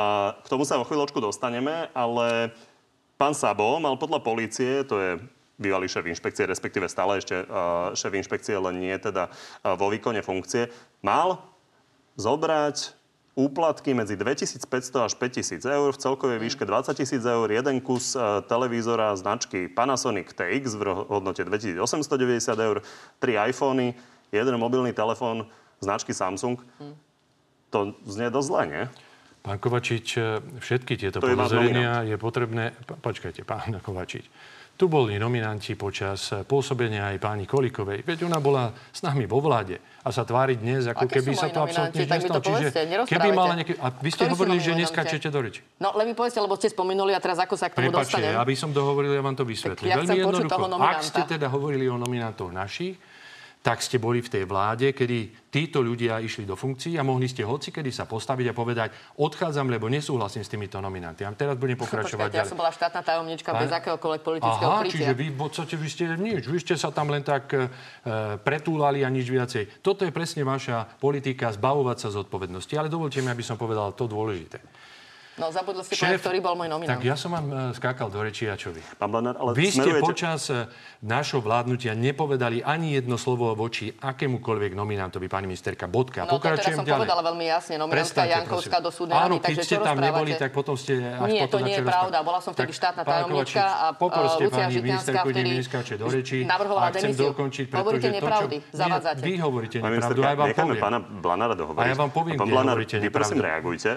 k 0.43 0.47
tomu 0.51 0.67
sa 0.67 0.79
o 0.79 0.87
chvíľočku 0.87 1.23
dostaneme, 1.23 1.91
ale 1.95 2.51
pán 3.15 3.35
Sabo 3.35 3.79
mal 3.79 3.95
podľa 3.95 4.23
polície, 4.23 4.83
to 4.87 4.99
je 4.99 5.11
bývalý 5.59 5.91
šéf 5.91 6.07
inšpekcie, 6.07 6.47
respektíve 6.47 6.87
stále 6.87 7.19
ešte 7.19 7.43
uh, 7.45 7.91
šéf 7.93 8.15
inšpekcie, 8.15 8.55
len 8.55 8.79
nie 8.79 8.95
teda 8.95 9.29
uh, 9.29 9.75
vo 9.75 9.91
výkone 9.91 10.23
funkcie, 10.23 10.71
mal 11.03 11.43
zobrať 12.15 12.95
úplatky 13.39 13.95
medzi 13.95 14.19
2500 14.19 14.67
až 15.07 15.13
5000 15.15 15.63
eur 15.63 15.91
v 15.95 15.99
celkovej 15.99 16.39
výške 16.43 16.67
20 16.67 16.95
tisíc 16.95 17.23
eur, 17.23 17.47
jeden 17.51 17.83
kus 17.83 18.15
uh, 18.15 18.43
televízora 18.47 19.15
značky 19.19 19.67
Panasonic 19.71 20.31
TX 20.35 20.79
v 20.79 20.83
hodnote 21.07 21.43
2890 21.43 22.55
eur, 22.59 22.83
tri 23.19 23.39
iPhony, 23.39 23.95
jeden 24.31 24.55
mobilný 24.59 24.95
telefón 24.95 25.47
značky 25.83 26.15
Samsung. 26.15 26.59
Hm. 26.79 26.95
To 27.69 27.79
znie 28.09 28.33
dosť 28.33 28.49
zle, 28.49 28.63
nie? 28.65 28.85
Pán 29.45 29.63
Kovačič, 29.63 30.19
všetky 30.59 30.99
tieto 30.99 31.23
podozrenia 31.23 32.03
je 32.03 32.17
potrebné... 32.19 32.75
Počkajte, 32.85 33.47
pán 33.47 33.79
Kovačič. 33.79 34.27
Tu 34.79 34.87
boli 34.87 35.19
nominanti 35.19 35.75
počas 35.75 36.31
pôsobenia 36.47 37.11
aj 37.11 37.19
pani 37.19 37.51
Kolikovej. 37.51 38.07
Veď 38.07 38.31
ona 38.31 38.39
bola 38.39 38.71
s 38.95 39.03
nami 39.03 39.27
vo 39.27 39.43
vláde 39.43 39.83
a 40.07 40.15
sa 40.15 40.23
tvári 40.23 40.55
dnes, 40.55 40.87
ako 40.87 41.11
Aké 41.11 41.19
keby 41.19 41.35
sa 41.35 41.51
to 41.51 41.67
absolútne 41.67 42.07
nestalo. 42.07 42.39
Čiže 42.39 42.71
keby 43.11 43.29
mala 43.35 43.59
nejaký... 43.59 43.75
A 43.83 43.91
vy 43.91 44.11
ste 44.15 44.31
Ktorí 44.31 44.39
hovorili, 44.39 44.63
že 44.63 44.79
neskáčete 44.79 45.35
do 45.35 45.43
reči. 45.43 45.67
No, 45.83 45.99
len 45.99 46.07
mi 46.07 46.15
povedzte, 46.15 46.39
lebo 46.39 46.55
ste 46.55 46.71
spomenuli 46.71 47.11
a 47.11 47.19
teraz 47.19 47.43
ako 47.43 47.59
sa 47.59 47.75
k 47.75 47.75
tomu 47.75 47.91
Prepačte, 47.91 48.23
dostanem. 48.23 48.39
aby 48.39 48.55
som 48.55 48.71
dohovoril, 48.71 49.19
ja 49.19 49.23
vám 49.27 49.35
to 49.35 49.43
vysvetlím. 49.43 49.91
Ja 49.91 49.99
Veľmi 49.99 50.15
jednoducho. 50.15 50.79
Ak 50.79 51.03
ste 51.03 51.27
teda 51.27 51.51
hovorili 51.51 51.91
o 51.91 51.99
nominantoch 51.99 52.55
našich, 52.55 52.95
tak 53.59 53.83
ste 53.83 53.99
boli 53.99 54.23
v 54.23 54.31
tej 54.31 54.45
vláde, 54.47 54.95
kedy 54.95 55.51
títo 55.51 55.83
ľudia 55.83 56.23
išli 56.23 56.47
do 56.47 56.55
funkcií 56.55 56.95
a 56.95 57.03
mohli 57.03 57.27
ste 57.27 57.43
hoci 57.43 57.75
kedy 57.75 57.91
sa 57.91 58.07
postaviť 58.07 58.53
a 58.53 58.55
povedať, 58.55 58.89
odchádzam, 59.19 59.67
lebo 59.69 59.91
nesúhlasím 59.91 60.47
s 60.47 60.49
týmito 60.49 60.79
nominanty. 60.79 61.27
A 61.27 61.35
teraz 61.35 61.59
budem 61.59 61.75
pokračovať 61.75 62.29
ďalej. 62.33 62.47
Ja 62.47 62.49
som 62.49 62.61
bola 62.61 62.71
štátna 62.71 63.01
tajomnička 63.03 63.51
a? 63.51 63.59
bez 63.59 63.71
akéhokoľvek 63.75 64.23
politického 64.23 64.71
Aha, 64.71 64.81
krytia. 64.87 64.95
čiže 64.95 65.13
vy, 65.19 65.27
podstate, 65.35 65.75
vy 65.75 65.89
ste 65.91 66.05
nič. 66.15 66.43
Vy 66.47 66.59
ste 66.63 66.75
sa 66.79 66.95
tam 66.95 67.11
len 67.11 67.27
tak 67.27 67.51
e, 67.51 67.67
pretúlali 68.41 69.03
a 69.03 69.09
nič 69.11 69.27
viacej. 69.27 69.83
Toto 69.83 70.07
je 70.07 70.15
presne 70.15 70.47
vaša 70.47 70.99
politika, 71.03 71.51
zbavovať 71.51 71.97
sa 71.99 72.09
zodpovednosti. 72.15 72.73
Ale 72.79 72.87
dovolte 72.87 73.19
mi, 73.21 73.29
aby 73.29 73.43
som 73.43 73.59
povedal 73.59 73.91
to 73.99 74.07
dôležité. 74.07 74.63
No, 75.39 75.55
zabudli 75.55 75.87
ste 75.87 75.95
Šéf, 75.95 76.19
povedať, 76.19 76.23
ktorý 76.27 76.39
bol 76.43 76.55
môj 76.59 76.69
nominant. 76.69 76.99
Tak 76.99 77.07
ja 77.07 77.15
som 77.15 77.31
vám 77.31 77.47
uh, 77.47 77.57
skákal 77.71 78.11
do 78.11 78.19
reči 78.19 78.51
a 78.51 78.59
čo 78.59 78.75
vy? 78.75 78.83
Pán 78.99 79.15
Blanár, 79.15 79.39
ale 79.39 79.55
vy 79.55 79.71
ste 79.71 80.03
počas 80.03 80.51
uh, 80.51 80.67
nášho 80.99 81.39
vládnutia 81.39 81.95
nepovedali 81.95 82.59
ani 82.67 82.99
jedno 82.99 83.15
slovo 83.15 83.55
voči 83.55 83.95
akémukoľvek 83.95 84.75
nominantovi, 84.75 85.31
pani 85.31 85.47
ministerka. 85.47 85.87
Bodka. 85.87 86.27
No, 86.27 86.43
Pokračujem 86.43 86.59
to 86.59 86.63
teraz 86.67 86.79
som 86.83 86.87
ďalej. 86.87 87.01
povedala 87.07 87.23
veľmi 87.23 87.45
jasne. 87.47 87.75
Nominantka 87.79 88.23
Jankovská 88.27 88.79
do 88.83 88.91
súdnej 88.91 89.15
Áno, 89.15 89.39
keď 89.39 89.57
ste 89.63 89.77
tam 89.79 89.97
neboli, 90.03 90.35
tak 90.35 90.51
potom 90.51 90.75
ste 90.75 90.99
až 90.99 91.31
Nie, 91.31 91.47
potom 91.47 91.63
to 91.63 91.67
nie 91.71 91.75
je 91.79 91.85
pravda. 91.87 92.17
Bola 92.27 92.41
som 92.43 92.51
vtedy 92.51 92.75
štátna 92.75 93.03
tajomnička 93.07 93.63
a 93.63 93.87
Poproste 93.95 94.45
pani 94.51 94.75
ministerku, 94.83 95.29
neskáče 95.31 95.95
do 95.95 96.11
reči. 96.11 96.43
Navrhovala 96.43 96.91
demisiu. 96.91 97.31
Hovoríte 97.79 98.09
nepravdy, 98.11 98.57
zavádzate. 98.75 99.23
Vy 99.23 99.35
hovoríte 99.39 99.79
nepravdu, 99.79 100.21
a 100.23 100.35
ja 100.35 100.37
vám 100.37 100.51
poviem. 100.51 100.83
pána 100.83 100.99
Blanára 100.99 101.55
dohovoriť. 101.55 101.87
A 101.87 101.91
ja 101.91 101.97
vám 101.97 102.11
poviem, 102.11 102.35
kde 102.35 102.53
hovoríte 102.59 102.97
nepravdu. 102.99 103.39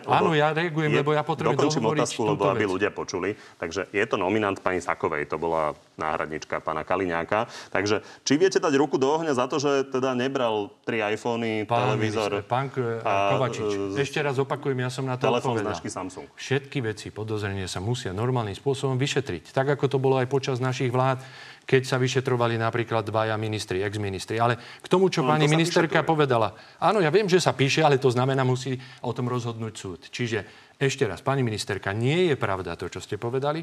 Áno, 0.05 0.29
ja 0.37 0.53
reagujem, 0.53 0.91
lebo 1.01 1.17
ja 1.17 1.23
potrebujem 1.31 1.71
dohovoriť 1.71 2.01
otázku, 2.03 2.21
lebo 2.27 2.43
aby 2.51 2.65
vec. 2.67 2.73
ľudia 2.75 2.91
počuli. 2.91 3.29
Takže 3.57 3.87
je 3.95 4.05
to 4.05 4.15
nominant 4.19 4.59
pani 4.59 4.83
Sakovej, 4.83 5.31
to 5.31 5.39
bola 5.39 5.73
náhradnička 5.95 6.59
pána 6.59 6.83
Kaliňáka. 6.83 7.47
Takže 7.71 8.03
či 8.27 8.33
viete 8.35 8.59
dať 8.59 8.73
ruku 8.75 8.99
do 8.99 9.07
ohňa 9.07 9.33
za 9.37 9.47
to, 9.47 9.61
že 9.61 9.87
teda 9.93 10.11
nebral 10.17 10.73
tri 10.83 10.99
iPhony, 10.99 11.63
pán 11.63 11.95
televízor... 11.95 12.31
Minister, 12.31 12.49
pán 12.49 12.67
a, 13.07 13.37
Kovačič, 13.37 13.95
ešte 13.95 14.19
raz 14.19 14.35
opakujem, 14.41 14.77
ja 14.83 14.89
som 14.91 15.07
na 15.07 15.15
to 15.15 15.31
Telefón 15.31 15.61
značky 15.61 15.87
Samsung. 15.87 16.27
Všetky 16.35 16.83
veci, 16.83 17.07
podozrenie 17.13 17.69
sa 17.71 17.79
musia 17.79 18.11
normálnym 18.11 18.57
spôsobom 18.57 18.99
vyšetriť. 18.99 19.55
Tak, 19.55 19.79
ako 19.79 19.85
to 19.87 19.97
bolo 20.01 20.19
aj 20.19 20.27
počas 20.27 20.59
našich 20.59 20.91
vlád 20.91 21.23
keď 21.71 21.87
sa 21.87 21.97
vyšetrovali 22.01 22.57
napríklad 22.57 23.05
dvaja 23.07 23.37
ministri, 23.37 23.79
ex-ministri. 23.85 24.41
Ale 24.41 24.57
k 24.57 24.87
tomu, 24.91 25.07
čo 25.07 25.23
no, 25.23 25.31
pani 25.31 25.47
to 25.47 25.55
ministerka 25.55 26.01
povedala. 26.01 26.51
Áno, 26.81 26.99
ja 26.99 27.07
viem, 27.13 27.29
že 27.29 27.39
sa 27.39 27.55
píše, 27.55 27.85
ale 27.85 28.01
to 28.01 28.09
znamená, 28.09 28.41
musí 28.41 28.75
o 29.05 29.15
tom 29.15 29.29
rozhodnúť 29.29 29.73
súd. 29.77 29.99
Čiže 30.09 30.43
ešte 30.81 31.05
raz, 31.05 31.21
pani 31.21 31.45
ministerka, 31.45 31.93
nie 31.93 32.33
je 32.33 32.35
pravda 32.39 32.73
to, 32.73 32.89
čo 32.89 32.97
ste 32.97 33.21
povedali, 33.21 33.61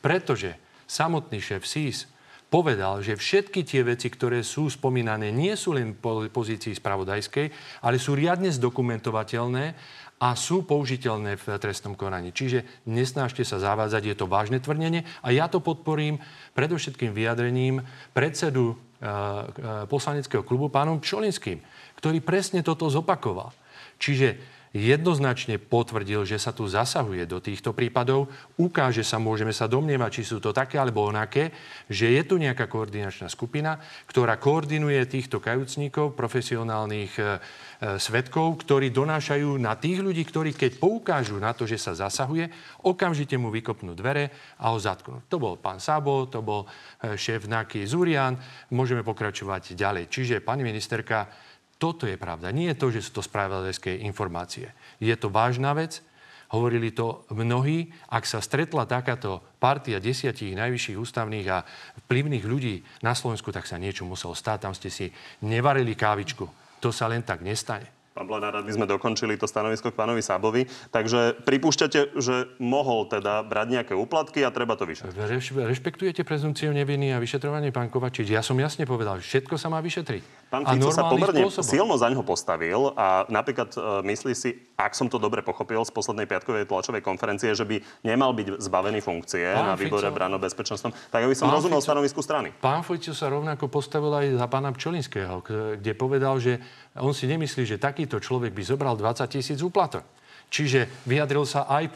pretože 0.00 0.56
samotný 0.88 1.40
šéf 1.40 1.64
SIS 1.68 2.08
povedal, 2.48 3.02
že 3.02 3.18
všetky 3.18 3.66
tie 3.66 3.82
veci, 3.82 4.06
ktoré 4.06 4.46
sú 4.46 4.70
spomínané, 4.70 5.34
nie 5.34 5.58
sú 5.58 5.74
len 5.74 5.98
po 5.98 6.22
pozícii 6.30 6.76
spravodajskej, 6.76 7.50
ale 7.82 7.98
sú 7.98 8.14
riadne 8.14 8.46
zdokumentovateľné 8.54 9.64
a 10.22 10.28
sú 10.38 10.62
použiteľné 10.62 11.34
v 11.34 11.46
trestnom 11.58 11.98
konaní. 11.98 12.30
Čiže 12.30 12.86
nesnážte 12.86 13.42
sa 13.42 13.58
zavádzať, 13.58 14.02
je 14.06 14.16
to 14.16 14.30
vážne 14.30 14.62
tvrdenie 14.62 15.02
a 15.20 15.34
ja 15.34 15.50
to 15.50 15.58
podporím 15.58 16.22
predovšetkým 16.54 17.10
vyjadrením 17.10 17.82
predsedu 18.14 18.72
e, 18.72 18.74
e, 18.74 18.78
poslaneckého 19.90 20.46
klubu 20.46 20.70
pánom 20.70 21.02
Pšolinským, 21.02 21.58
ktorý 21.98 22.22
presne 22.22 22.62
toto 22.62 22.86
zopakoval. 22.86 23.50
Čiže 23.98 24.38
jednoznačne 24.74 25.62
potvrdil, 25.62 26.26
že 26.26 26.34
sa 26.34 26.50
tu 26.50 26.66
zasahuje 26.66 27.30
do 27.30 27.38
týchto 27.38 27.70
prípadov. 27.70 28.26
Ukáže 28.58 29.06
sa, 29.06 29.22
môžeme 29.22 29.54
sa 29.54 29.70
domnievať, 29.70 30.10
či 30.20 30.22
sú 30.26 30.42
to 30.42 30.50
také 30.50 30.82
alebo 30.82 31.06
onaké, 31.06 31.54
že 31.86 32.10
je 32.10 32.22
tu 32.26 32.42
nejaká 32.42 32.66
koordinačná 32.66 33.30
skupina, 33.30 33.78
ktorá 34.10 34.34
koordinuje 34.34 35.06
týchto 35.06 35.38
kajúcníkov, 35.38 36.18
profesionálnych 36.18 37.12
e, 37.16 37.22
e, 37.22 37.26
svetkov, 38.02 38.66
ktorí 38.66 38.90
donášajú 38.90 39.62
na 39.62 39.78
tých 39.78 40.02
ľudí, 40.02 40.26
ktorí 40.26 40.50
keď 40.50 40.82
poukážu 40.82 41.38
na 41.38 41.54
to, 41.54 41.70
že 41.70 41.78
sa 41.78 41.94
zasahuje, 41.94 42.50
okamžite 42.82 43.38
mu 43.38 43.54
vykopnú 43.54 43.94
dvere 43.94 44.58
a 44.58 44.74
ho 44.74 44.78
zatknú. 44.82 45.22
To 45.30 45.38
bol 45.38 45.54
pán 45.54 45.78
Sabo, 45.78 46.26
to 46.26 46.42
bol 46.42 46.66
e, 46.66 47.14
šéf 47.14 47.46
Naky 47.46 47.86
Zurian, 47.86 48.34
môžeme 48.74 49.06
pokračovať 49.06 49.78
ďalej. 49.78 50.10
Čiže, 50.10 50.42
pani 50.42 50.66
ministerka, 50.66 51.30
toto 51.78 52.06
je 52.06 52.16
pravda. 52.16 52.54
Nie 52.54 52.72
je 52.72 52.80
to, 52.80 52.86
že 52.94 53.04
sú 53.04 53.20
to 53.20 53.22
spravodajské 53.22 54.02
informácie. 54.06 54.70
Je 55.02 55.14
to 55.18 55.28
vážna 55.28 55.74
vec. 55.74 56.00
Hovorili 56.54 56.94
to 56.94 57.26
mnohí. 57.34 57.90
Ak 58.06 58.30
sa 58.30 58.38
stretla 58.38 58.86
takáto 58.86 59.42
partia 59.58 59.98
desiatich 59.98 60.54
najvyšších 60.54 61.00
ústavných 61.00 61.46
a 61.50 61.66
vplyvných 62.06 62.44
ľudí 62.46 62.84
na 63.02 63.16
Slovensku, 63.16 63.50
tak 63.50 63.66
sa 63.66 63.80
niečo 63.80 64.06
muselo 64.06 64.38
stať. 64.38 64.70
Tam 64.70 64.74
ste 64.76 64.86
si 64.92 65.10
nevarili 65.42 65.98
kávičku. 65.98 66.46
To 66.78 66.94
sa 66.94 67.10
len 67.10 67.26
tak 67.26 67.42
nestane. 67.42 67.90
Pán 68.14 68.30
Blanár, 68.30 68.54
aby 68.54 68.70
sme 68.70 68.86
dokončili 68.86 69.34
to 69.34 69.50
stanovisko 69.50 69.90
k 69.90 69.98
pánovi 69.98 70.22
Sábovi. 70.22 70.70
Takže 70.94 71.42
pripúšťate, 71.42 72.14
že 72.14 72.46
mohol 72.62 73.10
teda 73.10 73.42
brať 73.42 73.66
nejaké 73.74 73.94
úplatky 73.98 74.46
a 74.46 74.54
treba 74.54 74.78
to 74.78 74.86
vyšetriť. 74.86 75.18
Reš, 75.18 75.50
rešpektujete 75.50 76.22
prezumciu 76.22 76.70
neviny 76.70 77.10
a 77.10 77.18
vyšetrovanie 77.18 77.74
pán 77.74 77.90
Kovačič? 77.90 78.30
Ja 78.30 78.46
som 78.46 78.54
jasne 78.62 78.86
povedal, 78.86 79.18
všetko 79.18 79.58
sa 79.58 79.66
má 79.66 79.82
vyšetriť. 79.82 80.43
Pán 80.54 80.64
Fico 80.70 80.94
sa 80.94 81.10
pomerne 81.10 81.42
spôsobom. 81.42 81.66
silno 81.66 81.94
za 81.98 82.06
ňo 82.06 82.22
postavil 82.22 82.94
a 82.94 83.26
napríklad 83.26 83.74
e, 83.74 83.78
myslí 84.06 84.32
si, 84.38 84.54
ak 84.78 84.94
som 84.94 85.10
to 85.10 85.18
dobre 85.18 85.42
pochopil 85.42 85.82
z 85.82 85.90
poslednej 85.90 86.30
piatkovej 86.30 86.70
tlačovej 86.70 87.02
konferencie, 87.02 87.50
že 87.50 87.66
by 87.66 87.82
nemal 88.06 88.30
byť 88.30 88.62
zbavený 88.62 89.02
funkcie 89.02 89.42
Pán 89.50 89.72
na 89.72 89.74
výbore 89.74 90.06
Fico- 90.06 90.14
brano 90.14 90.38
bezpečnostnom, 90.38 90.94
tak 91.10 91.26
aby 91.26 91.34
som 91.34 91.50
Pán 91.50 91.58
rozumel 91.58 91.82
Fico- 91.82 91.86
stanovisku 91.90 92.20
strany. 92.22 92.54
Pán 92.62 92.86
Fico 92.86 93.10
sa 93.10 93.26
rovnako 93.26 93.66
postavil 93.66 94.14
aj 94.14 94.26
za 94.38 94.46
pána 94.46 94.70
Pčolinského, 94.70 95.42
kde 95.76 95.92
povedal, 95.98 96.38
že 96.38 96.62
on 96.94 97.10
si 97.10 97.26
nemyslí, 97.26 97.66
že 97.66 97.76
takýto 97.76 98.22
človek 98.22 98.54
by 98.54 98.62
zobral 98.62 98.94
20 98.94 99.26
tisíc 99.26 99.58
úplatok. 99.58 100.06
Čiže 100.50 101.04
vyjadril 101.08 101.42
sa 101.44 101.66
aj 101.66 101.84
e, 101.86 101.92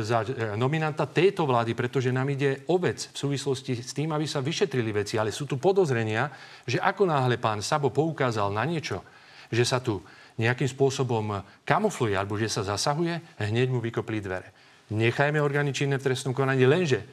za 0.00 0.24
e, 0.24 0.56
nominanta 0.56 1.04
tejto 1.04 1.44
vlády, 1.44 1.76
pretože 1.76 2.08
nám 2.08 2.32
ide 2.32 2.64
o 2.72 2.80
vec 2.80 3.12
v 3.12 3.16
súvislosti 3.16 3.84
s 3.84 3.92
tým, 3.92 4.10
aby 4.16 4.24
sa 4.24 4.40
vyšetrili 4.40 4.90
veci. 4.90 5.20
Ale 5.20 5.34
sú 5.34 5.44
tu 5.44 5.60
podozrenia, 5.60 6.32
že 6.64 6.80
ako 6.80 7.04
náhle 7.04 7.36
pán 7.36 7.60
Sabo 7.60 7.92
poukázal 7.92 8.48
na 8.50 8.64
niečo, 8.64 9.04
že 9.52 9.68
sa 9.68 9.84
tu 9.84 10.00
nejakým 10.40 10.68
spôsobom 10.72 11.44
kamufluje 11.68 12.16
alebo 12.16 12.40
že 12.40 12.48
sa 12.48 12.64
zasahuje, 12.64 13.20
hneď 13.36 13.68
mu 13.68 13.84
vykopli 13.84 14.24
dvere. 14.24 14.48
Nechajme 14.90 15.38
orgány 15.38 15.70
činné 15.70 16.00
v 16.00 16.06
trestnom 16.10 16.32
konaní, 16.32 16.64
lenže 16.64 17.04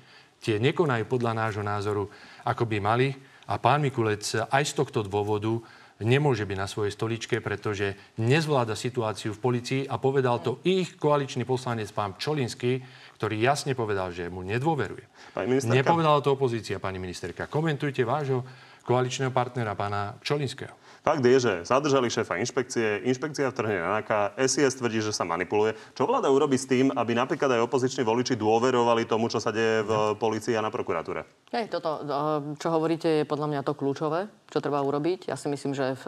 tie 0.41 0.57
nekonajú 0.57 1.03
podľa 1.05 1.33
nášho 1.35 1.61
názoru, 1.61 2.07
ako 2.47 2.63
by 2.63 2.77
mali. 2.79 3.11
A 3.47 3.59
pán 3.59 3.83
Mikulec 3.83 4.23
aj 4.47 4.63
z 4.63 4.73
tohto 4.75 5.03
dôvodu 5.07 5.59
nemôže 6.01 6.45
byť 6.45 6.57
na 6.57 6.69
svojej 6.69 6.93
stoličke, 6.93 7.41
pretože 7.41 7.97
nezvláda 8.21 8.77
situáciu 8.77 9.33
v 9.33 9.41
policii 9.41 9.81
a 9.89 9.97
povedal 9.97 10.41
to 10.41 10.61
ich 10.65 10.97
koaličný 10.97 11.45
poslanec 11.45 11.89
pán 11.89 12.17
Čolinský, 12.17 12.81
ktorý 13.17 13.35
jasne 13.41 13.73
povedal, 13.73 14.13
že 14.13 14.29
mu 14.29 14.45
nedôveruje. 14.45 15.33
Pani 15.33 15.57
ministerka. 15.57 15.77
Nepovedala 15.81 16.19
to 16.21 16.37
opozícia, 16.37 16.77
pani 16.77 17.01
ministerka. 17.01 17.49
Komentujte 17.49 18.05
vášho 18.05 18.45
koaličného 18.85 19.33
partnera, 19.33 19.73
pána 19.73 20.15
Čolinského. 20.21 20.86
Fakt 21.07 21.23
je, 21.23 21.39
že 21.39 21.53
zadržali 21.63 22.11
šéfa 22.11 22.35
inšpekcie, 22.35 23.07
inšpekcia 23.07 23.47
vtrhne 23.55 23.79
na 23.79 24.03
NAKA, 24.03 24.35
SIS 24.43 24.75
tvrdí, 24.75 24.99
že 24.99 25.15
sa 25.15 25.23
manipuluje. 25.23 25.71
Čo 25.95 26.03
vláda 26.03 26.27
urobí 26.27 26.59
s 26.59 26.67
tým, 26.67 26.91
aby 26.91 27.15
napríklad 27.15 27.47
aj 27.55 27.63
opoziční 27.63 28.03
voliči 28.03 28.35
dôverovali 28.35 29.07
tomu, 29.07 29.31
čo 29.31 29.39
sa 29.39 29.55
deje 29.55 29.87
v 29.87 30.19
policii 30.19 30.59
a 30.59 30.61
na 30.61 30.67
prokuratúre? 30.67 31.23
Hej, 31.55 31.71
toto, 31.71 32.03
eh, 32.03 32.59
čo 32.59 32.67
hovoríte, 32.75 33.07
je 33.07 33.23
podľa 33.23 33.47
mňa 33.47 33.61
to 33.63 33.71
kľúčové, 33.71 34.27
čo 34.51 34.59
treba 34.59 34.83
urobiť. 34.83 35.31
Ja 35.31 35.39
si 35.39 35.47
myslím, 35.47 35.71
že 35.71 35.95
eh, 35.95 35.99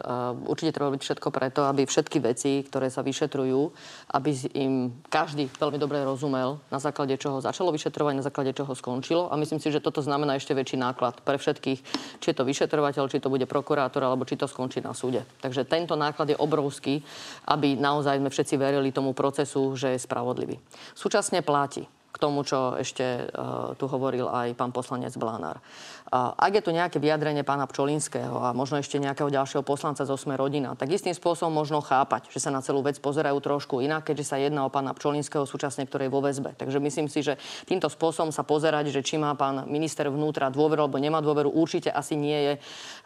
určite 0.44 0.76
treba 0.76 0.92
robiť 0.92 1.00
všetko 1.00 1.28
preto, 1.32 1.64
aby 1.64 1.88
všetky 1.88 2.20
veci, 2.20 2.60
ktoré 2.68 2.92
sa 2.92 3.00
vyšetrujú, 3.00 3.72
aby 4.12 4.30
im 4.52 5.00
každý 5.08 5.48
veľmi 5.48 5.80
dobre 5.80 6.04
rozumel, 6.04 6.60
na 6.68 6.76
základe 6.76 7.16
čoho 7.16 7.40
začalo 7.40 7.72
vyšetrovať, 7.72 8.20
na 8.20 8.24
základe 8.28 8.52
čoho 8.52 8.76
skončilo. 8.76 9.32
A 9.32 9.40
myslím 9.40 9.64
si, 9.64 9.72
že 9.72 9.80
toto 9.80 10.04
znamená 10.04 10.36
ešte 10.36 10.52
väčší 10.52 10.76
náklad 10.76 11.24
pre 11.24 11.40
všetkých, 11.40 11.80
či 12.20 12.26
je 12.28 12.36
to 12.36 12.44
vyšetrovateľ, 12.44 13.08
či 13.08 13.16
to 13.16 13.32
bude 13.32 13.48
prokurátor, 13.48 14.04
alebo 14.04 14.28
či 14.28 14.36
to 14.36 14.44
skončí 14.44 14.84
na 14.84 14.89
súde. 14.92 15.22
Takže 15.40 15.66
tento 15.66 15.94
náklad 15.96 16.34
je 16.34 16.38
obrovský, 16.38 17.02
aby 17.48 17.74
naozaj 17.76 18.18
sme 18.18 18.30
všetci 18.30 18.54
verili 18.56 18.94
tomu 18.94 19.16
procesu, 19.16 19.74
že 19.74 19.94
je 19.94 20.04
spravodlivý. 20.04 20.56
Súčasne 20.94 21.40
platí 21.40 21.86
k 22.10 22.16
tomu, 22.18 22.42
čo 22.42 22.74
ešte 22.74 23.30
uh, 23.30 23.72
tu 23.78 23.86
hovoril 23.86 24.26
aj 24.26 24.58
pán 24.58 24.74
poslanec 24.74 25.14
Blánár. 25.14 25.62
Ak 26.10 26.50
je 26.50 26.58
tu 26.58 26.74
nejaké 26.74 26.98
vyjadrenie 26.98 27.46
pána 27.46 27.70
Pčolinského 27.70 28.34
a 28.42 28.50
možno 28.50 28.82
ešte 28.82 28.98
nejakého 28.98 29.30
ďalšieho 29.30 29.62
poslanca 29.62 30.02
zo 30.02 30.18
Sme 30.18 30.34
rodina, 30.34 30.74
tak 30.74 30.90
istým 30.90 31.14
spôsobom 31.14 31.54
možno 31.54 31.78
chápať, 31.78 32.26
že 32.34 32.42
sa 32.42 32.50
na 32.50 32.58
celú 32.66 32.82
vec 32.82 32.98
pozerajú 32.98 33.38
trošku 33.38 33.78
inak, 33.78 34.10
keďže 34.10 34.26
sa 34.26 34.36
jedná 34.42 34.66
o 34.66 34.74
pána 34.74 34.90
Pčolinského 34.90 35.46
súčasne, 35.46 35.86
ktorý 35.86 36.10
je 36.10 36.12
vo 36.12 36.18
väzbe. 36.18 36.58
Takže 36.58 36.82
myslím 36.82 37.06
si, 37.06 37.22
že 37.22 37.38
týmto 37.62 37.86
spôsobom 37.86 38.34
sa 38.34 38.42
pozerať, 38.42 38.90
že 38.90 39.06
či 39.06 39.22
má 39.22 39.38
pán 39.38 39.70
minister 39.70 40.10
vnútra 40.10 40.50
dôveru 40.50 40.90
alebo 40.90 40.98
nemá 40.98 41.22
dôveru, 41.22 41.46
určite 41.46 41.94
asi 41.94 42.18
nie 42.18 42.38
je, 42.42 42.54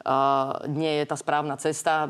uh, 0.08 0.64
nie 0.72 0.96
je 1.00 1.04
tá 1.04 1.20
správna 1.20 1.60
cesta. 1.60 2.08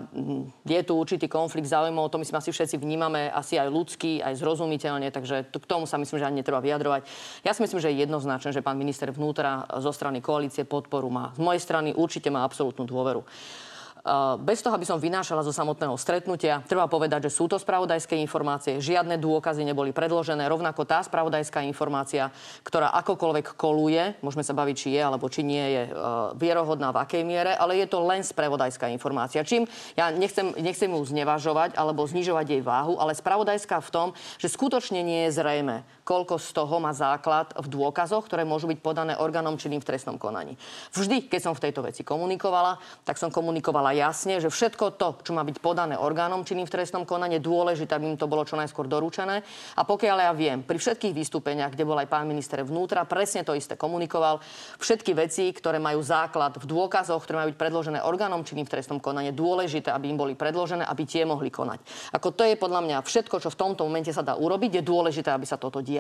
Je 0.63 0.79
tu 0.87 0.95
určitý 0.95 1.27
konflikt 1.27 1.67
záujmov, 1.67 2.07
to 2.15 2.23
myslím 2.23 2.39
asi 2.39 2.55
všetci 2.55 2.79
vnímame, 2.79 3.35
asi 3.35 3.59
aj 3.59 3.67
ľudský, 3.67 4.23
aj 4.23 4.39
zrozumiteľne, 4.39 5.11
takže 5.11 5.51
k 5.51 5.67
tomu 5.67 5.91
sa 5.91 5.99
myslím, 5.99 6.23
že 6.23 6.27
ani 6.31 6.39
netreba 6.39 6.63
vyjadrovať. 6.63 7.03
Ja 7.43 7.51
si 7.51 7.67
myslím, 7.67 7.83
že 7.83 7.91
je 7.91 8.07
jednoznačné, 8.07 8.55
že 8.55 8.63
pán 8.63 8.79
minister 8.79 9.11
vnútra 9.11 9.67
zo 9.83 9.91
strany 9.91 10.23
koalície 10.23 10.63
podporu 10.85 11.09
má. 11.09 11.33
Z 11.33 11.41
mojej 11.41 11.65
strany 11.65 11.97
určite 11.97 12.29
má 12.29 12.45
absolútnu 12.45 12.85
dôveru. 12.85 13.25
Uh, 13.25 14.37
Bez 14.37 14.61
toho, 14.61 14.77
aby 14.77 14.85
som 14.85 15.01
vynášala 15.01 15.41
zo 15.41 15.49
samotného 15.49 15.97
stretnutia, 15.97 16.61
treba 16.69 16.85
povedať, 16.85 17.25
že 17.25 17.41
sú 17.41 17.49
to 17.49 17.57
spravodajské 17.57 18.21
informácie, 18.21 18.77
žiadne 18.77 19.17
dôkazy 19.17 19.65
neboli 19.65 19.97
predložené, 19.97 20.45
rovnako 20.45 20.85
tá 20.85 21.01
spravodajská 21.01 21.65
informácia, 21.65 22.29
ktorá 22.61 22.93
akokoľvek 23.01 23.57
koluje, 23.57 24.13
môžeme 24.21 24.45
sa 24.45 24.53
baviť, 24.53 24.77
či 24.77 24.89
je 24.93 25.01
alebo 25.01 25.25
či 25.33 25.41
nie 25.41 25.65
je 25.65 25.83
uh, 25.89 26.37
vierohodná 26.37 26.93
v 26.93 27.01
akej 27.01 27.25
miere, 27.25 27.57
ale 27.57 27.81
je 27.81 27.89
to 27.89 28.05
len 28.05 28.21
spravodajská 28.21 28.93
informácia. 28.93 29.41
Čím 29.41 29.65
ja 29.97 30.13
nechcem, 30.13 30.53
nechcem 30.61 30.93
ju 30.93 31.01
znevažovať 31.01 31.73
alebo 31.73 32.05
znižovať 32.05 32.45
jej 32.45 32.61
váhu, 32.61 33.01
ale 33.01 33.17
spravodajská 33.17 33.81
v 33.81 33.89
tom, 33.89 34.09
že 34.37 34.53
skutočne 34.53 35.01
nie 35.01 35.33
je 35.33 35.41
zrejme, 35.41 35.81
koľko 36.05 36.37
z 36.37 36.49
toho 36.53 36.77
má 36.79 36.93
základ 36.93 37.51
v 37.57 37.67
dôkazoch, 37.73 38.29
ktoré 38.29 38.45
môžu 38.45 38.69
byť 38.69 38.79
podané 38.85 39.13
orgánom 39.17 39.57
činným 39.57 39.81
v 39.81 39.89
trestnom 39.89 40.21
konaní. 40.21 40.55
Vždy, 40.93 41.33
keď 41.33 41.41
som 41.41 41.57
v 41.57 41.65
tejto 41.65 41.81
veci 41.81 42.05
komunikovala, 42.05 42.77
tak 43.09 43.17
som 43.17 43.33
komunikovala 43.33 43.97
jasne, 43.97 44.39
že 44.39 44.53
všetko 44.53 45.01
to, 45.01 45.09
čo 45.25 45.33
má 45.33 45.41
byť 45.43 45.57
podané 45.65 45.97
orgánom 45.97 46.45
činným 46.45 46.69
v 46.69 46.75
trestnom 46.77 47.09
konaní, 47.09 47.41
dôležité, 47.41 47.97
aby 47.97 48.15
im 48.15 48.21
to 48.21 48.29
bolo 48.29 48.45
čo 48.45 48.61
najskôr 48.61 48.85
doručené. 48.85 49.41
A 49.75 49.83
pokiaľ 49.89 50.19
ja 50.29 50.33
viem, 50.37 50.61
pri 50.61 50.77
všetkých 50.77 51.17
vystúpeniach, 51.17 51.73
kde 51.73 51.89
bol 51.89 51.97
aj 51.97 52.13
pán 52.13 52.29
minister 52.29 52.61
vnútra, 52.61 53.09
presne 53.09 53.41
to 53.41 53.57
isté 53.57 53.81
komunikoval, 53.81 54.45
všetky 54.77 55.17
veci, 55.17 55.49
ktoré 55.57 55.81
majú 55.81 56.05
základ 56.05 56.61
v 56.61 56.69
dôkazoch, 56.69 57.25
ktoré 57.25 57.41
majú 57.41 57.49
byť 57.57 57.59
predložené 57.59 57.99
orgánom 58.05 58.45
činným 58.45 58.69
v 58.69 58.73
trestnom 58.77 59.01
konaní, 59.01 59.33
dôležité, 59.33 59.89
aby 59.89 60.13
im 60.13 60.21
boli 60.21 60.37
predložené, 60.37 60.85
aby 60.85 61.09
tie 61.09 61.25
mohli 61.25 61.49
konať. 61.49 62.13
Ako 62.13 62.37
to 62.37 62.45
je 62.45 62.61
podľa 62.61 62.85
mňa 62.85 62.99
všetko, 63.01 63.41
čo 63.41 63.49
v 63.49 63.59
tomto 63.59 63.89
momente 63.89 64.13
sa 64.13 64.21
dá 64.21 64.37
urobiť, 64.37 64.79
je 64.79 64.83
dôležité, 64.85 65.33
aby 65.33 65.49
sa 65.49 65.57
toto 65.57 65.81
dialo. 65.81 65.94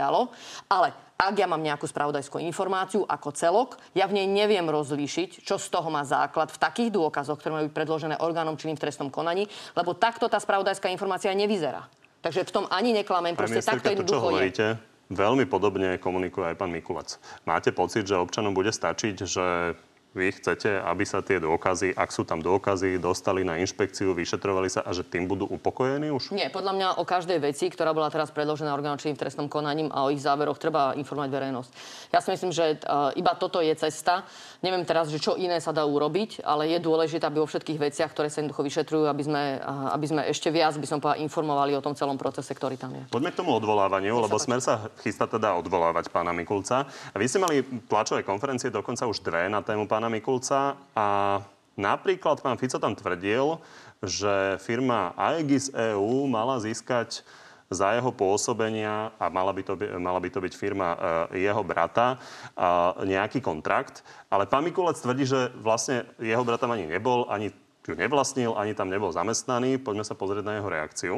Ale 0.68 0.94
ak 1.14 1.34
ja 1.38 1.46
mám 1.46 1.62
nejakú 1.62 1.86
spravodajskú 1.86 2.42
informáciu 2.42 3.06
ako 3.06 3.30
celok, 3.32 3.78
ja 3.94 4.10
v 4.10 4.18
nej 4.18 4.26
neviem 4.26 4.66
rozlíšiť, 4.66 5.46
čo 5.46 5.56
z 5.56 5.66
toho 5.70 5.86
má 5.88 6.02
základ 6.02 6.50
v 6.50 6.58
takých 6.58 6.90
dôkazoch, 6.90 7.38
ktoré 7.38 7.52
majú 7.54 7.64
byť 7.70 7.76
predložené 7.76 8.14
orgánom 8.18 8.58
činným 8.58 8.74
v 8.74 8.82
trestnom 8.82 9.08
konaní, 9.14 9.46
lebo 9.78 9.94
takto 9.94 10.26
tá 10.26 10.42
spravodajská 10.42 10.90
informácia 10.90 11.30
nevyzerá. 11.30 11.86
Takže 12.18 12.48
v 12.48 12.50
tom 12.50 12.64
ani 12.72 12.96
neklamem, 12.96 13.36
proste 13.38 13.62
takto 13.62 13.92
jednoducho 13.92 14.32
je. 14.42 14.74
veľmi 15.12 15.44
podobne 15.44 16.00
komunikuje 16.00 16.50
aj 16.50 16.56
pán 16.56 16.72
Mikulec. 16.72 17.20
Máte 17.44 17.70
pocit, 17.70 18.08
že 18.08 18.16
občanom 18.16 18.56
bude 18.56 18.72
stačiť, 18.72 19.14
že 19.28 19.76
vy 20.14 20.30
chcete, 20.30 20.78
aby 20.78 21.02
sa 21.02 21.20
tie 21.26 21.42
dôkazy, 21.42 21.90
ak 21.92 22.14
sú 22.14 22.22
tam 22.22 22.38
dôkazy, 22.38 23.02
dostali 23.02 23.42
na 23.42 23.58
inšpekciu, 23.58 24.14
vyšetrovali 24.14 24.70
sa 24.70 24.86
a 24.86 24.94
že 24.94 25.02
tým 25.02 25.26
budú 25.26 25.44
upokojení 25.50 26.14
už? 26.14 26.30
Nie, 26.30 26.54
podľa 26.54 26.72
mňa 26.72 26.88
o 27.02 27.04
každej 27.04 27.42
veci, 27.42 27.66
ktorá 27.66 27.90
bola 27.90 28.08
teraz 28.14 28.30
predložená 28.30 28.70
orgánom 28.70 28.96
činným 28.96 29.18
trestnom 29.18 29.50
konaním 29.50 29.90
a 29.90 30.06
o 30.06 30.14
ich 30.14 30.22
záveroch 30.22 30.56
treba 30.62 30.94
informovať 30.94 31.30
verejnosť. 31.34 31.70
Ja 32.14 32.22
si 32.22 32.30
myslím, 32.30 32.54
že 32.54 32.78
uh, 32.86 33.10
iba 33.18 33.34
toto 33.34 33.58
je 33.58 33.74
cesta. 33.74 34.22
Neviem 34.62 34.86
teraz, 34.86 35.10
že 35.10 35.18
čo 35.18 35.34
iné 35.34 35.58
sa 35.58 35.74
dá 35.74 35.82
urobiť, 35.82 36.46
ale 36.46 36.70
je 36.70 36.78
dôležité, 36.78 37.26
aby 37.26 37.42
vo 37.42 37.50
všetkých 37.50 37.82
veciach, 37.82 38.14
ktoré 38.14 38.30
sa 38.30 38.38
jednoducho 38.38 38.62
vyšetrujú, 38.62 39.10
aby 39.10 39.22
sme, 39.26 39.42
uh, 39.58 39.90
aby 39.98 40.06
sme 40.06 40.20
ešte 40.30 40.54
viac, 40.54 40.78
by 40.78 40.86
som 40.86 41.02
povedala, 41.02 41.26
informovali 41.26 41.74
o 41.74 41.82
tom 41.82 41.98
celom 41.98 42.14
procese, 42.14 42.54
ktorý 42.54 42.78
tam 42.78 42.94
je. 42.94 43.02
Poďme 43.10 43.34
k 43.34 43.38
tomu 43.42 43.50
odvolávaniu, 43.58 44.22
lebo 44.22 44.38
Smer 44.38 44.62
sa 44.62 44.94
chystá 45.02 45.26
teda 45.26 45.58
odvolávať 45.58 46.14
pána 46.14 46.30
Mikulca. 46.30 46.86
A 46.86 47.16
vy 47.18 47.26
ste 47.26 47.42
mali 47.42 47.66
tlačové 47.90 48.22
konferencie, 48.22 48.70
dokonca 48.70 49.10
už 49.10 49.24
dve 49.24 49.50
na 49.50 49.58
tému 49.58 49.90
pána 49.90 50.03
Mikulca 50.08 50.78
a 50.96 51.40
napríklad 51.74 52.40
pán 52.40 52.56
Fico 52.56 52.78
tam 52.78 52.94
tvrdil, 52.94 53.58
že 54.04 54.60
firma 54.60 55.16
Aegis 55.16 55.72
EU 55.72 56.28
mala 56.28 56.60
získať 56.60 57.24
za 57.72 57.96
jeho 57.96 58.12
pôsobenia 58.12 59.10
a 59.16 59.32
mala 59.32 59.50
by 59.50 59.62
to, 59.64 59.74
by, 59.74 59.96
mala 59.96 60.20
by 60.20 60.28
to 60.28 60.38
byť 60.38 60.52
firma 60.54 60.88
e, 61.32 61.42
jeho 61.48 61.64
brata 61.64 62.20
a 62.54 62.94
nejaký 63.02 63.40
kontrakt. 63.40 64.04
Ale 64.28 64.44
pán 64.46 64.62
Mikulec 64.62 65.00
tvrdí, 65.00 65.24
že 65.24 65.50
vlastne 65.58 66.04
jeho 66.20 66.44
brata 66.44 66.68
ani 66.68 66.86
nebol, 66.86 67.26
ani 67.26 67.50
ju 67.84 67.96
nevlastnil, 67.96 68.56
ani 68.56 68.72
tam 68.72 68.88
nebol 68.88 69.12
zamestnaný. 69.12 69.80
Poďme 69.80 70.04
sa 70.04 70.16
pozrieť 70.16 70.44
na 70.44 70.56
jeho 70.56 70.68
reakciu. 70.68 71.14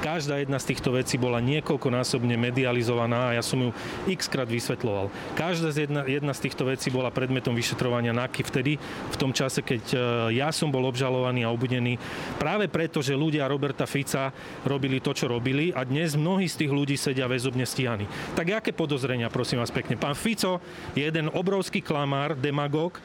Každá 0.00 0.40
jedna 0.40 0.56
z 0.56 0.72
týchto 0.72 0.96
vecí 0.96 1.20
bola 1.20 1.44
niekoľkonásobne 1.44 2.32
medializovaná 2.40 3.30
a 3.30 3.36
ja 3.36 3.44
som 3.44 3.60
ju 3.60 3.70
x 4.08 4.32
krát 4.32 4.48
vysvetloval. 4.48 5.12
Každá 5.36 5.68
z 5.76 5.84
jedna, 5.84 6.08
jedna 6.08 6.32
z 6.32 6.48
týchto 6.48 6.64
vecí 6.64 6.88
bola 6.88 7.12
predmetom 7.12 7.52
vyšetrovania 7.52 8.16
NAKY 8.16 8.40
vtedy, 8.48 8.72
v 8.80 9.16
tom 9.20 9.36
čase, 9.36 9.60
keď 9.60 9.84
e, 9.92 9.98
ja 10.40 10.48
som 10.56 10.72
bol 10.72 10.88
obžalovaný 10.88 11.44
a 11.44 11.52
obudený. 11.52 12.00
Práve 12.40 12.72
preto, 12.72 13.04
že 13.04 13.12
ľudia 13.12 13.44
Roberta 13.44 13.84
Fica 13.84 14.32
robili 14.64 15.04
to, 15.04 15.12
čo 15.12 15.28
robili 15.28 15.68
a 15.68 15.84
dnes 15.84 16.16
mnohí 16.16 16.48
z 16.48 16.64
tých 16.64 16.72
ľudí 16.72 16.96
sedia 16.96 17.28
väzobne 17.28 17.68
stíhaní. 17.68 18.08
Tak 18.32 18.64
aké 18.64 18.72
podozrenia, 18.72 19.28
prosím 19.28 19.60
vás 19.60 19.68
pekne? 19.68 20.00
Pán 20.00 20.16
Fico 20.16 20.64
je 20.96 21.04
jeden 21.04 21.28
obrovský 21.28 21.84
klamár, 21.84 22.40
demagóg, 22.40 22.96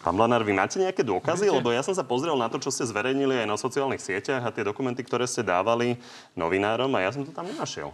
Pán 0.00 0.16
Blanár, 0.16 0.48
vy 0.48 0.56
máte 0.56 0.80
nejaké 0.80 1.04
dôkazy? 1.04 1.52
Lebo 1.52 1.68
ja 1.76 1.84
som 1.84 1.92
sa 1.92 2.00
pozrel 2.00 2.32
na 2.32 2.48
to, 2.48 2.56
čo 2.56 2.72
ste 2.72 2.88
zverejnili 2.88 3.44
aj 3.44 3.46
na 3.48 3.56
sociálnych 3.60 4.00
sieťach 4.00 4.40
a 4.40 4.48
tie 4.48 4.64
dokumenty, 4.64 5.04
ktoré 5.04 5.28
ste 5.28 5.44
dávali 5.44 6.00
novinárom 6.32 6.88
a 6.96 7.04
ja 7.04 7.12
som 7.12 7.20
to 7.20 7.36
tam 7.36 7.44
nenašiel. 7.44 7.92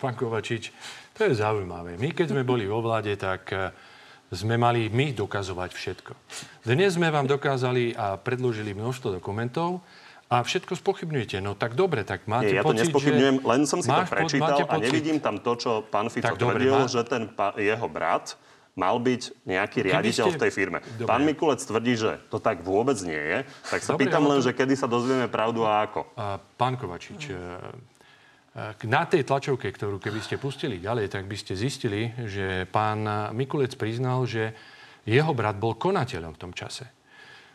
Pán 0.00 0.16
Kovačič, 0.16 0.72
to 1.16 1.28
je 1.28 1.36
zaujímavé. 1.36 1.96
My, 1.96 2.12
keď 2.12 2.32
sme 2.36 2.44
boli 2.44 2.68
vo 2.68 2.84
vláde, 2.84 3.16
tak 3.16 3.48
e, 3.56 3.72
sme 4.32 4.60
mali 4.60 4.92
my 4.92 5.16
dokazovať 5.16 5.70
všetko. 5.72 6.12
Dnes 6.68 6.96
sme 6.96 7.08
vám 7.08 7.24
dokázali 7.24 7.96
a 7.96 8.20
predložili 8.20 8.76
množstvo 8.76 9.16
dokumentov, 9.16 9.80
a 10.28 10.44
všetko 10.44 10.76
spochybňujete. 10.76 11.40
No 11.40 11.56
tak 11.56 11.72
dobre, 11.72 12.04
tak 12.04 12.28
máte 12.28 12.52
Nie, 12.52 12.60
ja 12.60 12.64
pocit, 12.64 12.84
to 12.84 12.92
nespochybňujem, 12.92 13.36
že... 13.40 13.44
len 13.48 13.60
som 13.64 13.80
si 13.80 13.88
to 13.88 14.04
prečítal 14.12 14.60
a 14.68 14.76
nevidím 14.76 15.18
tam 15.24 15.40
to, 15.40 15.56
čo 15.56 15.70
pán 15.88 16.12
Fico 16.12 16.36
tvrdil, 16.36 16.84
má... 16.84 16.84
že 16.84 17.00
ten 17.08 17.32
pa, 17.32 17.56
jeho 17.56 17.88
brat 17.88 18.36
mal 18.78 19.02
byť 19.02 19.42
nejaký 19.42 19.78
riaditeľ 19.90 20.26
ste... 20.30 20.34
v 20.38 20.42
tej 20.46 20.52
firme. 20.54 20.78
Dobre. 20.94 21.10
Pán 21.10 21.26
Mikulec 21.26 21.58
tvrdí, 21.58 21.98
že 21.98 22.22
to 22.30 22.38
tak 22.38 22.62
vôbec 22.62 22.94
nie 23.02 23.18
je. 23.18 23.38
Tak 23.74 23.80
sa 23.82 23.92
Dobre, 23.98 24.06
pýtam 24.06 24.24
len, 24.30 24.38
to... 24.38 24.46
že 24.46 24.52
kedy 24.54 24.74
sa 24.78 24.86
dozvieme 24.86 25.26
pravdu 25.26 25.66
a 25.66 25.82
ako. 25.90 26.14
Pán 26.54 26.78
Kovačič, 26.78 27.34
e, 27.34 27.36
na 28.86 29.02
tej 29.06 29.22
tlačovke, 29.26 29.70
ktorú 29.70 29.98
keby 29.98 30.22
ste 30.22 30.38
pustili 30.38 30.78
ďalej, 30.78 31.10
tak 31.10 31.26
by 31.26 31.36
ste 31.38 31.58
zistili, 31.58 32.14
že 32.26 32.66
pán 32.70 33.30
Mikulec 33.34 33.74
priznal, 33.74 34.26
že 34.26 34.54
jeho 35.06 35.30
brat 35.34 35.58
bol 35.58 35.74
konateľom 35.78 36.34
v 36.34 36.40
tom 36.40 36.52
čase. 36.54 36.97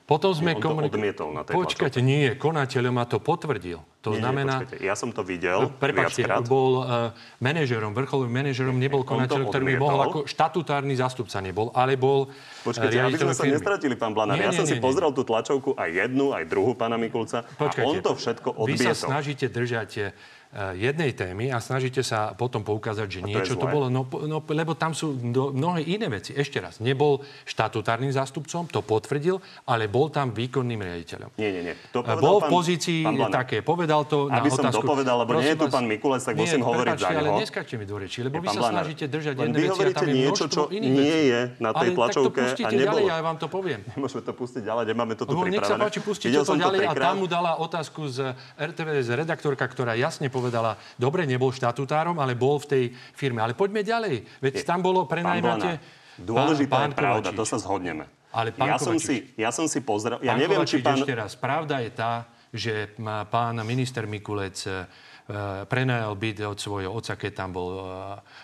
Potom 0.03 0.35
sme 0.35 0.59
komunikovali... 0.59 1.15
na 1.31 1.47
tej 1.47 1.55
Počkajte, 1.55 2.03
nie, 2.03 2.35
konateľ 2.35 2.91
ma 2.91 3.07
to 3.07 3.23
potvrdil. 3.23 3.79
To 4.03 4.11
nie, 4.11 4.19
znamená... 4.19 4.67
Nie, 4.67 4.91
ja 4.91 4.95
som 4.99 5.15
to 5.15 5.23
videl 5.23 5.71
Prepačte, 5.79 6.27
bol 6.43 6.83
uh, 6.83 7.15
manažerom, 7.39 7.95
vrcholovým 7.95 8.35
manažerom, 8.43 8.75
nebol 8.75 9.07
konateľom, 9.07 9.47
ktorý 9.47 9.63
by 9.63 9.75
mohol 9.79 9.99
ako 10.03 10.19
štatutárny 10.27 10.99
zastupca 10.99 11.39
nebol, 11.39 11.71
ale 11.71 11.95
bol 11.95 12.27
e, 12.27 12.67
Počkajte, 12.67 12.99
aby 12.99 13.15
sme 13.15 13.31
sa 13.31 13.47
nestratili, 13.47 13.95
pán 13.95 14.11
Blanár. 14.11 14.35
Nie, 14.35 14.51
ja 14.51 14.51
nie, 14.51 14.59
som 14.59 14.67
nie, 14.67 14.75
si 14.75 14.77
nie. 14.77 14.83
pozrel 14.83 15.07
tú 15.15 15.23
tlačovku 15.23 15.79
aj 15.79 15.87
jednu, 15.87 16.35
aj 16.35 16.51
druhú 16.51 16.75
pána 16.75 16.99
Mikulca 16.99 17.47
Počkajte, 17.55 17.79
a 17.79 17.87
on 17.87 17.95
to 18.03 18.11
všetko 18.11 18.49
odbietol. 18.59 18.75
Vy 18.75 18.77
sa 18.83 18.93
snažíte 19.07 19.47
držať 19.47 19.89
Eh, 19.95 20.11
jednej 20.77 21.17
témy 21.17 21.49
a 21.49 21.57
snažíte 21.57 22.05
sa 22.05 22.37
potom 22.37 22.61
poukázať, 22.61 23.07
že 23.09 23.19
niečo 23.25 23.57
to, 23.57 23.65
to 23.65 23.67
bolo. 23.73 23.89
No, 23.89 24.05
no, 24.05 24.37
lebo 24.53 24.77
tam 24.77 24.93
sú 24.93 25.17
do, 25.17 25.49
mnohé 25.49 25.81
iné 25.89 26.05
veci. 26.13 26.37
Ešte 26.37 26.61
raz, 26.61 26.77
nebol 26.77 27.25
štatutárnym 27.49 28.13
zástupcom, 28.13 28.69
to 28.69 28.85
potvrdil, 28.85 29.41
ale 29.65 29.89
bol 29.89 30.13
tam 30.13 30.29
výkonným 30.29 30.77
riaditeľom. 30.77 31.33
Nie, 31.41 31.49
nie, 31.49 31.61
nie. 31.73 31.75
To 31.89 32.05
eh, 32.05 32.21
bol 32.21 32.37
v 32.45 32.53
pozícii 32.53 33.01
pán 33.01 33.17
také, 33.33 33.65
povedal 33.65 34.05
to 34.05 34.29
Aby 34.29 34.49
na 34.49 34.53
som 34.53 34.65
otázku. 34.69 34.85
dopovedal, 34.85 35.15
lebo 35.25 35.31
nie 35.41 35.49
je 35.49 35.57
tu 35.57 35.67
pán 35.73 35.85
Mikulec, 35.89 36.21
tak 36.21 36.37
nie, 36.37 36.45
musím 36.45 36.61
nie, 36.61 36.69
hovoriť 36.69 36.97
za 37.01 37.09
neho. 37.09 37.17
ale 37.17 37.29
neskačte 37.41 37.75
mi 37.81 37.85
do 37.89 37.95
reči, 37.97 38.19
lebo 38.21 38.37
vy 38.37 38.47
sa 38.53 38.61
snažíte 38.69 39.05
držať 39.09 39.33
jedné 39.41 39.57
veci 39.57 39.81
a 39.81 39.89
tam 39.89 40.05
je 40.05 40.13
niečo, 40.13 40.45
čo 40.45 40.61
nie 40.69 41.17
je 41.33 41.39
na 41.57 41.71
tej 41.73 41.89
tlačovke 41.97 42.41
a 42.61 42.69
nebolo. 42.69 43.09
ja 43.09 43.17
vám 43.25 43.37
to 43.41 43.49
poviem. 43.49 43.81
Nemôžeme 43.97 44.21
to 44.21 44.33
pustiť 44.37 44.61
ďalej, 44.61 44.83
nemáme 44.93 45.17
to 45.17 45.25
tu 45.25 45.33
pripravené. 45.33 45.57
Nech 45.57 45.65
sa 45.65 45.81
páči, 45.81 45.99
pustite 46.05 46.37
to 46.37 46.53
ďalej 46.53 46.85
a 46.85 46.93
tam 46.93 47.15
mu 47.17 47.25
dala 47.25 47.57
otázku 47.57 48.05
z 48.05 48.37
RTVS 48.61 49.09
redaktorka, 49.17 49.65
ktorá 49.65 49.97
jasne 49.97 50.29
povedala, 50.29 50.42
dobre, 50.49 50.75
dobre, 50.97 51.21
nebol 51.29 51.51
štatutárom, 51.53 52.17
ale 52.19 52.33
bol 52.33 52.57
v 52.59 52.67
tej 52.67 52.83
firme. 53.13 53.39
Ale 53.43 53.53
poďme 53.53 53.85
ďalej. 53.85 54.15
Veď 54.41 54.53
je, 54.59 54.63
tam 54.65 54.81
bolo 54.81 55.05
prenajmáte... 55.05 55.79
Dôležitá 56.13 56.89
je 56.89 56.93
pravda, 56.93 57.29
to 57.33 57.41
sa 57.41 57.57
zhodneme. 57.57 58.05
Ale 58.33 58.49
pán 58.53 58.73
ja, 58.73 58.77
som 58.81 58.97
si, 58.97 59.29
ja 59.37 59.53
som 59.53 59.69
si 59.69 59.81
pozrel... 59.81 60.17
Ja 60.25 60.33
neviem, 60.33 60.61
Kovačič, 60.61 60.81
či 60.81 60.85
pán... 60.85 60.97
ešte 60.97 61.13
raz. 61.13 61.31
Pravda 61.37 61.81
je 61.85 61.89
tá, 61.93 62.25
že 62.49 62.93
pán 63.29 63.57
minister 63.65 64.05
Mikulec 64.09 64.61
prenajal 65.71 66.13
byt 66.19 66.43
od 66.43 66.59
svojho 66.59 66.91
otca, 66.91 67.15
keď 67.15 67.31
tam 67.31 67.49
bol 67.55 67.69
eh, 67.71 67.83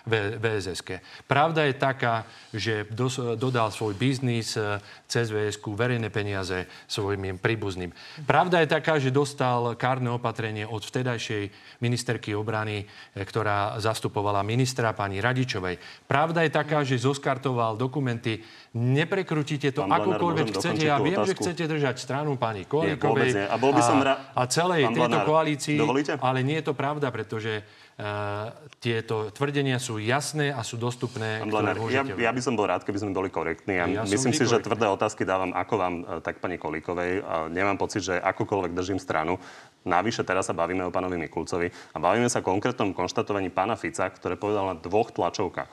v 0.08 0.12
VSSK. 0.40 1.04
Pravda 1.28 1.68
je 1.68 1.74
taká, 1.76 2.24
že 2.56 2.88
dos, 2.88 3.20
dodal 3.36 3.68
svoj 3.68 3.92
biznis 3.92 4.56
eh, 4.56 4.80
cez 5.04 5.28
vs 5.28 5.60
verejné 5.60 6.08
peniaze 6.08 6.64
svojim 6.88 7.36
príbuzným. 7.36 7.92
Pravda 8.24 8.64
je 8.64 8.72
taká, 8.72 8.96
že 8.96 9.12
dostal 9.12 9.76
kárne 9.76 10.08
opatrenie 10.08 10.64
od 10.64 10.80
vtedajšej 10.80 11.52
ministerky 11.84 12.32
obrany, 12.32 12.88
ktorá 13.12 13.76
zastupovala 13.76 14.40
ministra 14.40 14.96
pani 14.96 15.20
Radičovej. 15.20 15.76
Pravda 16.08 16.48
je 16.48 16.50
taká, 16.52 16.80
že 16.80 16.96
zoskartoval 16.96 17.76
dokumenty 17.76 18.40
Neprekrutíte 18.70 19.74
to 19.74 19.82
pán 19.82 19.98
akokoľvek 19.98 20.54
chcete. 20.54 20.86
Ja 20.86 21.02
viem, 21.02 21.18
otázku. 21.18 21.34
že 21.34 21.42
chcete 21.42 21.64
držať 21.66 21.98
stranu 21.98 22.38
pani 22.38 22.62
Kolíkovej 22.70 23.50
a, 23.50 23.58
bol 23.58 23.74
by 23.74 23.82
som 23.82 23.98
ra... 23.98 24.30
a 24.30 24.46
celej 24.46 24.86
tejto 24.94 25.10
Blanár, 25.10 25.26
koalícii, 25.26 25.74
dovolíte? 25.74 26.14
ale 26.22 26.46
nie 26.46 26.62
je 26.62 26.69
to 26.69 26.69
pravda, 26.72 27.08
pretože 27.14 27.62
uh, 27.62 28.50
tieto 28.82 29.30
tvrdenia 29.30 29.78
sú 29.78 30.00
jasné 30.00 30.50
a 30.50 30.64
sú 30.64 30.80
dostupné. 30.80 31.42
Blanár, 31.46 31.78
ja, 31.90 32.02
ja 32.02 32.30
by 32.32 32.40
som 32.42 32.54
bol 32.56 32.68
rád, 32.68 32.82
keby 32.82 32.98
sme 33.00 33.16
boli 33.16 33.28
korektní. 33.28 33.78
Ja, 33.78 33.86
ja 33.86 34.02
myslím 34.06 34.34
si, 34.34 34.44
korektný. 34.44 34.62
že 34.62 34.66
tvrdé 34.66 34.86
otázky 34.88 35.22
dávam 35.28 35.52
ako 35.54 35.74
vám, 35.76 35.94
e, 36.00 36.02
tak 36.24 36.38
pani 36.42 36.56
Kolíkovej. 36.56 37.22
A 37.22 37.34
nemám 37.52 37.78
pocit, 37.78 38.02
že 38.02 38.18
akokoľvek 38.18 38.72
držím 38.74 38.98
stranu. 39.02 39.38
Navyše 39.86 40.26
teraz 40.28 40.48
sa 40.48 40.54
bavíme 40.54 40.84
o 40.84 40.92
pánovi 40.92 41.16
Mikulcovi 41.16 41.72
a 41.94 41.96
bavíme 41.96 42.28
sa 42.28 42.44
o 42.44 42.48
konkrétnom 42.48 42.92
konštatovaní 42.92 43.48
pána 43.48 43.80
Fica, 43.80 44.04
ktoré 44.12 44.36
povedal 44.36 44.68
na 44.68 44.76
dvoch 44.76 45.08
tlačovkách. 45.14 45.72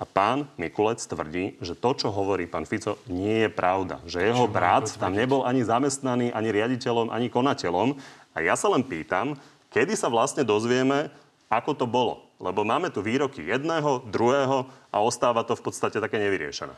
A 0.00 0.08
pán 0.08 0.50
Mikulec 0.58 0.98
tvrdí, 0.98 1.54
že 1.62 1.78
to, 1.78 1.94
čo 1.94 2.10
hovorí 2.10 2.50
pán 2.50 2.66
Fico, 2.66 2.98
nie 3.06 3.46
je 3.46 3.50
pravda. 3.52 4.02
Že 4.02 4.34
jeho 4.34 4.50
brat 4.50 4.90
tam 4.98 5.14
nebol 5.14 5.46
ani 5.46 5.62
zamestnaný, 5.62 6.34
ani 6.34 6.50
riaditeľom, 6.50 7.14
ani 7.14 7.30
konateľom. 7.30 7.94
A 8.34 8.42
ja 8.42 8.58
sa 8.58 8.66
len 8.72 8.82
pýtam, 8.82 9.38
kedy 9.72 9.96
sa 9.96 10.12
vlastne 10.12 10.44
dozvieme, 10.46 11.08
ako 11.48 11.72
to 11.74 11.86
bolo. 11.88 12.28
Lebo 12.38 12.64
máme 12.64 12.92
tu 12.92 13.02
výroky 13.02 13.44
jedného, 13.44 14.04
druhého 14.08 14.68
a 14.92 14.96
ostáva 15.00 15.42
to 15.42 15.56
v 15.56 15.64
podstate 15.64 15.98
také 15.98 16.20
nevyriešené. 16.20 16.74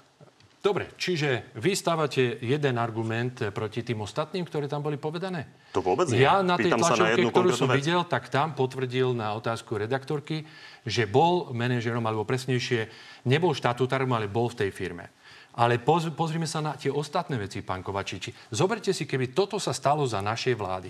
Dobre, 0.65 0.97
čiže 0.97 1.53
vy 1.61 1.77
stávate 1.77 2.41
jeden 2.41 2.81
argument 2.81 3.53
proti 3.53 3.85
tým 3.85 4.01
ostatným, 4.01 4.49
ktoré 4.49 4.65
tam 4.65 4.81
boli 4.81 4.97
povedané? 4.97 5.45
To 5.77 5.85
vôbec 5.85 6.09
nie. 6.09 6.25
Ja 6.25 6.41
na 6.41 6.57
tej 6.57 6.73
tlačovke, 6.73 7.21
ktorú 7.29 7.53
som 7.53 7.69
vec. 7.69 7.85
videl, 7.85 8.01
tak 8.09 8.33
tam 8.33 8.57
potvrdil 8.57 9.13
na 9.13 9.37
otázku 9.37 9.77
redaktorky, 9.77 10.49
že 10.89 11.05
bol 11.05 11.53
manažerom, 11.53 12.01
alebo 12.09 12.25
presnejšie, 12.25 12.89
nebol 13.29 13.53
štatutárom, 13.53 14.09
ale 14.17 14.25
bol 14.25 14.49
v 14.49 14.65
tej 14.65 14.71
firme. 14.73 15.13
Ale 15.53 15.77
poz, 15.85 16.09
pozrime 16.17 16.49
sa 16.49 16.65
na 16.65 16.81
tie 16.81 16.89
ostatné 16.89 17.37
veci, 17.37 17.61
pán 17.61 17.85
Kovačiči. 17.85 18.33
Zoberte 18.49 18.97
si, 18.97 19.05
keby 19.05 19.37
toto 19.37 19.61
sa 19.61 19.77
stalo 19.77 20.09
za 20.09 20.25
našej 20.25 20.57
vlády. 20.57 20.89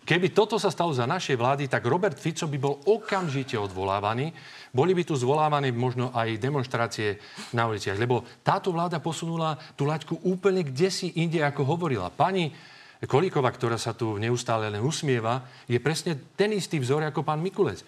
Keby 0.00 0.32
toto 0.32 0.56
sa 0.56 0.72
stalo 0.72 0.90
za 0.90 1.06
našej 1.06 1.36
vlády, 1.36 1.64
tak 1.68 1.86
Robert 1.86 2.16
Fico 2.16 2.48
by 2.48 2.58
bol 2.58 2.80
okamžite 2.88 3.54
odvolávaný. 3.54 4.32
Boli 4.72 4.96
by 4.96 5.06
tu 5.06 5.14
zvolávané 5.14 5.70
možno 5.70 6.10
aj 6.10 6.40
demonstrácie 6.40 7.20
na 7.54 7.68
uliciach, 7.68 8.00
lebo 8.00 8.24
táto 8.40 8.72
vláda 8.74 8.98
posunula 8.98 9.54
tú 9.76 9.86
laťku 9.86 10.24
úplne 10.26 10.64
kde 10.66 10.88
si 10.88 11.14
inde, 11.20 11.44
ako 11.44 11.62
hovorila. 11.76 12.10
Pani 12.10 12.50
Kolíková, 13.00 13.48
ktorá 13.52 13.80
sa 13.80 13.96
tu 13.96 14.20
neustále 14.20 14.68
len 14.68 14.84
usmieva, 14.84 15.46
je 15.64 15.80
presne 15.80 16.16
ten 16.36 16.52
istý 16.52 16.76
vzor 16.80 17.06
ako 17.08 17.24
pán 17.24 17.40
Mikulec. 17.40 17.80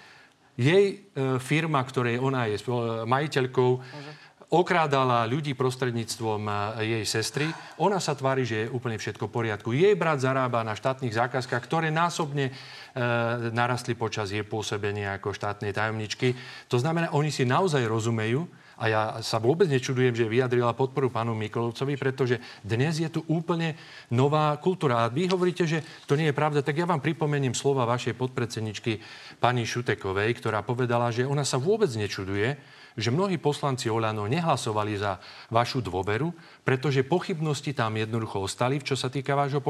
Jej 0.56 0.84
e, 0.92 0.96
firma, 1.40 1.80
ktorej 1.80 2.20
ona 2.20 2.44
je 2.48 2.60
majiteľkou, 3.08 3.70
Môže 3.80 4.21
okrádala 4.52 5.24
ľudí 5.24 5.56
prostredníctvom 5.56 6.44
eh, 6.44 6.54
jej 7.00 7.04
sestry. 7.08 7.48
Ona 7.80 7.96
sa 7.96 8.12
tvári, 8.12 8.44
že 8.44 8.68
je 8.68 8.72
úplne 8.72 9.00
všetko 9.00 9.32
v 9.32 9.34
poriadku. 9.34 9.72
Jej 9.72 9.96
brat 9.96 10.20
zarába 10.20 10.60
na 10.60 10.76
štátnych 10.76 11.16
zákazkách, 11.16 11.64
ktoré 11.64 11.88
násobne 11.88 12.52
e, 12.52 12.52
narastli 13.50 13.96
počas 13.96 14.30
jej 14.30 14.44
pôsobenia 14.44 15.16
ako 15.16 15.34
štátnej 15.34 15.72
tajomničky. 15.72 16.36
To 16.68 16.76
znamená, 16.76 17.10
oni 17.16 17.32
si 17.32 17.48
naozaj 17.48 17.82
rozumejú, 17.88 18.44
a 18.82 18.90
ja 18.90 19.02
sa 19.22 19.38
vôbec 19.38 19.70
nečudujem, 19.70 20.10
že 20.10 20.26
vyjadrila 20.26 20.74
podporu 20.74 21.06
pánu 21.06 21.38
Mikolovcovi, 21.38 21.94
pretože 21.94 22.42
dnes 22.66 22.98
je 22.98 23.06
tu 23.06 23.22
úplne 23.30 23.78
nová 24.10 24.58
kultúra. 24.58 25.06
A 25.06 25.12
vy 25.12 25.30
hovoríte, 25.30 25.62
že 25.70 25.86
to 26.10 26.18
nie 26.18 26.26
je 26.26 26.34
pravda, 26.34 26.66
tak 26.66 26.82
ja 26.82 26.88
vám 26.88 26.98
pripomeniem 26.98 27.54
slova 27.54 27.86
vašej 27.86 28.18
podpredsedničky 28.18 28.98
pani 29.38 29.62
Šutekovej, 29.62 30.34
ktorá 30.34 30.66
povedala, 30.66 31.14
že 31.14 31.22
ona 31.22 31.46
sa 31.46 31.62
vôbec 31.62 31.94
nečuduje, 31.94 32.58
že 32.96 33.14
mnohí 33.14 33.40
poslanci 33.40 33.88
Olano 33.88 34.28
nehlasovali 34.28 35.00
za 35.00 35.16
vašu 35.48 35.80
dôveru, 35.80 36.32
pretože 36.62 37.06
pochybnosti 37.06 37.72
tam 37.72 37.96
jednoducho 37.96 38.44
ostali, 38.44 38.80
čo 38.80 38.94
sa 38.94 39.08
týka 39.08 39.32
vášho 39.32 39.64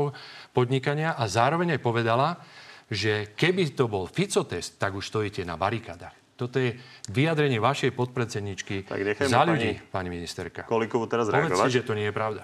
podnikania 0.50 1.14
a 1.14 1.24
zároveň 1.30 1.78
aj 1.78 1.80
povedala, 1.80 2.28
že 2.92 3.32
keby 3.38 3.72
to 3.72 3.88
bol 3.88 4.04
Fico 4.10 4.44
test, 4.44 4.76
tak 4.76 4.92
už 4.92 5.08
stojíte 5.08 5.46
na 5.46 5.56
barikádach. 5.56 6.12
Toto 6.36 6.58
je 6.58 6.74
vyjadrenie 7.08 7.62
vašej 7.62 7.94
podpredsedničky 7.94 8.90
za 9.30 9.46
ľudí, 9.46 9.78
pani, 9.78 9.90
pani 9.94 10.08
ministerka. 10.10 10.66
Kolikovu 10.66 11.06
teraz 11.06 11.30
Povedz 11.30 11.54
si, 11.70 11.78
že 11.78 11.86
to 11.86 11.94
nie 11.94 12.10
je 12.10 12.14
pravda. 12.14 12.42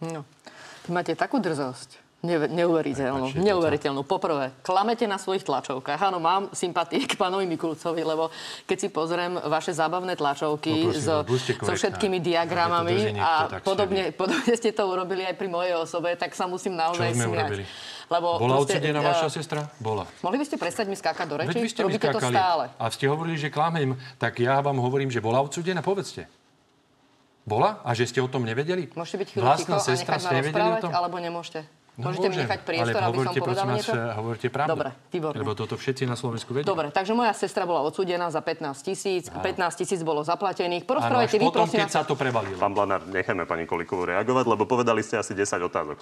No, 0.00 0.22
máte 0.92 1.18
takú 1.18 1.42
drzosť 1.42 2.05
neuveriteľnú. 2.24 3.38
neuveriteľnú. 3.38 4.02
Poprvé, 4.02 4.50
klamete 4.64 5.04
na 5.04 5.20
svojich 5.20 5.44
tlačovkách. 5.44 6.00
Áno, 6.00 6.18
mám 6.18 6.50
sympatie 6.50 7.04
k 7.04 7.14
pánovi 7.14 7.44
Mikulcovi, 7.44 8.02
lebo 8.02 8.32
keď 8.64 8.76
si 8.80 8.88
pozriem 8.88 9.36
vaše 9.46 9.76
zábavné 9.76 10.16
tlačovky 10.16 10.90
no, 10.90 10.96
so, 10.96 11.16
so 11.62 11.72
všetkými 11.76 12.18
diagramami 12.18 13.20
a 13.20 13.60
podobne, 13.62 14.10
podobne 14.16 14.52
ste 14.56 14.72
to 14.72 14.88
urobili 14.88 15.22
aj 15.28 15.36
pri 15.36 15.48
mojej 15.52 15.74
osobe, 15.76 16.16
tak 16.16 16.32
sa 16.32 16.48
musím 16.48 16.74
naozaj 16.74 17.14
smiať. 17.14 17.68
Lebo 18.06 18.38
Bola 18.38 18.62
proste, 18.62 18.78
uh, 18.78 19.02
vaša 19.02 19.28
sestra? 19.34 19.66
Bola. 19.82 20.06
Mohli 20.22 20.38
by 20.38 20.46
ste 20.46 20.56
prestať 20.62 20.86
mi 20.86 20.94
skákať 20.94 21.26
do 21.26 21.42
reči? 21.42 21.50
Veď 21.50 21.58
vy 21.58 21.70
ste 21.74 21.80
Robíte 21.82 22.06
to 22.14 22.22
stále. 22.22 22.70
A 22.78 22.86
ste 22.86 23.10
hovorili, 23.10 23.34
že 23.34 23.50
klamem. 23.50 23.98
Tak 24.22 24.38
ja 24.38 24.62
vám 24.62 24.78
hovorím, 24.78 25.10
že 25.10 25.18
bola 25.18 25.42
odsudená. 25.42 25.82
Povedzte. 25.82 26.30
Bola? 27.42 27.82
A 27.82 27.98
že 27.98 28.06
ste 28.06 28.22
o 28.22 28.30
tom 28.30 28.46
nevedeli? 28.46 28.90
Môžete 28.94 29.22
byť 29.22 29.28
chvíľu 29.34 29.46
ticho 29.58 29.74
a 29.74 29.82
nechať 29.82 30.22
ma 30.22 30.30
rozprávať, 30.38 30.82
alebo 30.90 31.16
nemôžete? 31.18 31.66
No, 31.96 32.12
Môžete 32.12 32.28
mi 32.28 32.36
nechať 32.36 32.60
priestor, 32.60 33.00
ale 33.00 33.08
aby 33.08 33.18
som 33.24 33.34
povedala 33.40 33.64
vás, 33.72 33.76
niečo? 33.80 33.92
Hovorte 33.96 34.46
pravdu. 34.52 34.70
Dobre, 34.76 34.88
výborné. 35.08 35.40
Lebo 35.40 35.52
toto 35.56 35.80
všetci 35.80 36.04
na 36.04 36.12
Slovensku 36.12 36.52
vedia. 36.52 36.68
Dobre, 36.68 36.92
takže 36.92 37.16
moja 37.16 37.32
sestra 37.32 37.64
bola 37.64 37.80
odsúdená 37.88 38.28
za 38.28 38.44
15 38.44 38.68
tisíc. 38.84 39.32
15 39.32 39.80
tisíc 39.80 40.04
bolo 40.04 40.20
zaplatených. 40.20 40.84
Porozprávajte 40.84 41.40
vy, 41.40 41.48
potom, 41.48 41.64
prosím 41.64 41.88
keď 41.88 41.96
sa 41.96 42.04
to 42.04 42.12
prevalilo. 42.12 42.60
Pán 42.60 42.76
Blanár, 42.76 43.00
necháme 43.08 43.48
pani 43.48 43.64
Kolikovú 43.64 44.12
reagovať, 44.12 44.44
lebo 44.44 44.68
povedali 44.68 45.00
ste 45.00 45.16
asi 45.16 45.32
10 45.32 45.56
otázok. 45.64 45.96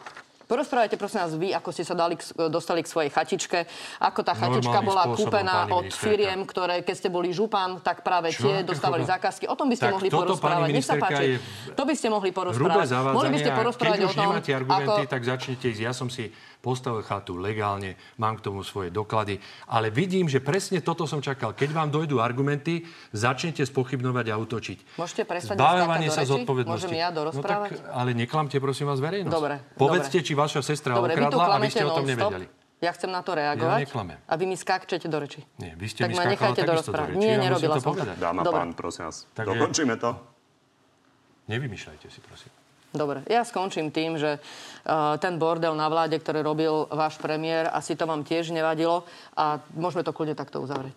Porozprávajte 0.44 1.00
prosím 1.00 1.24
vás 1.24 1.32
vy, 1.32 1.48
ako 1.56 1.68
ste 1.72 1.84
sa 1.88 1.96
dali, 1.96 2.20
dostali 2.52 2.84
k 2.84 2.88
svojej 2.88 3.10
chatičke, 3.10 3.64
ako 4.04 4.20
tá 4.20 4.36
chatička 4.36 4.84
bola 4.84 5.08
spôsobom, 5.08 5.32
kúpená 5.32 5.72
od 5.72 5.88
firiem, 5.88 6.44
ktoré 6.44 6.84
keď 6.84 6.96
ste 7.00 7.08
boli 7.08 7.32
župan, 7.32 7.80
tak 7.80 8.04
práve 8.04 8.28
Čo? 8.28 8.44
tie 8.44 8.60
dostávali 8.60 9.08
zákazky. 9.08 9.48
O 9.48 9.56
tom 9.56 9.72
by 9.72 9.76
ste 9.80 9.88
Tak 9.88 9.94
mohli 9.96 10.08
porozprávať. 10.12 10.68
Nech 10.68 10.84
sa 10.84 11.00
páči. 11.00 11.40
je 11.40 11.72
To 11.72 11.82
by 11.88 11.94
ste 11.96 12.08
mohli 12.12 12.30
porozprávať. 12.30 12.88
Mohli 13.16 13.30
by 13.32 13.38
ste 13.40 13.50
porozprávať 13.56 13.98
o 14.04 14.10
tom, 14.12 14.24
nemáte 14.28 14.52
argumenty, 14.52 15.02
ako... 15.08 15.12
tak 15.12 15.22
začnete 15.24 15.66
ísť. 15.72 15.80
Ja 15.80 15.92
som 15.96 16.12
si 16.12 16.28
postavil 16.64 17.04
chatu 17.04 17.36
legálne, 17.36 18.00
mám 18.16 18.40
k 18.40 18.48
tomu 18.48 18.64
svoje 18.64 18.88
doklady, 18.88 19.36
ale 19.68 19.92
vidím, 19.92 20.24
že 20.24 20.40
presne 20.40 20.80
toto 20.80 21.04
som 21.04 21.20
čakal. 21.20 21.52
Keď 21.52 21.68
vám 21.76 21.92
dojdú 21.92 22.24
argumenty, 22.24 22.88
začnete 23.12 23.60
spochybnovať 23.68 24.32
a 24.32 24.34
útočiť. 24.40 24.96
Môžete 24.96 25.28
prestať 25.28 25.60
Zbavovanie 25.60 26.08
mi 26.08 26.16
sa 26.16 26.24
zodpovednosti. 26.24 26.88
Môžem 26.88 26.96
ja 26.96 27.12
dorozprávať? 27.12 27.76
No 27.76 27.84
tak, 27.84 27.92
ale 27.92 28.10
neklamte 28.16 28.56
prosím 28.56 28.88
vás 28.88 29.04
verejnosť. 29.04 29.34
Dobre, 29.36 29.60
Povedzte, 29.76 30.24
dobre. 30.24 30.26
či 30.26 30.32
vaša 30.32 30.60
sestra 30.64 30.96
Dobre, 30.96 31.12
okradla 31.12 31.44
a 31.52 31.60
vy 31.60 31.68
ste 31.68 31.84
o 31.84 31.92
tom 31.92 32.08
nevedeli. 32.08 32.48
Ja 32.80 32.92
chcem 32.92 33.08
na 33.08 33.24
to 33.24 33.32
reagovať. 33.32 33.80
Ja 33.80 33.84
neklamem. 33.88 34.18
A 34.28 34.34
vy 34.36 34.44
mi 34.44 34.56
skáčete 34.60 35.08
do 35.08 35.16
reči. 35.16 35.40
Nie, 35.56 35.72
vy 35.72 35.88
ste 35.88 36.04
tak 36.04 36.12
mi 36.12 36.20
ma 36.20 36.28
skákala 36.28 36.32
nechajte 36.36 36.60
takisto 36.68 36.90
do 36.92 37.00
reči. 37.00 37.16
Nie, 37.16 37.34
nerobila 37.40 37.76
som 37.80 37.84
to. 37.84 37.90
povedať. 37.96 38.16
Dáma 38.20 38.40
pán, 38.44 38.70
prosím 38.76 39.08
vás. 39.08 39.16
Tak 39.32 39.44
Dokončíme 39.48 39.94
to. 39.96 40.10
Nevymýšľajte 41.48 42.06
si, 42.08 42.20
prosím. 42.24 42.53
Dobre, 42.94 43.26
ja 43.26 43.42
skončím 43.42 43.90
tým, 43.90 44.14
že 44.14 44.38
uh, 44.38 45.18
ten 45.18 45.34
bordel 45.34 45.74
na 45.74 45.90
vláde, 45.90 46.14
ktorý 46.14 46.46
robil 46.46 46.86
váš 46.94 47.18
premiér, 47.18 47.66
asi 47.74 47.98
to 47.98 48.06
vám 48.06 48.22
tiež 48.22 48.54
nevadilo 48.54 49.02
a 49.34 49.58
môžeme 49.74 50.06
to 50.06 50.14
kľudne 50.14 50.38
takto 50.38 50.62
uzavrieť. 50.62 50.94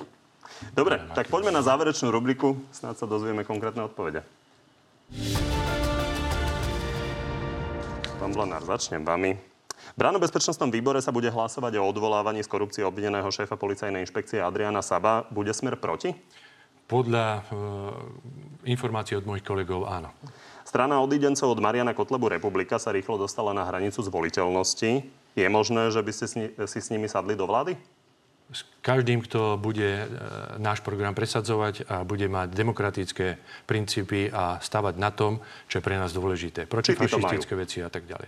Dobre, 0.78 1.02
tak 1.18 1.26
poďme 1.34 1.50
na 1.50 1.66
záverečnú 1.66 2.14
rubriku. 2.14 2.62
Snáď 2.70 3.02
sa 3.02 3.06
dozvieme 3.10 3.42
konkrétne 3.42 3.82
odpovede. 3.90 4.22
Pán 8.22 8.30
Blanár, 8.30 8.62
začnem 8.62 9.02
vami. 9.02 9.34
V 9.78 9.98
Bránobezpečnostnom 9.98 10.70
výbore 10.70 11.02
sa 11.02 11.10
bude 11.10 11.34
hlasovať 11.34 11.82
o 11.82 11.88
odvolávaní 11.90 12.46
z 12.46 12.50
korupcie 12.54 12.86
obvineného 12.86 13.26
šéfa 13.34 13.58
policajnej 13.58 14.06
inšpekcie 14.06 14.38
Adriana 14.38 14.86
Saba. 14.86 15.26
Bude 15.34 15.50
smer 15.50 15.82
proti? 15.82 16.14
Podľa 16.86 17.26
e, 17.26 17.42
informácií 18.70 19.18
od 19.18 19.26
mojich 19.26 19.46
kolegov 19.46 19.90
áno. 19.90 20.14
Strana 20.68 21.00
odídencov 21.00 21.48
od 21.48 21.64
Mariana 21.64 21.96
Kotlebu 21.96 22.28
Republika 22.28 22.76
sa 22.76 22.92
rýchlo 22.92 23.16
dostala 23.16 23.56
na 23.56 23.64
hranicu 23.64 24.04
zvoliteľnosti. 24.04 25.08
Je 25.40 25.48
možné, 25.48 25.96
že 25.96 26.04
by 26.04 26.12
ste 26.12 26.26
si 26.44 26.80
s 26.84 26.92
nimi 26.92 27.08
sadli 27.08 27.40
do 27.40 27.48
vlády? 27.48 27.80
S 28.52 28.68
každým, 28.84 29.24
kto 29.24 29.56
bude 29.56 30.04
e, 30.04 30.08
náš 30.60 30.84
program 30.84 31.16
presadzovať 31.16 31.88
a 31.88 32.04
bude 32.04 32.28
mať 32.28 32.52
demokratické 32.52 33.40
princípy 33.64 34.28
a 34.28 34.60
stavať 34.60 35.00
na 35.00 35.08
tom, 35.08 35.40
čo 35.72 35.80
je 35.80 35.88
pre 35.88 35.96
nás 35.96 36.12
dôležité. 36.12 36.68
Protifašistické 36.68 37.56
veci 37.56 37.80
a 37.80 37.88
tak 37.88 38.04
ďalej. 38.04 38.28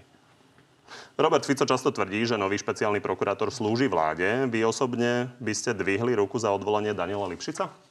Robert 1.19 1.43
Fico 1.43 1.67
často 1.67 1.91
tvrdí, 1.91 2.23
že 2.23 2.39
nový 2.39 2.55
špeciálny 2.55 3.03
prokurátor 3.03 3.51
slúži 3.51 3.91
vláde. 3.91 4.47
Vy 4.47 4.63
osobne 4.63 5.27
by 5.43 5.51
ste 5.51 5.75
dvihli 5.75 6.15
ruku 6.15 6.39
za 6.39 6.55
odvolanie 6.55 6.95
Daniela 6.95 7.27
Lipšica? 7.27 7.88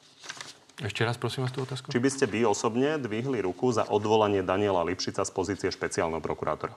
Ešte 0.79 1.03
raz 1.03 1.19
prosím 1.19 1.43
vás 1.43 1.51
tú 1.51 1.59
otázku. 1.67 1.91
Či 1.91 1.99
by 1.99 2.09
ste 2.09 2.23
vy 2.23 2.47
osobne 2.47 2.95
dvihli 2.95 3.43
ruku 3.43 3.67
za 3.67 3.83
odvolanie 3.91 4.39
Daniela 4.39 4.79
Lipšica 4.87 5.27
z 5.27 5.31
pozície 5.35 5.67
špeciálneho 5.67 6.23
prokurátora? 6.23 6.71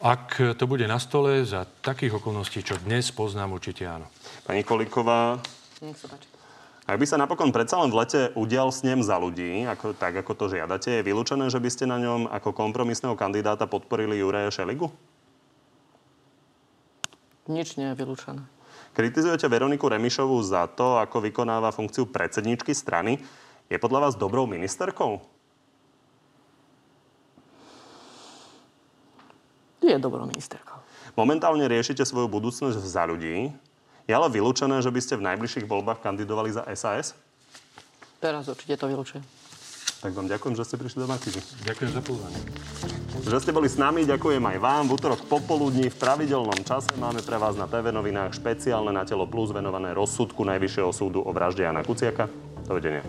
Ak 0.00 0.40
to 0.56 0.64
bude 0.64 0.88
na 0.88 0.96
stole 0.96 1.44
za 1.44 1.68
takých 1.84 2.16
okolností, 2.16 2.64
čo 2.64 2.80
dnes 2.80 3.12
poznám, 3.12 3.60
určite 3.60 3.84
áno. 3.84 4.08
Pani 4.48 4.64
Koliková, 4.64 5.36
Nech 5.84 6.00
sa 6.00 6.08
páči. 6.08 6.30
ak 6.88 6.96
by 6.96 7.04
sa 7.04 7.20
napokon 7.20 7.52
predsa 7.52 7.76
len 7.82 7.92
v 7.92 7.98
lete 8.00 8.20
udial 8.38 8.72
snem 8.72 9.04
za 9.04 9.20
ľudí, 9.20 9.68
ako, 9.68 9.92
tak 9.92 10.16
ako 10.16 10.32
to 10.38 10.44
žiadate, 10.54 10.88
je 10.88 11.04
vylúčené, 11.04 11.50
že 11.52 11.60
by 11.60 11.68
ste 11.68 11.84
na 11.84 12.00
ňom 12.00 12.24
ako 12.30 12.56
kompromisného 12.56 13.18
kandidáta 13.18 13.68
podporili 13.68 14.16
Juraja 14.16 14.48
Šeligu? 14.48 14.88
Nič 17.50 17.76
nie 17.76 17.92
je 17.92 17.98
vylúčené. 17.98 18.46
Kritizujete 18.98 19.46
Veroniku 19.46 19.86
Remišovú 19.86 20.42
za 20.42 20.66
to, 20.66 20.98
ako 20.98 21.22
vykonáva 21.22 21.70
funkciu 21.70 22.10
predsedničky 22.10 22.74
strany. 22.74 23.14
Je 23.70 23.78
podľa 23.78 24.10
vás 24.10 24.14
dobrou 24.18 24.42
ministerkou? 24.50 25.22
Je 29.78 29.94
dobrou 30.02 30.26
ministerkou. 30.26 30.82
Momentálne 31.14 31.62
riešite 31.70 32.02
svoju 32.02 32.26
budúcnosť 32.26 32.74
za 32.74 33.06
ľudí. 33.06 33.54
Je 34.10 34.12
ale 34.18 34.26
vylúčené, 34.34 34.82
že 34.82 34.90
by 34.90 34.98
ste 34.98 35.14
v 35.14 35.30
najbližších 35.30 35.70
voľbách 35.70 36.02
kandidovali 36.02 36.50
za 36.50 36.66
SAS? 36.74 37.14
Teraz 38.18 38.50
určite 38.50 38.74
to 38.82 38.90
vylúčujem. 38.90 39.22
Tak 39.98 40.14
vám 40.14 40.30
ďakujem, 40.30 40.54
že 40.54 40.62
ste 40.62 40.78
prišli 40.78 41.02
do 41.02 41.10
Markízy. 41.10 41.42
Ďakujem 41.66 41.90
za 41.90 42.02
pozvanie. 42.06 42.38
Že 43.26 43.42
ste 43.42 43.50
boli 43.50 43.66
s 43.66 43.74
nami, 43.74 44.06
ďakujem 44.06 44.38
aj 44.38 44.58
vám. 44.62 44.86
V 44.86 44.94
útorok 44.94 45.26
popoludní 45.26 45.90
v 45.90 45.96
pravidelnom 45.98 46.62
čase 46.62 46.94
máme 47.02 47.18
pre 47.26 47.34
vás 47.34 47.58
na 47.58 47.66
TV 47.66 47.90
novinách 47.90 48.38
špeciálne 48.38 48.94
na 48.94 49.02
Telo 49.02 49.26
Plus 49.26 49.50
venované 49.50 49.90
rozsudku 49.90 50.46
Najvyššieho 50.46 50.94
súdu 50.94 51.18
o 51.26 51.30
vražde 51.34 51.66
Jana 51.66 51.82
Kuciaka. 51.82 52.30
Dovidenia. 52.62 53.02